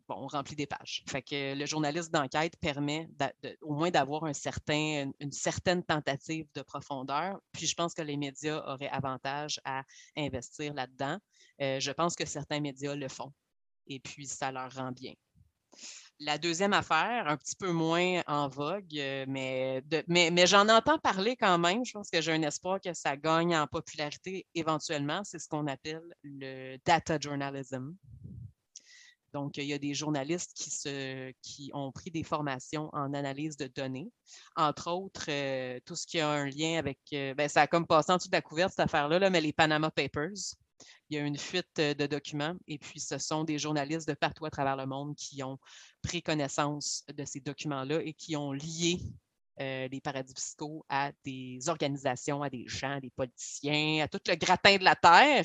bon, 0.08 0.16
on 0.16 0.26
remplit 0.26 0.56
des 0.56 0.66
pages. 0.66 1.04
Fait 1.08 1.22
que 1.22 1.54
le 1.54 1.66
journaliste 1.66 2.12
d'enquête 2.12 2.56
permet 2.58 3.08
au 3.62 3.74
moins 3.74 3.90
d'avoir 3.90 4.34
certain, 4.34 5.10
une 5.20 5.32
certaine 5.32 5.82
tentative 5.82 6.46
de 6.54 6.62
profondeur. 6.62 7.40
Puis, 7.52 7.66
je 7.66 7.74
pense 7.74 7.94
que 7.94 8.02
les 8.02 8.16
médias 8.16 8.62
auraient 8.66 8.90
avantage 8.90 9.60
à 9.64 9.82
investir 10.16 10.74
là-dedans. 10.74 11.18
Euh, 11.60 11.80
je 11.80 11.92
pense 11.92 12.14
que 12.14 12.26
certains 12.26 12.60
médias 12.60 12.94
le 12.94 13.08
font. 13.08 13.32
Et 13.86 14.00
puis, 14.00 14.26
ça 14.26 14.52
leur 14.52 14.72
rend 14.72 14.92
bien. 14.92 15.14
La 16.24 16.38
deuxième 16.38 16.72
affaire, 16.72 17.26
un 17.26 17.36
petit 17.36 17.56
peu 17.56 17.72
moins 17.72 18.22
en 18.28 18.48
vogue, 18.48 18.96
euh, 18.96 19.24
mais, 19.26 20.46
j'en 20.46 20.68
entends 20.68 20.98
parler 20.98 21.36
quand 21.36 21.58
même. 21.58 21.84
Je 21.84 21.92
pense 21.92 22.10
que 22.10 22.20
j'ai 22.20 22.30
un 22.30 22.42
espoir 22.42 22.80
que 22.80 22.94
ça 22.94 23.16
gagne 23.16 23.56
en 23.56 23.66
popularité 23.66 24.46
éventuellement. 24.54 25.22
C'est 25.24 25.40
ce 25.40 25.48
qu'on 25.48 25.66
appelle 25.66 26.04
le 26.22 26.76
data 26.84 27.18
journalism. 27.18 27.96
Donc, 29.32 29.56
il 29.56 29.64
y 29.64 29.72
a 29.72 29.78
des 29.78 29.94
journalistes 29.94 30.52
qui, 31.42 31.70
ont 31.72 31.90
pris 31.90 32.10
des 32.12 32.22
formations 32.22 32.88
en 32.92 33.14
analyse 33.14 33.56
de 33.56 33.66
données. 33.66 34.12
Entre 34.54 34.90
autres, 34.90 35.26
euh, 35.28 35.80
tout 35.84 35.96
ce 35.96 36.06
qui 36.06 36.20
a 36.20 36.28
un 36.28 36.46
lien 36.46 36.78
avec. 36.78 37.00
Euh, 37.14 37.34
ben, 37.34 37.48
ça 37.48 37.62
a 37.62 37.66
comme 37.66 37.86
passé 37.86 38.12
en 38.12 38.18
dessous 38.18 38.28
de 38.28 38.36
la 38.36 38.42
couverte, 38.42 38.70
cette 38.70 38.80
affaire-là, 38.80 39.18
là, 39.18 39.30
mais 39.30 39.40
les 39.40 39.52
Panama 39.52 39.90
Papers 39.90 40.54
il 41.08 41.16
y 41.16 41.20
a 41.20 41.24
une 41.24 41.38
fuite 41.38 41.78
euh, 41.78 41.94
de 41.94 42.06
documents 42.06 42.54
et 42.66 42.78
puis 42.78 43.00
ce 43.00 43.18
sont 43.18 43.44
des 43.44 43.58
journalistes 43.58 44.08
de 44.08 44.14
partout 44.14 44.44
à 44.46 44.50
travers 44.50 44.76
le 44.76 44.86
monde 44.86 45.14
qui 45.16 45.42
ont 45.42 45.58
pris 46.02 46.22
connaissance 46.22 47.04
de 47.14 47.24
ces 47.24 47.40
documents-là 47.40 48.00
et 48.02 48.12
qui 48.14 48.36
ont 48.36 48.52
lié 48.52 49.00
euh, 49.60 49.86
les 49.88 50.00
paradis 50.00 50.32
fiscaux 50.34 50.84
à 50.88 51.12
des 51.24 51.68
organisations, 51.68 52.42
à 52.42 52.48
des 52.48 52.64
gens, 52.66 52.96
à 52.96 53.00
des 53.00 53.10
politiciens, 53.10 54.02
à 54.02 54.08
tout 54.08 54.20
le 54.26 54.34
gratin 54.34 54.78
de 54.78 54.84
la 54.84 54.96
terre. 54.96 55.44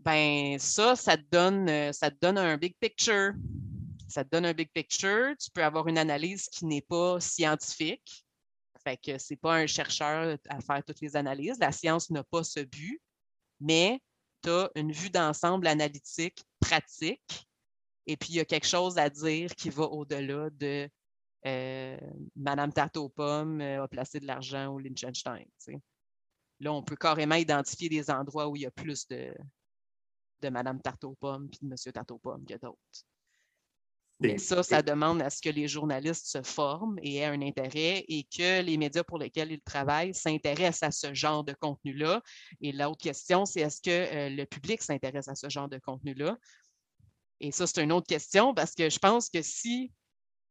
Ben 0.00 0.58
ça, 0.58 0.96
ça 0.96 1.16
te 1.16 1.22
donne, 1.30 1.68
euh, 1.68 1.92
ça 1.92 2.10
te 2.10 2.16
donne 2.20 2.38
un 2.38 2.56
big 2.56 2.74
picture. 2.80 3.32
Ça 4.08 4.24
te 4.24 4.30
donne 4.30 4.44
un 4.44 4.54
big 4.54 4.70
picture. 4.72 5.36
Tu 5.38 5.50
peux 5.52 5.62
avoir 5.62 5.86
une 5.86 5.98
analyse 5.98 6.48
qui 6.48 6.66
n'est 6.66 6.82
pas 6.82 7.20
scientifique. 7.20 8.24
Fait 8.82 8.96
que 8.96 9.18
c'est 9.18 9.36
pas 9.36 9.54
un 9.54 9.66
chercheur 9.66 10.36
à 10.48 10.60
faire 10.60 10.82
toutes 10.84 11.00
les 11.00 11.14
analyses. 11.14 11.58
La 11.60 11.70
science 11.70 12.10
n'a 12.10 12.24
pas 12.24 12.42
ce 12.42 12.60
but, 12.60 13.00
mais 13.60 14.00
tu 14.42 14.50
as 14.50 14.70
une 14.74 14.92
vue 14.92 15.10
d'ensemble 15.10 15.66
analytique, 15.66 16.44
pratique, 16.60 17.46
et 18.06 18.16
puis 18.16 18.30
il 18.30 18.36
y 18.36 18.40
a 18.40 18.44
quelque 18.44 18.66
chose 18.66 18.98
à 18.98 19.10
dire 19.10 19.54
qui 19.54 19.70
va 19.70 19.84
au-delà 19.84 20.50
de 20.50 20.88
euh, 21.46 21.96
Madame 22.36 22.72
Tarte 22.72 22.96
aux 22.96 23.08
pommes 23.08 23.60
euh, 23.60 23.82
a 23.82 23.88
placé 23.88 24.20
de 24.20 24.26
l'argent 24.26 24.68
au 24.68 24.78
Liechtenstein. 24.78 25.46
Là, 26.60 26.72
on 26.72 26.82
peut 26.82 26.96
carrément 26.96 27.36
identifier 27.36 27.88
des 27.88 28.10
endroits 28.10 28.48
où 28.48 28.56
il 28.56 28.62
y 28.62 28.66
a 28.66 28.70
plus 28.70 29.08
de, 29.08 29.34
de 30.42 30.48
Madame 30.48 30.80
Tarte 30.80 31.04
aux 31.04 31.14
pommes 31.14 31.48
puis 31.48 31.60
de 31.62 31.68
Monsieur 31.68 31.92
Tarte 31.92 32.10
aux 32.10 32.18
pommes 32.18 32.44
que 32.44 32.54
d'autres. 32.54 33.06
Mais 34.20 34.38
ça, 34.38 34.62
ça 34.62 34.82
demande 34.82 35.22
à 35.22 35.30
ce 35.30 35.40
que 35.40 35.48
les 35.48 35.66
journalistes 35.66 36.26
se 36.26 36.42
forment 36.42 36.98
et 37.02 37.16
aient 37.16 37.24
un 37.24 37.40
intérêt 37.40 38.04
et 38.06 38.24
que 38.24 38.60
les 38.60 38.76
médias 38.76 39.02
pour 39.02 39.18
lesquels 39.18 39.50
ils 39.50 39.62
travaillent 39.62 40.14
s'intéressent 40.14 40.82
à 40.82 40.90
ce 40.90 41.14
genre 41.14 41.42
de 41.42 41.54
contenu-là. 41.54 42.22
Et 42.60 42.72
l'autre 42.72 43.00
question, 43.00 43.46
c'est 43.46 43.60
est-ce 43.60 43.80
que 43.80 43.90
euh, 43.90 44.28
le 44.28 44.44
public 44.44 44.82
s'intéresse 44.82 45.28
à 45.28 45.34
ce 45.34 45.48
genre 45.48 45.68
de 45.68 45.78
contenu-là? 45.78 46.36
Et 47.40 47.50
ça, 47.50 47.66
c'est 47.66 47.82
une 47.82 47.92
autre 47.92 48.06
question 48.06 48.52
parce 48.52 48.74
que 48.74 48.90
je 48.90 48.98
pense 48.98 49.30
que 49.30 49.40
si 49.40 49.90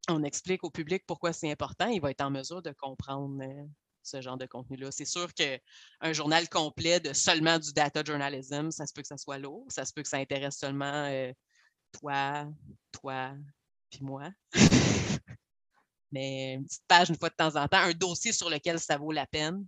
on 0.09 0.23
explique 0.23 0.63
au 0.63 0.71
public 0.71 1.03
pourquoi 1.05 1.33
c'est 1.33 1.51
important, 1.51 1.87
il 1.87 2.01
va 2.01 2.09
être 2.09 2.21
en 2.21 2.31
mesure 2.31 2.63
de 2.63 2.71
comprendre 2.71 3.43
euh, 3.43 3.65
ce 4.01 4.21
genre 4.21 4.37
de 4.37 4.47
contenu-là. 4.47 4.89
C'est 4.91 5.05
sûr 5.05 5.31
qu'un 5.33 6.13
journal 6.13 6.49
complet 6.49 6.99
de 6.99 7.13
seulement 7.13 7.59
du 7.59 7.71
data 7.73 8.03
journalism, 8.03 8.71
ça 8.71 8.87
se 8.87 8.93
peut 8.93 9.01
que 9.01 9.07
ça 9.07 9.17
soit 9.17 9.37
lourd, 9.37 9.65
ça 9.69 9.85
se 9.85 9.93
peut 9.93 10.01
que 10.01 10.07
ça 10.07 10.17
intéresse 10.17 10.57
seulement 10.57 11.05
euh, 11.05 11.31
toi, 11.91 12.47
toi, 12.91 13.33
puis 13.89 14.03
moi. 14.03 14.29
Mais 16.11 16.55
une 16.55 16.65
petite 16.65 16.83
page 16.87 17.09
une 17.09 17.17
fois 17.17 17.29
de 17.29 17.35
temps 17.35 17.55
en 17.55 17.67
temps, 17.67 17.77
un 17.77 17.93
dossier 17.93 18.31
sur 18.31 18.49
lequel 18.49 18.79
ça 18.79 18.97
vaut 18.97 19.11
la 19.11 19.27
peine, 19.27 19.65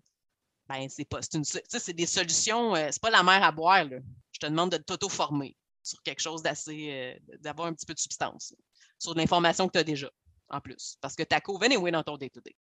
ben 0.68 0.88
c'est 0.90 1.06
pas. 1.06 1.20
C'est, 1.22 1.94
des 1.94 2.06
solutions, 2.06 2.76
euh, 2.76 2.88
c'est 2.92 3.02
pas 3.02 3.10
la 3.10 3.24
mer 3.24 3.44
à 3.44 3.52
boire. 3.52 3.84
Là. 3.86 3.98
Je 4.32 4.40
te 4.40 4.46
demande 4.48 4.72
de 4.72 4.78
t'auto-former 4.78 5.56
sur 5.84 6.02
quelque 6.02 6.22
chose 6.22 6.42
d'assez. 6.42 6.90
Euh, 6.92 7.38
d'avoir 7.40 7.68
un 7.68 7.74
petit 7.74 7.86
peu 7.86 7.94
de 7.94 8.00
substance. 8.00 8.56
sur 8.98 9.14
l'information 9.16 9.68
que 9.68 9.74
tu 9.74 9.80
as 9.80 9.84
déjà, 9.84 10.10
en 10.50 10.62
plus. 10.62 10.98
Parce 11.02 11.16
que 11.16 11.24
tu 11.24 11.36
as 11.36 11.42
couvert 11.42 11.70
anyway 11.70 11.92
dans 11.92 12.04
ton 12.04 12.18
day-to-day. 12.18 12.56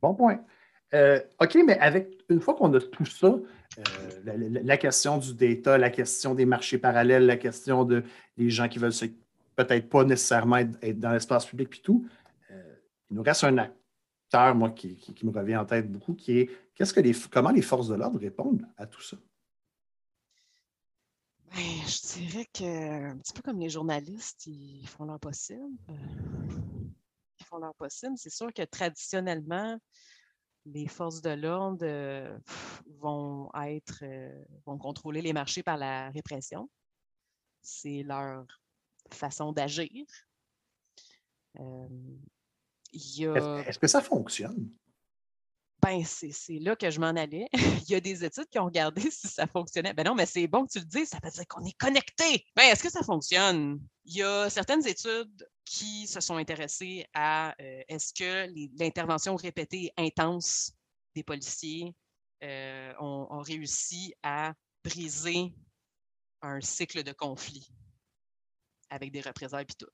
Bon 0.00 0.14
point. 0.14 0.44
Euh, 0.94 1.20
OK, 1.40 1.58
mais 1.66 1.78
avec 1.78 2.24
une 2.28 2.40
fois 2.40 2.54
qu'on 2.54 2.72
a 2.72 2.80
tout 2.80 3.04
ça, 3.04 3.34
la, 4.24 4.76
question 4.76 5.18
du 5.18 5.34
data, 5.34 5.76
la 5.76 5.90
question 5.90 6.34
des 6.34 6.46
marchés 6.46 6.78
parallèles, 6.78 7.26
la 7.26 7.36
question 7.36 7.84
de, 7.84 8.02
gens 8.38 8.68
qui 8.68 8.78
veulent 8.78 8.92
se 8.92 9.06
peut-être 9.58 9.88
pas 9.88 10.04
nécessairement 10.04 10.58
être, 10.58 11.00
dans 11.00 11.10
l'espace 11.10 11.44
public 11.44 11.68
et 11.76 11.82
tout, 11.82 12.08
euh, 12.52 12.76
il 13.10 13.16
nous 13.16 13.22
reste 13.24 13.42
un 13.42 13.58
acteur, 13.58 14.54
moi, 14.54 14.70
qui, 14.70 14.96
me 15.24 15.32
revient 15.32 15.56
en 15.56 15.64
tête 15.64 15.90
beaucoup, 15.90 16.14
qui 16.14 16.38
est 16.38 16.50
qu'est-ce 16.74 16.94
que 16.94 17.00
les, 17.00 17.12
comment 17.12 17.50
les 17.50 17.62
forces 17.62 17.88
de 17.88 17.96
l'ordre 17.96 18.20
répondent 18.20 18.66
à 18.76 18.86
tout 18.86 19.02
ça? 19.02 19.16
Ben, 21.50 21.56
je 21.86 22.18
dirais 22.18 22.46
que 22.54 23.10
un 23.10 23.18
petit 23.18 23.32
peu 23.32 23.42
comme 23.42 23.58
les 23.58 23.68
journalistes, 23.70 24.46
ils 24.46 24.86
font 24.86 25.06
leur 25.06 25.18
possible. 25.18 25.76
Ils 27.40 27.44
font 27.44 27.58
leur 27.58 27.74
possible. 27.74 28.12
C'est 28.16 28.30
sûr 28.30 28.52
que 28.52 28.62
traditionnellement, 28.62 29.76
les 30.66 30.86
forces 30.86 31.22
de 31.22 31.30
l'ordre 31.30 31.84
euh, 31.84 32.38
vont 33.00 33.50
être 33.64 34.00
euh, 34.02 34.44
vont 34.66 34.78
contrôler 34.78 35.22
les 35.22 35.32
marchés 35.32 35.64
par 35.64 35.78
la 35.78 36.10
répression. 36.10 36.70
C'est 37.62 38.04
leur 38.04 38.44
façon 39.14 39.52
d'agir. 39.52 40.04
Euh, 41.58 41.88
est-ce 42.92 43.78
que 43.78 43.86
ça 43.86 44.00
fonctionne? 44.00 44.70
Ben, 45.80 46.04
c'est 46.04 46.58
là 46.58 46.74
que 46.74 46.90
je 46.90 46.98
m'en 46.98 47.08
allais. 47.08 47.48
Il 47.88 47.90
y 47.90 47.94
a 47.94 48.00
des 48.00 48.24
études 48.24 48.48
qui 48.50 48.58
ont 48.58 48.64
regardé 48.64 49.00
si 49.10 49.28
ça 49.28 49.46
fonctionnait. 49.46 49.94
Ben 49.94 50.04
non, 50.04 50.14
mais 50.14 50.26
c'est 50.26 50.46
bon 50.46 50.66
que 50.66 50.72
tu 50.72 50.78
le 50.80 50.84
dises, 50.84 51.08
ça 51.08 51.18
veut 51.22 51.30
dire 51.30 51.46
qu'on 51.46 51.64
est 51.64 51.78
connecté. 51.78 52.44
Ben, 52.56 52.64
est-ce 52.64 52.82
que 52.82 52.90
ça 52.90 53.02
fonctionne? 53.02 53.80
Il 54.04 54.16
y 54.16 54.22
a 54.22 54.50
certaines 54.50 54.86
études 54.86 55.48
qui 55.64 56.06
se 56.06 56.20
sont 56.20 56.36
intéressées 56.36 57.06
à 57.14 57.54
euh, 57.60 57.82
est-ce 57.88 58.12
que 58.12 58.48
l'intervention 58.78 59.36
répétée 59.36 59.92
intense 59.96 60.72
des 61.14 61.22
policiers 61.22 61.94
euh, 62.42 62.92
ont, 63.00 63.40
réussi 63.40 64.14
à 64.22 64.54
briser 64.84 65.52
un 66.40 66.60
cycle 66.60 67.02
de 67.02 67.12
conflit 67.12 67.70
avec 68.90 69.12
des 69.12 69.20
représailles 69.20 69.66
et 69.68 69.74
tout. 69.74 69.90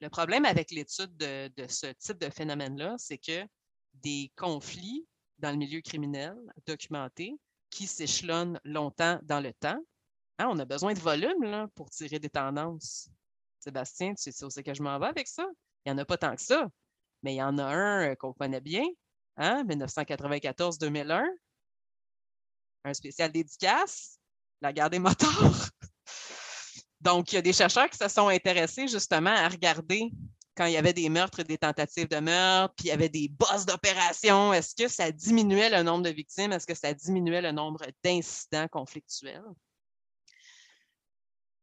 Le 0.00 0.10
problème 0.10 0.44
avec 0.44 0.70
l'étude 0.70 1.16
de, 1.16 1.50
ce 1.68 1.86
type 1.92 2.18
de 2.18 2.28
phénomène-là, 2.28 2.96
c'est 2.98 3.18
que 3.18 3.46
des 3.94 4.30
conflits 4.36 5.06
dans 5.38 5.50
le 5.50 5.56
milieu 5.56 5.80
criminel 5.80 6.36
documentés 6.66 7.34
qui 7.70 7.86
s'échelonnent 7.86 8.60
longtemps 8.64 9.18
dans 9.22 9.40
le 9.40 9.52
temps. 9.54 9.78
Hein, 10.38 10.48
on 10.50 10.58
a 10.58 10.64
besoin 10.64 10.92
de 10.92 10.98
volume 10.98 11.68
pour 11.74 11.88
tirer 11.90 12.18
des 12.18 12.28
tendances. 12.28 13.08
Sébastien, 13.58 14.14
tu 14.14 14.30
sais 14.30 14.44
où 14.44 14.50
c'est 14.50 14.62
que 14.62 14.74
je 14.74 14.82
m'en 14.82 14.98
vais 14.98 15.06
avec 15.06 15.26
ça? 15.28 15.46
Il 15.84 15.92
n'y 15.92 15.98
en 15.98 16.02
a 16.02 16.04
pas 16.04 16.18
tant 16.18 16.34
que 16.34 16.42
ça, 16.42 16.68
mais 17.22 17.34
il 17.34 17.38
y 17.38 17.42
en 17.42 17.58
a 17.58 17.64
un 17.64 18.10
euh, 18.10 18.14
qu'on 18.14 18.32
connaît 18.32 18.60
bien, 18.60 18.84
hein, 19.36 19.64
1994-2001, 19.64 21.24
un 22.84 22.94
spécial 22.94 23.32
dédicace, 23.32 24.18
la 24.60 24.72
guerre 24.72 24.90
des 24.90 24.98
motards. 24.98 25.70
Donc, 27.06 27.30
il 27.30 27.36
y 27.36 27.38
a 27.38 27.42
des 27.42 27.52
chercheurs 27.52 27.88
qui 27.88 27.96
se 27.96 28.08
sont 28.08 28.26
intéressés 28.26 28.88
justement 28.88 29.30
à 29.30 29.48
regarder 29.48 30.10
quand 30.56 30.66
il 30.66 30.72
y 30.72 30.76
avait 30.76 30.92
des 30.92 31.08
meurtres 31.08 31.44
des 31.44 31.56
tentatives 31.56 32.08
de 32.08 32.16
meurtre, 32.16 32.74
puis 32.74 32.86
il 32.86 32.88
y 32.88 32.92
avait 32.92 33.08
des 33.08 33.28
bosses 33.28 33.64
d'opération, 33.64 34.52
est-ce 34.52 34.74
que 34.74 34.88
ça 34.88 35.12
diminuait 35.12 35.70
le 35.70 35.84
nombre 35.84 36.02
de 36.02 36.10
victimes? 36.10 36.50
Est-ce 36.50 36.66
que 36.66 36.74
ça 36.74 36.92
diminuait 36.92 37.42
le 37.42 37.52
nombre 37.52 37.86
d'incidents 38.02 38.66
conflictuels? 38.66 39.44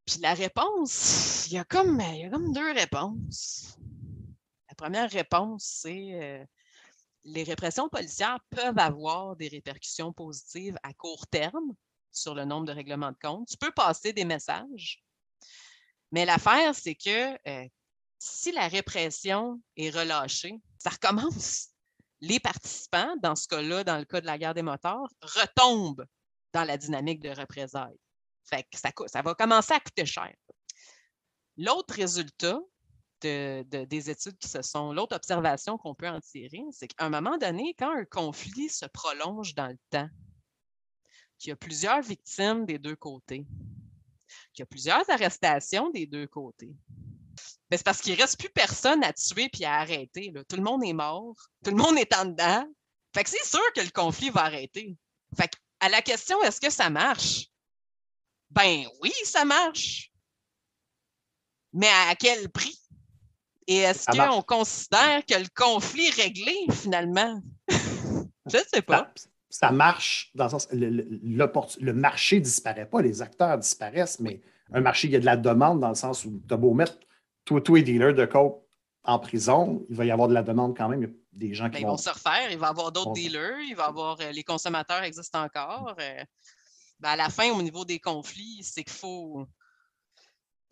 Puis 0.06 0.22
la 0.22 0.34
réponse, 0.34 1.48
il 1.48 1.56
y, 1.56 1.58
a 1.58 1.66
comme, 1.66 2.00
il 2.00 2.30
comme 2.32 2.54
deux 2.54 2.72
réponses. 2.72 3.78
La 4.70 4.76
première 4.76 5.12
réponse, 5.12 5.66
c'est 5.82 6.14
euh, 6.14 6.46
les 7.26 7.44
répressions 7.44 7.90
policières 7.90 8.40
peuvent 8.50 8.80
avoir 8.80 9.36
des 9.36 9.50
répercussions 9.50 10.14
positives 10.14 10.78
à 10.84 10.94
court 10.94 11.28
terme 11.28 11.74
sur 12.14 12.34
le 12.34 12.46
nombre 12.46 12.68
de 12.68 12.72
règlements 12.72 13.12
de 13.12 13.18
compte. 13.22 13.50
Tu 13.50 13.58
peux 13.58 13.72
passer 13.72 14.14
des 14.14 14.24
messages, 14.24 15.04
mais 16.12 16.26
l'affaire, 16.26 16.76
c'est 16.76 16.96
que 16.96 17.34
euh, 17.48 17.68
si 18.20 18.52
la 18.52 18.68
répression 18.68 19.62
est 19.76 19.90
relâchée, 19.90 20.62
ça 20.78 20.92
recommence. 20.92 21.70
Les 22.22 22.40
participants, 22.40 23.16
dans 23.22 23.36
ce 23.36 23.48
cas-là, 23.48 23.84
dans 23.84 23.98
le 23.98 24.06
cas 24.06 24.22
de 24.22 24.26
la 24.26 24.38
guerre 24.38 24.54
des 24.54 24.62
moteurs, 24.62 25.10
retombent 25.22 26.06
dans 26.54 26.64
la 26.64 26.78
dynamique 26.78 27.20
de 27.20 27.30
représailles. 27.30 27.98
Fait 28.46 28.64
que 28.64 28.78
ça, 28.78 29.22
va 29.22 29.34
commencer 29.34 29.74
à 29.74 29.80
coûter 29.80 30.06
cher. 30.06 30.34
L'autre 31.58 31.96
résultat 31.96 32.60
de, 33.22 33.64
des 33.64 34.10
études 34.10 34.38
qui 34.38 34.48
se 34.48 34.62
sont, 34.62 34.94
l'autre 34.94 35.16
observation 35.16 35.78
qu'on 35.78 35.96
peut 35.96 36.08
en 36.08 36.20
tirer, 36.20 36.64
c'est 36.72 36.88
qu'à 36.88 37.06
un 37.06 37.10
moment 37.10 37.38
donné, 37.38 37.74
quand 37.78 37.96
un 37.96 38.06
conflit 38.06 38.70
se 38.70 38.86
prolonge 38.86 39.56
dans 39.56 39.68
le 39.68 39.78
temps, 39.90 40.10
qu'il 41.40 41.50
y 41.50 41.54
a 41.54 41.56
plusieurs 41.56 42.02
victimes 42.02 42.66
des 42.66 42.80
deux 42.80 42.96
côtés, 42.96 43.46
qu'il 44.54 44.62
y 44.62 44.64
a 44.64 44.68
plusieurs 44.68 45.10
arrestations 45.10 45.90
des 45.90 46.06
deux 46.06 46.28
côtés, 46.28 46.76
ben, 47.70 47.78
c'est 47.78 47.84
parce 47.84 48.02
qu'il 48.02 48.14
ne 48.14 48.22
reste 48.22 48.40
plus 48.40 48.50
personne 48.50 49.04
à 49.04 49.12
tuer 49.14 49.50
puis 49.50 49.66
à 49.66 49.80
arrêter. 49.80 50.32
Tout 50.48 50.56
le 50.56 50.64
monde 50.64 50.84
est 50.84 50.94
mort. 50.94 51.36
Tout 51.64 51.72
le 51.72 51.78
monde 51.78 51.98
est 51.98 52.16
en 52.16 52.26
dedans. 52.26 52.66
Fait 53.16 53.24
que 53.24 53.30
c'est 53.30 53.46
sûr 53.46 53.74
que 53.76 53.82
le 53.82 53.90
conflit 53.90 54.30
va 54.30 54.44
arrêter. 54.44 54.96
Fait 55.36 55.50
à 55.80 55.90
la 55.90 56.02
question 56.02 56.42
est-ce 56.44 56.62
que 56.62 56.70
ça 56.70 56.90
marche? 56.90 57.48
Ben 58.52 58.86
oui, 59.02 59.12
ça 59.26 59.44
marche. 59.44 60.12
Mais 61.74 61.90
à 61.90 62.16
quel 62.16 62.50
prix? 62.50 62.80
Et 63.66 63.78
est-ce 63.78 64.06
qu'on 64.06 64.42
considère 64.44 65.26
que 65.26 65.36
le 65.36 65.48
conflit 65.56 66.08
est 66.08 66.22
réglé 66.22 66.56
finalement? 66.72 67.42
Je 67.70 68.58
ne 68.58 68.64
sais 68.72 68.82
pas. 68.82 69.12
Ça, 69.54 69.70
marche 69.70 70.32
dans 70.34 70.46
le 70.46 70.50
sens 70.50 70.68
le, 70.72 70.90
le, 70.90 71.94
marché 71.94 72.38
ne 72.38 72.44
disparaît 72.44 72.88
pas, 72.88 73.04
les 73.04 73.22
acteurs 73.22 73.56
disparaissent, 73.60 74.20
mais 74.20 74.42
un 74.72 74.82
marché, 74.82 75.08
il 75.08 75.14
y 75.14 75.16
a 75.16 75.20
de 75.20 75.26
la 75.26 75.38
demande 75.38 75.80
dans 75.80 75.90
le 75.90 75.96
sens 75.96 76.26
où 76.26 76.42
tu 76.48 76.52
as 76.52 76.58
beau 76.58 76.74
mettre 76.74 76.98
tous 77.46 77.76
les 77.76 77.84
dealers 77.84 78.16
de 78.16 78.26
coke 78.26 78.64
en 79.04 79.20
prison, 79.20 79.86
il 79.92 79.96
va 79.96 80.06
y 80.06 80.12
avoir 80.12 80.28
de 80.28 80.34
la 80.34 80.42
demande 80.42 80.76
quand 80.76 80.90
même. 80.90 81.04
Il 81.04 81.08
y 81.08 81.12
a 81.12 81.14
des 81.34 81.54
gens 81.54 81.70
qui 81.70 81.74
ben, 81.74 81.82
vont... 81.82 81.88
Ils 81.90 81.92
vont 81.92 81.98
se 81.98 82.10
refaire, 82.10 82.52
il 82.52 82.58
va 82.58 82.68
y 82.68 82.70
avoir 82.72 82.92
d'autres 82.92 83.14
dealers, 83.14 83.60
il 83.60 83.76
va 83.76 83.84
y 83.84 83.88
avoir 83.90 84.20
euh, 84.22 84.32
les 84.32 84.44
consommateurs 84.44 85.04
existent 85.04 85.44
encore. 85.44 85.96
Euh, 86.00 86.24
ben, 87.00 87.10
à 87.10 87.16
la 87.16 87.30
fin, 87.30 87.52
au 87.52 87.62
niveau 87.62 87.86
des 87.86 88.00
conflits, 88.00 88.64
c'est 88.64 88.84
qu'il 88.84 88.94
faut, 88.94 89.46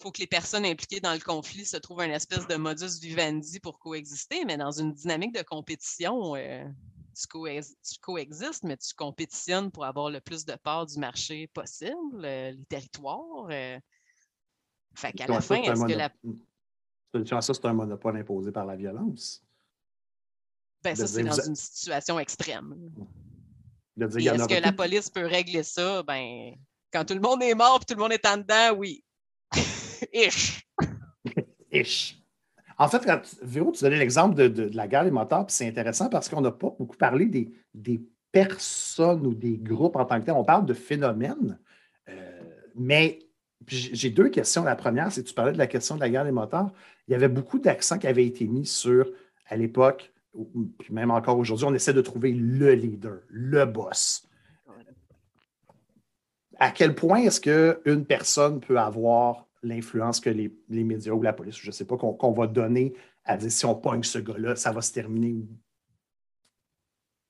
faut 0.01 0.11
que 0.11 0.21
les 0.21 0.27
personnes 0.27 0.65
impliquées 0.65 1.01
dans 1.01 1.13
le 1.13 1.19
conflit 1.19 1.67
se 1.67 1.77
trouvent 1.77 2.01
une 2.01 2.13
espèce 2.13 2.47
de 2.47 2.55
modus 2.55 2.99
vivendi 2.99 3.59
pour 3.59 3.77
coexister, 3.77 4.43
mais 4.43 4.57
dans 4.57 4.71
une 4.71 4.91
dynamique 4.91 5.35
de 5.35 5.43
compétition, 5.43 6.35
euh, 6.35 6.63
tu, 7.13 7.27
coexistes, 8.01 8.63
mais 8.63 8.77
tu 8.77 8.93
compétitionnes 8.93 9.71
pour 9.71 9.85
avoir 9.85 10.09
le 10.09 10.21
plus 10.21 10.45
de 10.45 10.55
parts 10.55 10.85
du 10.85 10.99
marché 10.99 11.47
possible, 11.47 12.21
les 12.21 12.57
territoires. 12.69 13.47
fait 14.93 15.11
qu'à 15.13 15.27
la 15.27 15.41
fin, 15.41 15.61
est-ce 15.61 15.85
que 15.85 15.93
la. 15.93 17.41
Ça, 17.41 17.53
c'est 17.53 17.65
un 17.65 17.73
monopole 17.73 18.17
imposé 18.17 18.51
par 18.51 18.65
la 18.65 18.75
violence? 18.75 19.43
Ben, 20.83 20.95
ça, 20.95 21.07
c'est 21.07 21.23
dans 21.23 21.39
une 21.39 21.55
situation 21.55 22.19
extrême. 22.19 22.91
Est-ce 23.99 24.47
que 24.47 24.61
la 24.61 24.73
police 24.73 25.09
peut 25.09 25.25
régler 25.25 25.63
ça? 25.63 26.03
Ben, 26.03 26.55
quand 26.91 27.05
tout 27.05 27.13
le 27.13 27.19
monde 27.19 27.43
est 27.43 27.53
mort 27.53 27.79
et 27.81 27.85
tout 27.85 27.95
le 27.95 28.01
monde 28.01 28.13
est 28.13 28.25
en 28.25 28.37
dedans, 28.37 28.77
oui. 28.77 29.03
Ish. 30.13 30.67
Ish. 31.71 32.20
En 32.81 32.87
fait, 32.87 33.05
quand, 33.05 33.21
Véro, 33.43 33.71
tu 33.71 33.83
donnais 33.83 33.99
l'exemple 33.99 34.33
de, 34.35 34.71
la 34.73 34.87
guerre 34.87 35.03
des 35.03 35.11
motards, 35.11 35.45
c'est 35.49 35.67
intéressant 35.67 36.09
parce 36.09 36.27
qu'on 36.29 36.41
n'a 36.41 36.49
pas 36.49 36.73
beaucoup 36.79 36.97
parlé 36.97 37.27
des, 37.27 37.53
des, 37.75 38.01
personnes 38.31 39.27
ou 39.27 39.33
des 39.35 39.57
groupes 39.57 39.97
en 39.97 40.05
tant 40.05 40.19
que 40.19 40.25
tel. 40.25 40.33
On 40.33 40.45
parle 40.45 40.65
de 40.65 40.73
phénomènes, 40.73 41.59
euh, 42.09 42.39
mais 42.75 43.19
j'ai 43.67 44.09
deux 44.09 44.29
questions. 44.29 44.63
La 44.63 44.77
première, 44.77 45.11
c'est 45.11 45.21
que 45.21 45.27
tu 45.27 45.33
parlais 45.35 45.51
de 45.51 45.57
la 45.57 45.67
question 45.67 45.95
de 45.95 45.99
la 45.99 46.09
guerre 46.09 46.23
des 46.23 46.31
motards 46.31 46.71
il 47.07 47.11
y 47.11 47.15
avait 47.15 47.27
beaucoup 47.27 47.59
d'accents 47.59 47.97
qui 47.97 48.07
avaient 48.07 48.25
été 48.25 48.47
mis 48.47 48.65
sur, 48.65 49.11
à 49.47 49.57
l'époque, 49.57 50.13
puis 50.79 50.93
même 50.93 51.11
encore 51.11 51.37
aujourd'hui, 51.37 51.65
on 51.65 51.73
essaie 51.73 51.93
de 51.93 52.01
trouver 52.01 52.31
le 52.31 52.73
leader, 52.73 53.19
le 53.27 53.65
boss. 53.65 54.27
À 56.57 56.71
quel 56.71 56.95
point 56.95 57.17
est-ce 57.17 57.41
qu'une 57.41 58.05
personne 58.05 58.61
peut 58.61 58.79
avoir 58.79 59.45
l'influence 59.63 60.19
que 60.19 60.29
les, 60.29 60.51
médias 60.69 61.13
ou 61.13 61.21
la 61.21 61.33
police, 61.33 61.57
je 61.57 61.67
ne 61.67 61.71
sais 61.71 61.85
pas, 61.85 61.97
qu'on 61.97 62.31
va 62.31 62.47
donner 62.47 62.93
à 63.23 63.37
dire 63.37 63.51
si 63.51 63.65
on 63.65 63.75
pogne 63.75 64.03
ce 64.03 64.19
gars-là, 64.19 64.55
ça 64.55 64.71
va 64.71 64.81
se 64.81 64.91
terminer. 64.91 65.47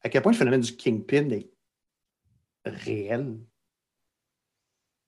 À 0.03 0.09
quel 0.09 0.21
point 0.21 0.31
le 0.31 0.37
phénomène 0.37 0.61
du 0.61 0.75
kingpin 0.75 1.29
est 1.29 1.51
réel? 2.65 3.39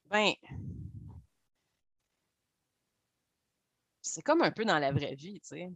Ben, 0.09 0.33
c'est 4.01 4.21
comme 4.21 4.43
un 4.43 4.51
peu 4.51 4.65
dans 4.65 4.77
la 4.77 4.91
vraie 4.91 5.15
vie, 5.15 5.39
tu 5.41 5.47
sais. 5.47 5.71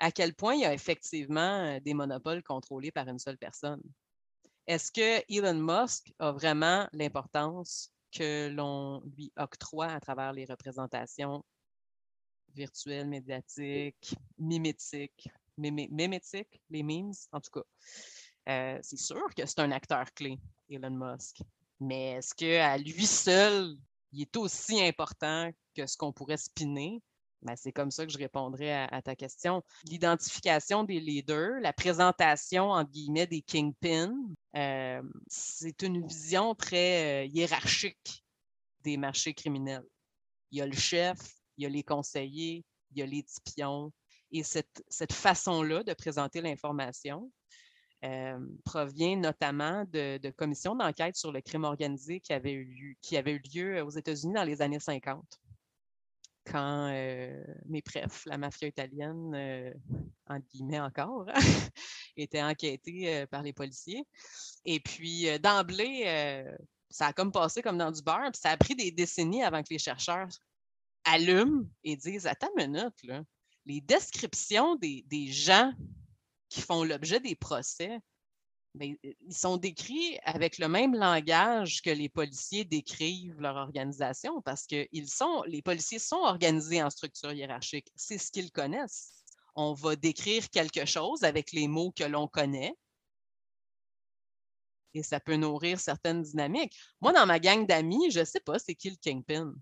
À 0.00 0.10
quel 0.10 0.34
point 0.34 0.54
il 0.54 0.62
y 0.62 0.64
a 0.64 0.74
effectivement 0.74 1.60
euh, 1.60 1.78
des 1.78 1.94
monopoles 1.94 2.42
contrôlés 2.42 2.90
par 2.90 3.06
une 3.06 3.20
seule 3.20 3.38
personne? 3.38 3.80
Est-ce 4.66 4.90
que 4.90 5.22
Elon 5.32 5.60
Musk 5.60 6.12
a 6.18 6.32
vraiment 6.32 6.88
l'importance 6.92 7.91
que 8.12 8.48
l'on 8.50 9.00
lui 9.16 9.32
octroie 9.36 9.86
à 9.86 10.00
travers 10.00 10.32
les 10.32 10.44
représentations 10.44 11.44
virtuelles, 12.54 13.08
médiatiques, 13.08 14.14
mimétiques, 14.38 15.28
mimétiques, 15.56 16.60
les 16.70 16.82
memes, 16.82 17.12
en 17.32 17.40
tout 17.40 17.50
cas? 17.50 17.64
Euh, 18.48 18.78
c'est 18.82 18.98
sûr 18.98 19.34
que 19.34 19.46
c'est 19.46 19.60
un 19.60 19.70
acteur 19.70 20.12
clé, 20.14 20.38
Elon 20.68 20.90
Musk. 20.90 21.38
Mais 21.80 22.12
est-ce 22.12 22.34
qu'à 22.34 22.76
lui 22.76 23.06
seul, 23.06 23.76
il 24.12 24.22
est 24.22 24.36
aussi 24.36 24.82
important 24.82 25.50
que 25.74 25.86
ce 25.86 25.96
qu'on 25.96 26.12
pourrait 26.12 26.36
spinner? 26.36 27.00
Ben, 27.42 27.56
c'est 27.56 27.72
comme 27.72 27.90
ça 27.90 28.06
que 28.06 28.12
je 28.12 28.18
répondrai 28.18 28.72
à, 28.72 29.02
ta 29.02 29.16
question. 29.16 29.64
L'identification 29.84 30.84
des 30.84 31.00
leaders, 31.00 31.60
la 31.60 31.72
présentation, 31.72 32.70
en 32.70 32.84
guillemets, 32.84 33.26
des 33.26 33.42
kingpins, 33.42 34.14
euh, 34.56 35.02
c'est 35.26 35.82
une 35.82 36.06
vision 36.06 36.54
très 36.54 37.24
euh, 37.24 37.26
hiérarchique 37.26 38.24
des 38.84 38.96
marchés 38.96 39.34
criminels. 39.34 39.84
Il 40.52 40.58
y 40.58 40.62
a 40.62 40.66
le 40.66 40.76
chef, 40.76 41.18
il 41.56 41.64
y 41.64 41.66
a 41.66 41.68
les 41.68 41.82
conseillers, 41.82 42.64
il 42.92 42.98
y 42.98 43.02
a 43.02 43.06
les 43.06 43.24
pions. 43.44 43.92
Et 44.30 44.44
cette, 44.44 45.12
façon-là 45.12 45.82
de 45.82 45.94
présenter 45.94 46.40
l'information 46.40 47.30
euh, 48.04 48.38
provient 48.64 49.16
notamment 49.16 49.84
de, 49.92 50.30
commissions 50.36 50.76
d'enquête 50.76 51.16
sur 51.16 51.32
le 51.32 51.40
crime 51.40 51.64
organisé 51.64 52.20
qui 52.20 52.32
avaient 52.32 52.54
eu, 52.54 52.96
qui 53.02 53.16
avait 53.16 53.32
eu 53.32 53.42
lieu 53.52 53.82
aux 53.82 53.90
États-Unis 53.90 54.34
dans 54.34 54.44
les 54.44 54.62
années 54.62 54.80
50 54.80 55.41
quand 56.44 56.90
euh, 56.90 57.44
mes 57.66 57.82
prefs, 57.82 58.24
la 58.26 58.38
mafia 58.38 58.68
italienne, 58.68 59.32
euh, 59.34 59.72
entre 60.26 60.46
guillemets 60.48 60.80
encore, 60.80 61.26
était 62.16 62.42
enquêtée 62.42 63.14
euh, 63.14 63.26
par 63.26 63.42
les 63.42 63.52
policiers. 63.52 64.04
Et 64.64 64.80
puis, 64.80 65.26
d'emblée, 65.40 66.44
ça 66.90 67.06
a 67.06 67.12
comme 67.12 67.32
passé 67.32 67.62
comme 67.62 67.78
dans 67.78 67.90
du 67.90 68.02
beurre, 68.02 68.30
puis 68.32 68.40
ça 68.40 68.50
a 68.50 68.56
pris 68.56 68.76
des 68.76 68.90
décennies 68.90 69.42
avant 69.42 69.62
que 69.62 69.70
les 69.70 69.78
chercheurs 69.78 70.28
allument 71.04 71.64
et 71.82 71.96
disent 71.96 72.26
Attends 72.26 72.50
une 72.58 72.72
minute, 72.72 73.24
les 73.66 73.80
descriptions 73.80 74.76
des, 74.76 75.04
des 75.08 75.26
gens 75.26 75.72
qui 76.48 76.60
font 76.60 76.84
l'objet 76.84 77.18
des 77.18 77.34
procès, 77.34 77.98
ben, 78.74 78.96
ils 79.02 79.34
sont 79.34 79.58
décrits 79.58 80.18
avec 80.24 80.58
le 80.58 80.68
même 80.68 80.94
langage 80.94 81.82
que 81.82 81.90
les 81.90 82.08
policiers 82.08 82.64
décrivent 82.64 83.40
leur 83.40 83.56
organisation 83.56 84.40
parce 84.42 84.66
que 84.66 84.86
les 85.46 85.62
policiers 85.62 85.98
sont 85.98 86.16
organisés 86.16 86.82
en 86.82 86.90
structure 86.90 87.32
hiérarchique. 87.32 87.88
C'est 87.94 88.18
ce 88.18 88.30
qu'ils 88.30 88.50
connaissent. 88.50 89.24
On 89.54 89.74
va 89.74 89.96
décrire 89.96 90.48
quelque 90.48 90.86
chose 90.86 91.22
avec 91.22 91.52
les 91.52 91.68
mots 91.68 91.92
que 91.92 92.04
l'on 92.04 92.26
connaît 92.26 92.74
et 94.94 95.02
ça 95.02 95.20
peut 95.20 95.36
nourrir 95.36 95.80
certaines 95.80 96.22
dynamiques. 96.22 96.76
Moi, 97.00 97.12
dans 97.12 97.26
ma 97.26 97.38
gang 97.38 97.66
d'amis, 97.66 98.10
je 98.10 98.20
ne 98.20 98.24
sais 98.24 98.40
pas 98.40 98.58
c'est 98.58 98.74
qui 98.74 98.90
le 98.90 98.96
kingpin. 98.96 99.54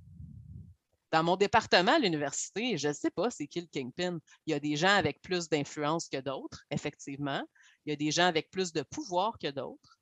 Dans 1.12 1.24
mon 1.24 1.36
département 1.36 1.92
à 1.92 1.98
l'université, 1.98 2.78
je 2.78 2.88
ne 2.88 2.92
sais 2.92 3.10
pas 3.10 3.30
c'est 3.30 3.48
qui 3.48 3.60
le 3.60 3.66
kingpin. 3.66 4.18
Il 4.46 4.52
y 4.52 4.54
a 4.54 4.60
des 4.60 4.76
gens 4.76 4.94
avec 4.94 5.20
plus 5.22 5.48
d'influence 5.48 6.08
que 6.08 6.20
d'autres, 6.20 6.64
effectivement. 6.70 7.42
Il 7.84 7.90
y 7.90 7.92
a 7.92 7.96
des 7.96 8.10
gens 8.10 8.26
avec 8.26 8.50
plus 8.50 8.72
de 8.72 8.82
pouvoir 8.82 9.38
que 9.38 9.50
d'autres, 9.50 9.98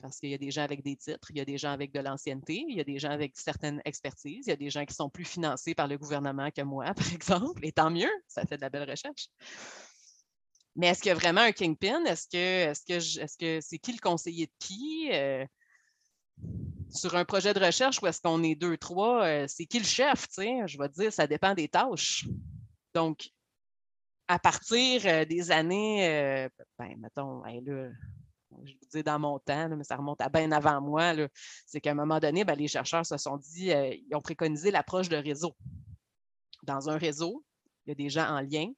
parce 0.00 0.18
qu'il 0.18 0.30
y 0.30 0.34
a 0.34 0.38
des 0.38 0.50
gens 0.50 0.62
avec 0.62 0.82
des 0.82 0.96
titres, 0.96 1.30
il 1.30 1.38
y 1.38 1.40
a 1.40 1.44
des 1.44 1.58
gens 1.58 1.70
avec 1.70 1.92
de 1.92 2.00
l'ancienneté, 2.00 2.64
il 2.68 2.76
y 2.76 2.80
a 2.80 2.84
des 2.84 2.98
gens 2.98 3.10
avec 3.10 3.32
certaines 3.36 3.80
expertises, 3.84 4.46
il 4.46 4.50
y 4.50 4.52
a 4.52 4.56
des 4.56 4.70
gens 4.70 4.84
qui 4.84 4.94
sont 4.94 5.08
plus 5.08 5.24
financés 5.24 5.74
par 5.74 5.86
le 5.86 5.96
gouvernement 5.96 6.50
que 6.50 6.62
moi, 6.62 6.92
par 6.94 7.12
exemple, 7.12 7.64
et 7.64 7.72
tant 7.72 7.90
mieux, 7.90 8.10
ça 8.26 8.44
fait 8.44 8.56
de 8.56 8.62
la 8.62 8.70
belle 8.70 8.88
recherche. 8.88 9.28
Mais 10.74 10.88
est-ce 10.88 11.02
qu'il 11.02 11.10
y 11.10 11.12
a 11.12 11.14
vraiment 11.14 11.42
un 11.42 11.52
kingpin? 11.52 12.04
Est-ce 12.04 12.26
que 13.36 13.60
c'est 13.60 13.78
qui 13.78 13.92
le 13.92 14.00
conseiller 14.00 14.46
de 14.46 14.52
qui? 14.58 15.10
Euh, 15.12 15.44
sur 16.90 17.14
un 17.14 17.24
projet 17.24 17.54
de 17.54 17.64
recherche 17.64 18.02
où 18.02 18.06
est-ce 18.06 18.20
qu'on 18.20 18.42
est 18.42 18.54
deux, 18.54 18.76
trois, 18.76 19.24
euh, 19.24 19.46
c'est 19.48 19.66
qui 19.66 19.78
le 19.78 19.84
chef? 19.84 20.26
Je 20.36 20.78
vais 20.78 20.88
te 20.88 21.00
dire, 21.00 21.12
ça 21.12 21.26
dépend 21.26 21.54
des 21.54 21.68
tâches. 21.68 22.26
Donc, 22.94 23.30
à 24.28 24.38
partir 24.38 25.26
des 25.26 25.50
années, 25.50 26.48
ben, 26.78 26.96
mettons, 26.98 27.42
là, 27.42 27.90
je 28.64 28.72
vous 28.72 28.86
dis 28.92 29.02
dans 29.02 29.18
mon 29.18 29.38
temps, 29.38 29.68
mais 29.76 29.84
ça 29.84 29.96
remonte 29.96 30.20
à 30.20 30.28
bien 30.28 30.52
avant 30.52 30.80
moi, 30.80 31.14
c'est 31.66 31.80
qu'à 31.80 31.92
un 31.92 31.94
moment 31.94 32.20
donné, 32.20 32.44
ben, 32.44 32.54
les 32.54 32.68
chercheurs 32.68 33.06
se 33.06 33.16
sont 33.16 33.36
dit, 33.36 33.70
ils 33.70 34.14
ont 34.14 34.20
préconisé 34.20 34.70
l'approche 34.70 35.08
de 35.08 35.16
réseau. 35.16 35.56
Dans 36.62 36.88
un 36.88 36.96
réseau, 36.96 37.44
il 37.84 37.90
y 37.90 37.92
a 37.92 37.94
des 37.94 38.08
gens 38.08 38.28
en 38.28 38.40
lien, 38.40 38.70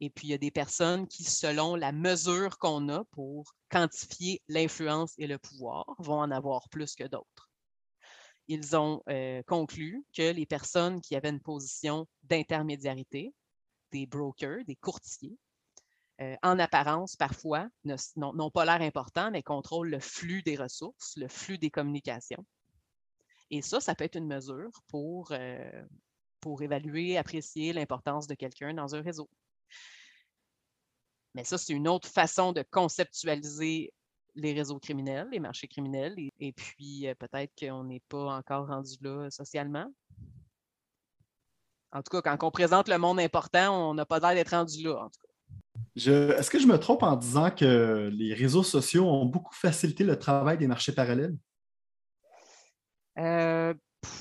et 0.00 0.10
puis 0.10 0.28
il 0.28 0.30
y 0.30 0.34
a 0.34 0.38
des 0.38 0.52
personnes 0.52 1.08
qui, 1.08 1.24
selon 1.24 1.74
la 1.74 1.90
mesure 1.90 2.56
qu'on 2.58 2.88
a 2.88 3.04
pour 3.10 3.52
quantifier 3.68 4.40
l'influence 4.46 5.14
et 5.18 5.26
le 5.26 5.38
pouvoir, 5.38 5.84
vont 5.98 6.20
en 6.20 6.30
avoir 6.30 6.68
plus 6.68 6.94
que 6.94 7.04
d'autres. 7.04 7.50
Ils 8.46 8.76
ont 8.76 9.02
conclu 9.46 10.04
que 10.16 10.30
les 10.32 10.46
personnes 10.46 11.00
qui 11.00 11.16
avaient 11.16 11.30
une 11.30 11.40
position 11.40 12.06
d'intermédiarité, 12.22 13.34
des 13.92 14.06
brokers, 14.06 14.64
des 14.64 14.76
courtiers, 14.76 15.38
euh, 16.20 16.34
en 16.42 16.58
apparence, 16.58 17.14
parfois, 17.14 17.68
n'ont 18.16 18.50
pas 18.50 18.64
l'air 18.64 18.82
importants, 18.82 19.30
mais 19.30 19.42
contrôlent 19.42 19.90
le 19.90 20.00
flux 20.00 20.42
des 20.42 20.56
ressources, 20.56 21.16
le 21.16 21.28
flux 21.28 21.58
des 21.58 21.70
communications. 21.70 22.44
Et 23.50 23.62
ça, 23.62 23.80
ça 23.80 23.94
peut 23.94 24.04
être 24.04 24.16
une 24.16 24.26
mesure 24.26 24.70
pour, 24.88 25.30
euh, 25.30 25.84
pour 26.40 26.62
évaluer, 26.62 27.16
apprécier 27.16 27.72
l'importance 27.72 28.26
de 28.26 28.34
quelqu'un 28.34 28.74
dans 28.74 28.96
un 28.96 29.00
réseau. 29.00 29.30
Mais 31.34 31.44
ça, 31.44 31.56
c'est 31.56 31.72
une 31.72 31.86
autre 31.86 32.08
façon 32.08 32.52
de 32.52 32.64
conceptualiser 32.68 33.92
les 34.34 34.52
réseaux 34.52 34.80
criminels, 34.80 35.28
les 35.30 35.40
marchés 35.40 35.68
criminels. 35.68 36.14
Et, 36.40 36.52
puis, 36.52 37.06
euh, 37.06 37.14
peut-être 37.14 37.52
qu'on 37.58 37.84
n'est 37.84 38.02
pas 38.08 38.36
encore 38.36 38.66
rendu 38.66 38.96
là 39.00 39.30
socialement. 39.30 39.86
En 41.92 42.02
tout 42.02 42.20
cas, 42.20 42.36
quand 42.36 42.46
on 42.46 42.50
présente 42.50 42.88
le 42.88 42.98
monde 42.98 43.18
important, 43.20 43.90
on 43.90 43.94
n'a 43.94 44.04
pas 44.04 44.18
l'air 44.18 44.34
d'être 44.34 44.50
rendu 44.50 44.82
là, 44.82 45.04
en 45.04 45.08
tout 45.08 45.20
cas. 45.22 45.28
Est-ce 45.96 46.50
que 46.50 46.58
je 46.58 46.66
me 46.66 46.78
trompe 46.78 47.02
en 47.02 47.16
disant 47.16 47.50
que 47.50 48.10
les 48.12 48.34
réseaux 48.34 48.62
sociaux 48.62 49.04
ont 49.06 49.24
beaucoup 49.24 49.54
facilité 49.54 50.04
le 50.04 50.18
travail 50.18 50.58
des 50.58 50.66
marchés 50.66 50.92
parallèles? 50.92 51.36
Euh, 53.18 53.74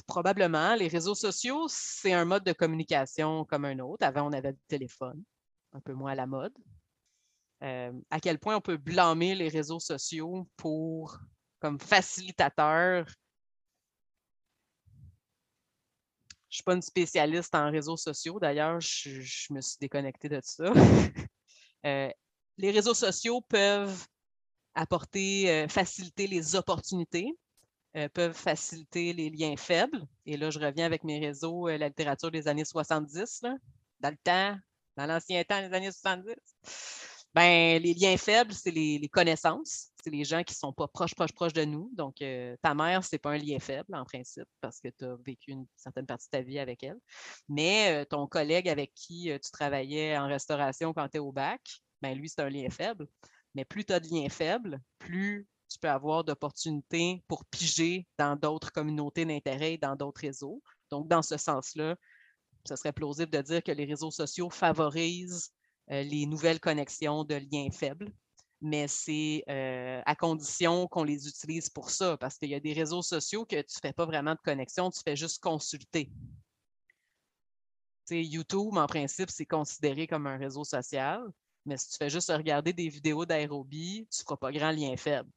probablement. 0.08 0.76
Les 0.76 0.88
réseaux 0.88 1.16
sociaux, 1.16 1.68
c'est 1.70 2.14
un 2.14 2.26
mode 2.26 2.44
de 2.44 2.54
communication 2.54 3.46
comme 3.46 3.66
un 3.66 3.78
autre. 3.80 4.06
Avant, 4.06 4.28
on 4.28 4.34
avait 4.34 4.52
le 4.52 4.58
téléphone, 4.68 5.24
un 5.74 5.82
peu 5.82 5.94
moins 5.94 6.14
à 6.14 6.16
la 6.16 6.26
mode. 6.26 6.54
Euh, 7.64 7.92
à 8.10 8.20
quel 8.20 8.40
point 8.40 8.56
on 8.56 8.62
peut 8.62 8.78
blâmer 8.78 9.36
les 9.36 9.50
réseaux 9.50 9.80
sociaux 9.80 10.48
pour, 10.58 11.20
comme 11.60 11.80
facilitateur 11.80 13.06
Je 16.50 16.54
ne 16.54 16.56
suis 16.56 16.64
pas 16.64 16.74
une 16.76 16.82
spécialiste 16.82 17.54
en 17.56 17.70
réseaux 17.70 17.98
sociaux. 17.98 18.40
D'ailleurs, 18.40 18.80
je, 18.80 19.54
me 19.54 19.60
suis 19.60 19.78
déconnectée 19.80 20.30
de 20.30 20.40
ça. 20.44 20.72
Euh, 21.86 22.10
les 22.58 22.72
réseaux 22.72 22.96
sociaux 22.96 23.40
peuvent 23.40 24.04
apporter, 24.74 25.50
euh, 25.50 25.68
faciliter 25.68 26.26
les 26.26 26.56
opportunités, 26.56 27.32
euh, 27.96 28.10
peuvent 28.10 28.34
faciliter 28.36 29.14
les 29.14 29.30
liens 29.30 29.56
faibles. 29.56 30.06
Et 30.26 30.38
là, 30.38 30.50
je 30.50 30.60
reviens 30.60 30.88
avec 30.88 31.04
mes 31.04 31.20
réseaux, 31.20 31.68
la 31.68 31.88
littérature 31.88 32.32
des 32.32 32.48
années 32.48 32.66
70, 32.66 33.44
dans 34.00 34.10
le 34.10 34.18
temps, 34.18 34.58
dans 34.98 35.06
l'ancien 35.06 35.44
temps 35.44 35.62
des 35.62 35.74
années 35.74 35.92
70. 35.92 36.36
Ben, 37.38 37.80
les 37.84 37.94
liens 37.94 38.18
faibles, 38.18 38.52
c'est 38.52 38.72
les, 38.72 39.08
connaissances. 39.10 39.92
C'est 40.04 40.10
les 40.10 40.24
gens 40.24 40.42
qui 40.44 40.56
ne 40.56 40.58
sont 40.58 40.74
pas 40.74 40.88
proches, 40.88 41.14
proches, 41.14 41.34
proches 41.34 41.54
de 41.54 41.66
nous. 41.66 41.92
Donc, 41.94 42.20
euh, 42.24 42.58
ta 42.64 42.74
mère, 42.74 43.04
ce 43.04 43.14
n'est 43.14 43.20
pas 43.20 43.30
un 43.30 43.38
lien 43.38 43.60
faible 43.60 43.94
en 43.94 44.06
principe 44.06 44.48
parce 44.60 44.80
que 44.80 44.88
tu 44.88 45.06
as 45.06 45.16
vécu 45.24 45.52
une 45.52 45.68
certaine 45.76 46.08
partie 46.08 46.26
de 46.26 46.32
ta 46.32 46.42
vie 46.42 46.58
avec 46.58 46.82
elle. 46.82 46.98
Mais 47.48 48.02
euh, 48.02 48.06
ton 48.06 48.26
collègue 48.26 48.68
avec 48.68 48.92
qui 48.96 49.30
euh, 49.30 49.38
tu 49.38 49.52
travaillais 49.52 50.18
en 50.18 50.26
restauration 50.26 50.94
quand 50.94 51.08
tu 51.10 51.18
es 51.18 51.20
au 51.20 51.32
bac, 51.32 51.62
ben, 52.02 52.18
lui, 52.18 52.28
c'est 52.28 52.42
un 52.42 52.50
lien 52.50 52.72
faible. 52.72 53.06
Mais 53.54 53.66
plus 53.66 53.86
tu 53.86 53.94
as 53.94 54.00
de 54.00 54.08
liens 54.08 54.30
faibles, 54.30 54.82
plus 54.98 55.48
tu 55.70 55.78
peux 55.78 55.90
avoir 55.90 56.24
d'opportunités 56.24 57.24
pour 57.28 57.46
piger 57.46 58.08
dans 58.18 58.36
d'autres 58.36 58.72
communautés 58.72 59.26
d'intérêt, 59.26 59.78
dans 59.78 59.96
d'autres 59.96 60.22
réseaux. 60.22 60.64
Donc, 60.90 61.08
dans 61.08 61.22
ce 61.22 61.38
sens-là, 61.38 61.98
ce 62.68 62.76
serait 62.76 62.94
plausible 62.94 63.32
de 63.32 63.42
dire 63.44 63.62
que 63.62 63.72
les 63.72 63.86
réseaux 63.86 64.10
sociaux 64.10 64.50
favorisent 64.50 65.52
les 65.90 66.26
nouvelles 66.26 66.60
connexions 66.60 67.24
de 67.24 67.36
liens 67.36 67.70
faibles, 67.72 68.12
mais 68.62 68.88
c'est 68.88 69.44
euh, 69.50 70.02
à 70.06 70.16
condition 70.16 70.88
qu'on 70.88 71.04
les 71.04 71.28
utilise 71.28 71.70
pour 71.70 71.90
ça, 71.90 72.18
parce 72.18 72.38
qu'il 72.38 72.50
y 72.50 72.56
a 72.56 72.60
des 72.60 72.74
réseaux 72.74 73.02
sociaux 73.02 73.46
que 73.46 73.56
tu 73.56 73.76
ne 73.78 73.88
fais 73.88 73.94
pas 73.94 74.06
vraiment 74.06 74.34
de 74.34 74.40
connexion, 74.44 74.90
tu 74.90 75.02
fais 75.04 75.16
juste 75.16 75.42
consulter. 75.42 76.12
YouTube, 78.10 78.78
en 78.78 78.88
principe, 78.88 79.30
c'est 79.30 79.46
considéré 79.46 80.08
comme 80.08 80.28
un 80.28 80.38
réseau 80.38 80.64
social, 80.64 81.22
mais 81.66 81.76
si 81.76 81.90
tu 81.90 81.98
fais 81.98 82.10
juste 82.10 82.32
regarder 82.32 82.72
des 82.72 82.88
vidéos 82.88 83.26
d'aérobie, 83.26 84.08
tu 84.10 84.22
ne 84.22 84.24
feras 84.24 84.38
pas 84.38 84.52
grand 84.52 84.72
lien 84.72 84.96
faible. 84.96 85.30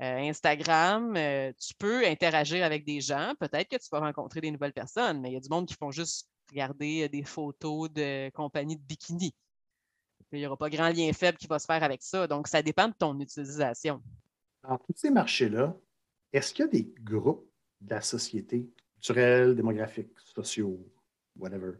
Euh, 0.00 0.18
Instagram, 0.18 1.14
tu 1.58 1.74
peux 1.76 2.06
interagir 2.06 2.64
avec 2.64 2.84
des 2.84 3.00
gens, 3.00 3.34
peut-être 3.40 3.68
que 3.68 3.76
tu 3.76 3.88
vas 3.90 3.98
rencontrer 4.00 4.40
des 4.40 4.52
nouvelles 4.52 4.72
personnes, 4.72 5.20
mais 5.20 5.30
il 5.30 5.34
y 5.34 5.36
a 5.36 5.40
du 5.40 5.48
monde 5.48 5.66
qui 5.66 5.74
font 5.74 5.90
juste 5.90 6.28
regarder 6.50 7.08
des 7.08 7.24
photos 7.24 7.90
de 7.90 8.30
compagnies 8.30 8.76
de 8.76 8.82
bikini. 8.82 9.34
Il 10.34 10.40
n'y 10.40 10.46
aura 10.46 10.56
pas 10.56 10.70
grand 10.70 10.88
lien 10.88 11.12
faible 11.12 11.38
qui 11.38 11.46
va 11.46 11.58
se 11.58 11.66
faire 11.66 11.82
avec 11.82 12.02
ça. 12.02 12.26
Donc, 12.26 12.48
ça 12.48 12.62
dépend 12.62 12.88
de 12.88 12.94
ton 12.94 13.18
utilisation. 13.20 14.02
Dans 14.62 14.78
tous 14.78 14.94
ces 14.96 15.10
marchés-là, 15.10 15.76
est-ce 16.32 16.52
qu'il 16.52 16.64
y 16.64 16.68
a 16.68 16.70
des 16.70 16.94
groupes 17.00 17.48
de 17.80 17.90
la 17.94 18.00
société 18.00 18.68
culturelle, 18.94 19.54
démographiques, 19.54 20.18
sociaux, 20.34 20.80
whatever, 21.36 21.72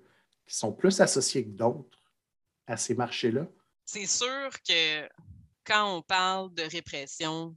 qui 0.47 0.55
sont 0.55 0.73
plus 0.73 1.01
associés 1.01 1.45
que 1.45 1.51
d'autres 1.51 1.99
à 2.67 2.77
ces 2.77 2.95
marchés-là? 2.95 3.47
C'est 3.85 4.07
sûr 4.07 4.51
que 4.67 5.09
quand 5.65 5.97
on 5.97 6.03
parle 6.03 6.55
de 6.55 6.63
répression 6.63 7.57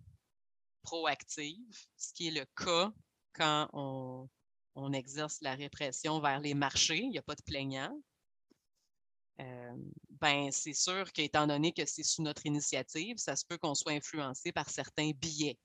proactive, 0.81 1.77
ce 1.97 2.13
qui 2.13 2.29
est 2.29 2.31
le 2.31 2.45
cas 2.55 2.91
quand 3.33 3.69
on, 3.73 4.29
on 4.75 4.93
exerce 4.93 5.41
la 5.41 5.55
répression 5.55 6.19
vers 6.19 6.39
les 6.39 6.53
marchés, 6.53 6.99
il 6.99 7.09
n'y 7.09 7.17
a 7.17 7.21
pas 7.21 7.35
de 7.35 7.41
plaignant, 7.41 8.01
euh, 9.39 9.75
ben, 10.09 10.51
c'est 10.51 10.73
sûr 10.73 11.11
qu'étant 11.11 11.45
donné 11.45 11.71
que 11.71 11.85
c'est 11.85 12.03
sous 12.03 12.23
notre 12.23 12.45
initiative, 12.45 13.17
ça 13.17 13.35
se 13.35 13.45
peut 13.45 13.57
qu'on 13.57 13.75
soit 13.75 13.93
influencé 13.93 14.51
par 14.51 14.69
certains 14.69 15.11
billets. 15.11 15.59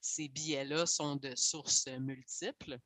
Ces 0.00 0.28
billets-là 0.28 0.86
sont 0.86 1.16
de 1.16 1.34
sources 1.34 1.88
multiples. 1.88 2.78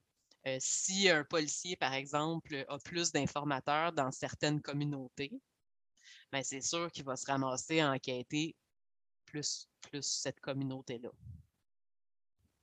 Euh, 0.47 0.57
si 0.61 1.11
un 1.11 1.25
policier, 1.25 1.77
par 1.77 1.93
exemple, 1.93 2.65
a 2.69 2.79
plus 2.79 3.13
d'informateurs 3.13 3.93
dans 3.93 4.11
certaines 4.11 4.63
communautés, 4.63 5.33
ben, 6.33 6.43
c'est 6.43 6.63
sûr 6.63 6.91
qu'il 6.91 7.05
va 7.05 7.17
se 7.17 7.27
ramasser 7.27 7.81
à 7.81 7.91
enquêter 7.91 8.57
plus, 9.27 9.69
plus 9.83 10.03
cette 10.03 10.41
communauté-là, 10.41 11.11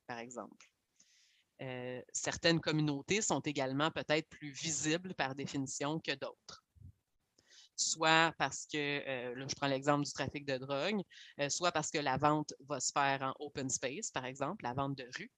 par 0.08 0.18
exemple. 0.18 0.68
Euh, 1.62 2.02
certaines 2.12 2.60
communautés 2.60 3.22
sont 3.22 3.40
également 3.42 3.92
peut-être 3.92 4.28
plus 4.30 4.52
visibles 4.52 5.14
par 5.14 5.36
définition 5.36 6.00
que 6.00 6.14
d'autres 6.14 6.65
soit 7.76 8.34
parce 8.38 8.66
que, 8.66 8.78
euh, 8.78 9.36
là, 9.36 9.46
je 9.48 9.56
prends 9.56 9.68
l'exemple 9.68 10.06
du 10.06 10.14
trafic 10.14 10.46
de 10.46 10.58
drogue, 10.58 11.02
euh, 11.40 11.50
soit 11.50 11.72
parce 11.72 11.92
que 11.92 11.98
la 11.98 12.18
vente 12.18 12.54
va 12.68 12.80
se 12.80 12.92
faire 12.92 13.22
en 13.22 13.34
open 13.44 13.70
space, 13.70 14.12
par 14.12 14.26
exemple, 14.26 14.64
la 14.64 14.74
vente 14.74 14.98
de 14.98 15.08
rue. 15.18 15.32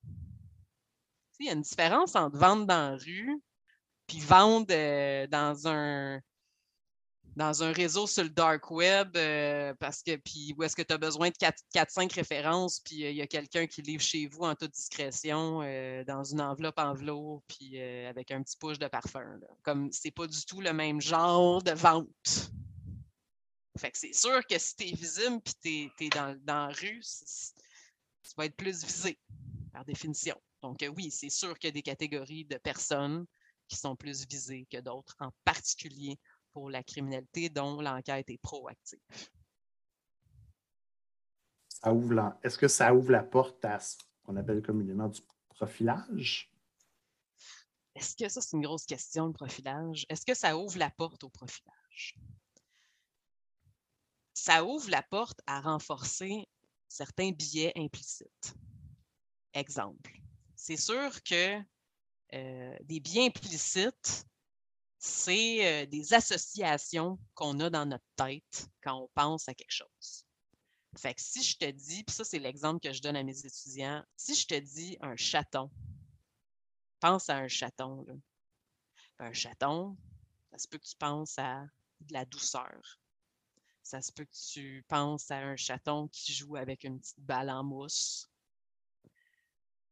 Il 1.40 1.46
y 1.46 1.50
a 1.50 1.54
une 1.54 1.62
différence 1.62 2.16
entre 2.16 2.38
vendre 2.38 2.66
dans 2.66 2.92
la 2.92 2.98
rue 2.98 3.42
puis 4.08 4.20
vendre 4.20 4.68
euh, 4.72 5.28
dans 5.28 5.68
un 5.68 6.20
dans 7.38 7.62
un 7.62 7.72
réseau 7.72 8.08
sur 8.08 8.24
le 8.24 8.30
dark 8.30 8.72
web, 8.72 9.16
euh, 9.16 9.72
parce 9.80 10.02
que, 10.02 10.16
puis 10.16 10.56
où 10.58 10.64
est-ce 10.64 10.76
que 10.76 10.82
tu 10.82 10.92
as 10.92 10.98
besoin 10.98 11.30
de 11.30 11.36
4-5 11.36 12.12
références, 12.12 12.80
puis 12.80 13.06
euh, 13.06 13.12
il 13.12 13.16
y 13.16 13.22
a 13.22 13.28
quelqu'un 13.28 13.68
qui 13.68 13.84
livre 13.84 14.02
chez 14.02 14.26
vous 14.26 14.42
en 14.42 14.56
toute 14.56 14.72
discrétion, 14.72 15.62
euh, 15.62 16.04
dans 16.04 16.24
une 16.24 16.42
enveloppe 16.42 16.80
enveloppe, 16.80 17.44
puis 17.48 17.80
avec 17.80 18.32
un 18.32 18.42
petit 18.42 18.58
push 18.58 18.80
de 18.80 18.88
parfum. 18.88 19.38
Là. 19.40 19.48
Comme 19.62 19.92
c'est 19.92 20.10
pas 20.10 20.26
du 20.26 20.46
tout 20.46 20.62
le 20.62 20.74
même 20.74 21.00
genre 21.00 21.62
de 21.62 21.72
vente. 21.72 22.52
Fait 23.78 23.92
que 23.92 24.00
c'est 24.00 24.14
sûr 24.14 24.44
que 24.48 24.58
si 24.58 24.76
tu 24.76 24.88
es 24.88 24.92
visible 24.94 25.40
puis 25.40 25.92
tu 25.98 26.06
es, 26.06 26.10
dans, 26.10 26.36
dans, 26.42 26.68
la 26.68 26.74
rue, 26.74 27.02
tu 27.02 28.32
vas 28.36 28.46
être 28.46 28.56
plus 28.56 28.84
visé, 28.84 29.20
par 29.72 29.86
définition. 29.86 30.36
Donc 30.64 30.84
oui, 30.96 31.12
c'est 31.12 31.30
sûr 31.30 31.58
qu'il 31.60 31.68
y 31.68 31.70
a 31.70 31.74
des 31.74 31.84
catégories 31.84 32.46
de 32.46 32.58
personnes 32.58 33.28
qui 33.68 33.76
sont 33.76 33.96
plus 33.96 34.26
visées 34.26 34.66
que 34.72 34.80
d'autres, 34.80 35.16
en 35.20 35.30
particulier 35.44 36.18
pour 36.58 36.72
la 36.72 36.82
criminalité 36.82 37.50
dont 37.50 37.80
l'enquête 37.82 38.32
est 38.32 38.40
proactive. 38.40 39.00
Est-ce 42.42 42.58
que 42.58 42.68
ça 42.68 42.96
ouvre 42.96 43.12
la 43.12 43.22
porte 43.22 43.64
à 43.64 43.80
ce 43.80 43.96
qu'on 44.24 44.36
appelle 44.38 44.64
communément 44.64 45.08
du 45.08 45.22
profilage? 45.50 46.52
Est-ce 47.94 48.16
que 48.16 48.28
ça, 48.28 48.42
c'est 48.42 48.58
une 48.58 48.64
grosse 48.64 48.88
question, 48.88 49.28
le 49.28 49.34
profilage? 49.34 50.08
Est-ce 50.10 50.26
que 50.26 50.34
ça 50.34 50.58
ouvre 50.58 50.80
la 50.80 50.90
porte 50.90 51.24
au 51.24 51.30
profilage? 51.30 52.18
Ça 54.34 54.66
ouvre 54.66 54.90
la 54.90 55.04
porte 55.04 55.40
à 55.46 55.62
renforcer 55.62 56.48
certains 56.88 57.30
biais 57.30 57.72
implicites. 57.76 58.56
Exemple. 59.54 60.12
C'est 60.56 60.76
sûr 60.76 61.22
que 61.22 61.62
euh, 62.34 62.78
des 62.82 63.00
biais 63.00 63.28
implicites 63.28 64.26
c'est 65.00 65.88
des 65.88 66.14
associations 66.14 67.20
qu'on 67.34 67.60
a 67.60 67.70
dans 67.70 67.86
notre 67.86 68.06
tête 68.16 68.70
quand 68.82 68.96
on 69.04 69.10
pense 69.14 69.48
à 69.48 69.54
quelque 69.54 69.72
chose. 69.72 70.26
Fait 70.98 71.14
que 71.14 71.22
si 71.22 71.44
je 71.44 71.58
te 71.58 71.70
dis, 71.70 72.04
puis 72.04 72.16
ça 72.16 72.24
c'est 72.24 72.40
l'exemple 72.40 72.80
que 72.80 72.94
je 72.94 73.02
donne 73.02 73.16
à 73.16 73.24
mes 73.24 73.46
étudiants, 73.46 74.04
si 74.16 74.34
je 74.34 74.48
te 74.48 74.60
dis 74.60 74.98
un 75.02 75.16
chaton, 75.16 75.70
pense 77.00 77.30
à 77.30 77.38
un 77.38 77.48
chaton. 77.48 78.06
Un 79.20 79.34
chaton, 79.34 79.98
ça 80.52 80.58
se 80.58 80.68
peut 80.68 80.78
que 80.78 80.86
tu 80.86 80.96
penses 80.96 81.38
à 81.38 81.66
de 82.02 82.14
la 82.14 82.26
douceur. 82.26 83.00
Ça 83.84 84.02
se 84.02 84.12
peut 84.12 84.26
que 84.26 84.52
tu 84.52 84.84
penses 84.88 85.32
à 85.32 85.38
un 85.38 85.56
chaton 85.56 86.08
qui 86.10 86.34
joue 86.34 86.56
avec 86.56 86.84
une 86.84 87.00
petite 87.00 87.20
balle 87.20 87.50
en 87.50 87.64
mousse. 87.64 88.30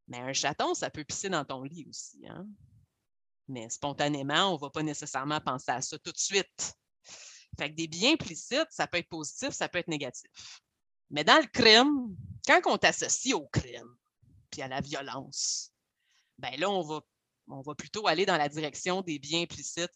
Mais 0.08 0.18
un 0.18 0.32
chaton, 0.32 0.74
ça 0.74 0.90
peut 0.90 1.04
pisser 1.04 1.28
dans 1.28 1.44
ton 1.44 1.62
lit 1.62 1.86
aussi. 1.88 2.26
Hein? 2.28 2.46
Mais 3.48 3.68
spontanément, 3.70 4.50
on 4.50 4.54
ne 4.54 4.60
va 4.60 4.70
pas 4.70 4.82
nécessairement 4.82 5.40
penser 5.40 5.70
à 5.70 5.80
ça 5.80 5.98
tout 5.98 6.12
de 6.12 6.18
suite. 6.18 6.74
Fait 7.58 7.70
que 7.70 7.76
des 7.76 7.88
biens 7.88 8.12
implicites, 8.12 8.68
ça 8.70 8.86
peut 8.86 8.98
être 8.98 9.08
positif, 9.08 9.50
ça 9.50 9.68
peut 9.68 9.78
être 9.78 9.88
négatif. 9.88 10.60
Mais 11.10 11.24
dans 11.24 11.40
le 11.40 11.46
crime, 11.46 12.16
quand 12.46 12.60
on 12.66 12.76
t'associe 12.76 13.34
au 13.34 13.46
crime 13.46 13.96
puis 14.50 14.62
à 14.62 14.68
la 14.68 14.80
violence, 14.80 15.72
ben 16.38 16.58
là, 16.58 16.70
on 16.70 16.82
va, 16.82 17.00
on 17.48 17.62
va 17.62 17.74
plutôt 17.74 18.06
aller 18.06 18.26
dans 18.26 18.36
la 18.36 18.48
direction 18.48 19.02
des 19.02 19.18
biens 19.18 19.42
implicites, 19.42 19.92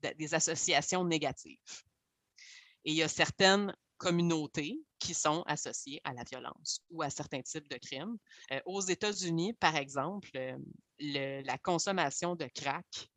des 0.00 0.34
associations 0.34 1.04
négatives. 1.04 1.58
Et 2.84 2.92
il 2.92 2.96
y 2.96 3.02
a 3.02 3.08
certaines 3.08 3.74
communautés 3.98 4.80
qui 4.98 5.14
sont 5.14 5.42
associées 5.46 6.00
à 6.04 6.12
la 6.12 6.24
violence 6.24 6.80
ou 6.90 7.02
à 7.02 7.10
certains 7.10 7.42
types 7.42 7.68
de 7.68 7.76
crimes. 7.78 8.16
Euh, 8.52 8.60
aux 8.66 8.80
États-Unis, 8.80 9.54
par 9.54 9.76
exemple, 9.76 10.30
euh, 10.36 11.42
la 11.42 11.58
consommation 11.58 12.34
de 12.34 12.46
crack 12.46 13.08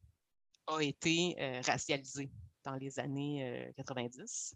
a 0.68 0.80
été 0.80 1.36
euh, 1.40 1.62
racialisée 1.66 2.30
dans 2.64 2.76
les 2.76 3.00
années 3.00 3.72
90 3.76 4.56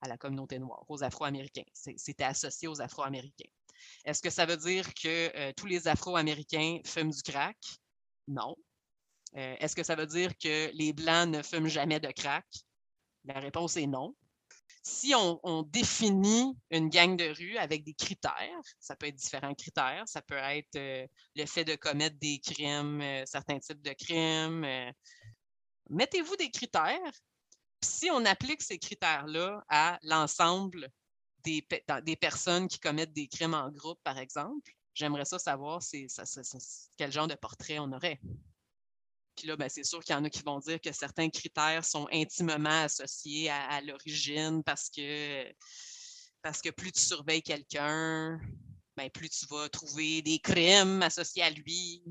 à 0.00 0.08
la 0.08 0.16
communauté 0.16 0.58
noire, 0.58 0.84
aux 0.88 1.04
Afro-Américains. 1.04 1.66
C'était 1.74 2.24
associé 2.24 2.66
aux 2.66 2.80
Afro-Américains. 2.80 3.50
Est-ce 4.04 4.22
que 4.22 4.30
ça 4.30 4.46
veut 4.46 4.56
dire 4.56 4.92
que 4.94 5.52
tous 5.52 5.66
les 5.66 5.86
Afro-Américains 5.86 6.78
fument 6.84 7.10
du 7.10 7.22
crack? 7.22 7.58
Non. 8.26 8.56
Est-ce 9.34 9.76
que 9.76 9.82
ça 9.82 9.94
veut 9.94 10.06
dire 10.06 10.36
que 10.38 10.70
les 10.72 10.94
Blancs 10.94 11.28
ne 11.28 11.42
fument 11.42 11.68
jamais 11.68 12.00
de 12.00 12.10
crack? 12.10 12.46
La 13.24 13.38
réponse 13.38 13.76
est 13.76 13.86
non 13.86 14.16
si 14.82 15.14
on, 15.14 15.62
définit 15.62 16.56
une 16.70 16.88
gang 16.88 17.16
de 17.16 17.32
rue 17.36 17.56
avec 17.56 17.84
des 17.84 17.94
critères, 17.94 18.62
ça 18.80 18.96
peut 18.96 19.06
être 19.06 19.14
différents 19.14 19.54
critères, 19.54 20.02
ça 20.06 20.22
peut 20.22 20.34
être 20.34 20.76
euh, 20.76 21.06
le 21.36 21.46
fait 21.46 21.64
de 21.64 21.76
commettre 21.76 22.18
des 22.18 22.40
crimes, 22.40 23.00
euh, 23.00 23.22
certains 23.24 23.60
types 23.60 23.80
de 23.80 23.92
crimes. 23.92 24.64
Euh, 24.64 24.90
mettez-vous 25.88 26.36
des 26.36 26.50
critères. 26.50 27.12
Si 27.80 28.10
on 28.10 28.24
applique 28.24 28.62
ces 28.62 28.78
critères-là 28.78 29.62
à 29.68 29.98
l'ensemble 30.02 30.88
des, 31.44 31.66
des, 32.02 32.16
personnes 32.16 32.68
qui 32.68 32.78
commettent 32.78 33.12
des 33.12 33.28
crimes 33.28 33.54
en 33.54 33.70
groupe, 33.70 34.00
par 34.02 34.18
exemple, 34.18 34.72
j'aimerais 34.94 35.24
ça 35.24 35.38
savoir 35.38 35.80
quel 36.96 37.12
genre 37.12 37.28
de 37.28 37.34
portrait 37.34 37.78
on 37.78 37.92
aurait. 37.92 38.20
Puis 39.36 39.46
là, 39.46 39.56
ben, 39.56 39.68
c'est 39.68 39.84
sûr 39.84 40.02
qu'il 40.04 40.14
y 40.14 40.18
en 40.18 40.24
a 40.24 40.30
qui 40.30 40.42
vont 40.42 40.58
dire 40.58 40.80
que 40.80 40.92
certains 40.92 41.30
critères 41.30 41.84
sont 41.84 42.06
intimement 42.12 42.82
associés 42.82 43.50
à, 43.50 43.80
l'origine 43.80 44.62
parce 44.62 44.90
que, 44.90 45.44
parce 46.42 46.60
que 46.60 46.70
plus 46.70 46.92
tu 46.92 47.00
surveilles 47.00 47.42
quelqu'un, 47.42 48.38
ben, 48.96 49.10
plus 49.10 49.30
tu 49.30 49.46
vas 49.46 49.68
trouver 49.68 50.22
des 50.22 50.38
crimes 50.38 51.02
associés 51.02 51.42
à 51.42 51.50
lui. 51.50 52.02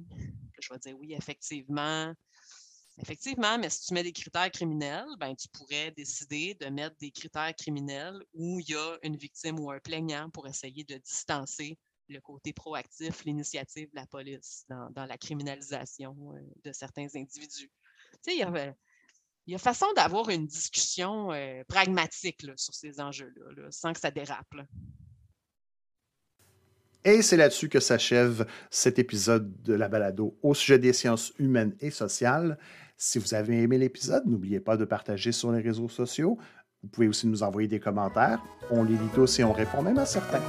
Je 0.59 0.73
vais 0.73 0.79
dire 0.79 0.97
oui, 0.99 1.13
effectivement. 1.13 2.13
Effectivement, 2.97 3.57
mais 3.57 3.69
si 3.69 3.87
tu 3.87 3.93
mets 3.93 4.03
des 4.03 4.11
critères 4.11 4.51
criminels, 4.51 5.07
ben, 5.17 5.35
tu 5.35 5.47
pourrais 5.47 5.91
décider 5.91 6.55
de 6.55 6.67
mettre 6.67 6.95
des 6.97 7.11
critères 7.11 7.53
criminels 7.55 8.19
où 8.33 8.59
il 8.59 8.69
y 8.69 8.75
a 8.75 8.97
une 9.03 9.15
victime 9.15 9.59
ou 9.59 9.71
un 9.71 9.79
plaignant 9.79 10.29
pour 10.29 10.47
essayer 10.47 10.83
de 10.83 10.97
distancer 10.97 11.77
le 12.11 12.21
côté 12.21 12.53
proactif, 12.53 13.23
l'initiative 13.25 13.89
de 13.89 13.95
la 13.95 14.05
police 14.05 14.65
dans, 14.69 15.05
la 15.05 15.17
criminalisation 15.17 16.15
euh, 16.33 16.39
de 16.63 16.71
certains 16.71 17.07
individus. 17.15 17.71
Tu 18.23 18.31
sais, 18.31 18.35
il 18.35 19.51
y 19.51 19.55
a, 19.55 19.57
façon 19.57 19.87
d'avoir 19.95 20.29
une 20.29 20.45
discussion 20.45 21.31
euh, 21.31 21.63
pragmatique 21.67 22.45
sur 22.55 22.73
ces 22.73 22.99
enjeux-là, 22.99 23.71
sans 23.71 23.93
que 23.93 23.99
ça 23.99 24.11
dérape. 24.11 24.53
Et 27.03 27.23
c'est 27.23 27.37
là-dessus 27.37 27.67
que 27.67 27.79
s'achève 27.79 28.45
cet 28.69 28.99
épisode 28.99 29.61
de 29.63 29.73
la 29.73 29.87
balado 29.87 30.37
au 30.43 30.53
sujet 30.53 30.77
des 30.77 30.93
sciences 30.93 31.33
humaines 31.39 31.75
et 31.79 31.89
sociales. 31.89 32.59
Si 32.95 33.17
vous 33.17 33.33
avez 33.33 33.63
aimé 33.63 33.79
l'épisode, 33.79 34.27
n'oubliez 34.27 34.59
pas 34.59 34.77
de 34.77 34.85
partager 34.85 35.31
sur 35.31 35.51
les 35.51 35.61
réseaux 35.61 35.89
sociaux. 35.89 36.37
Vous 36.83 36.89
pouvez 36.89 37.07
aussi 37.07 37.25
nous 37.25 37.41
envoyer 37.41 37.67
des 37.67 37.79
commentaires. 37.79 38.39
On 38.69 38.83
les 38.83 38.93
lit 38.93 39.09
tous 39.15 39.39
et 39.39 39.43
on 39.43 39.53
répond 39.53 39.81
même 39.81 39.97
à 39.97 40.05
certains. 40.05 40.41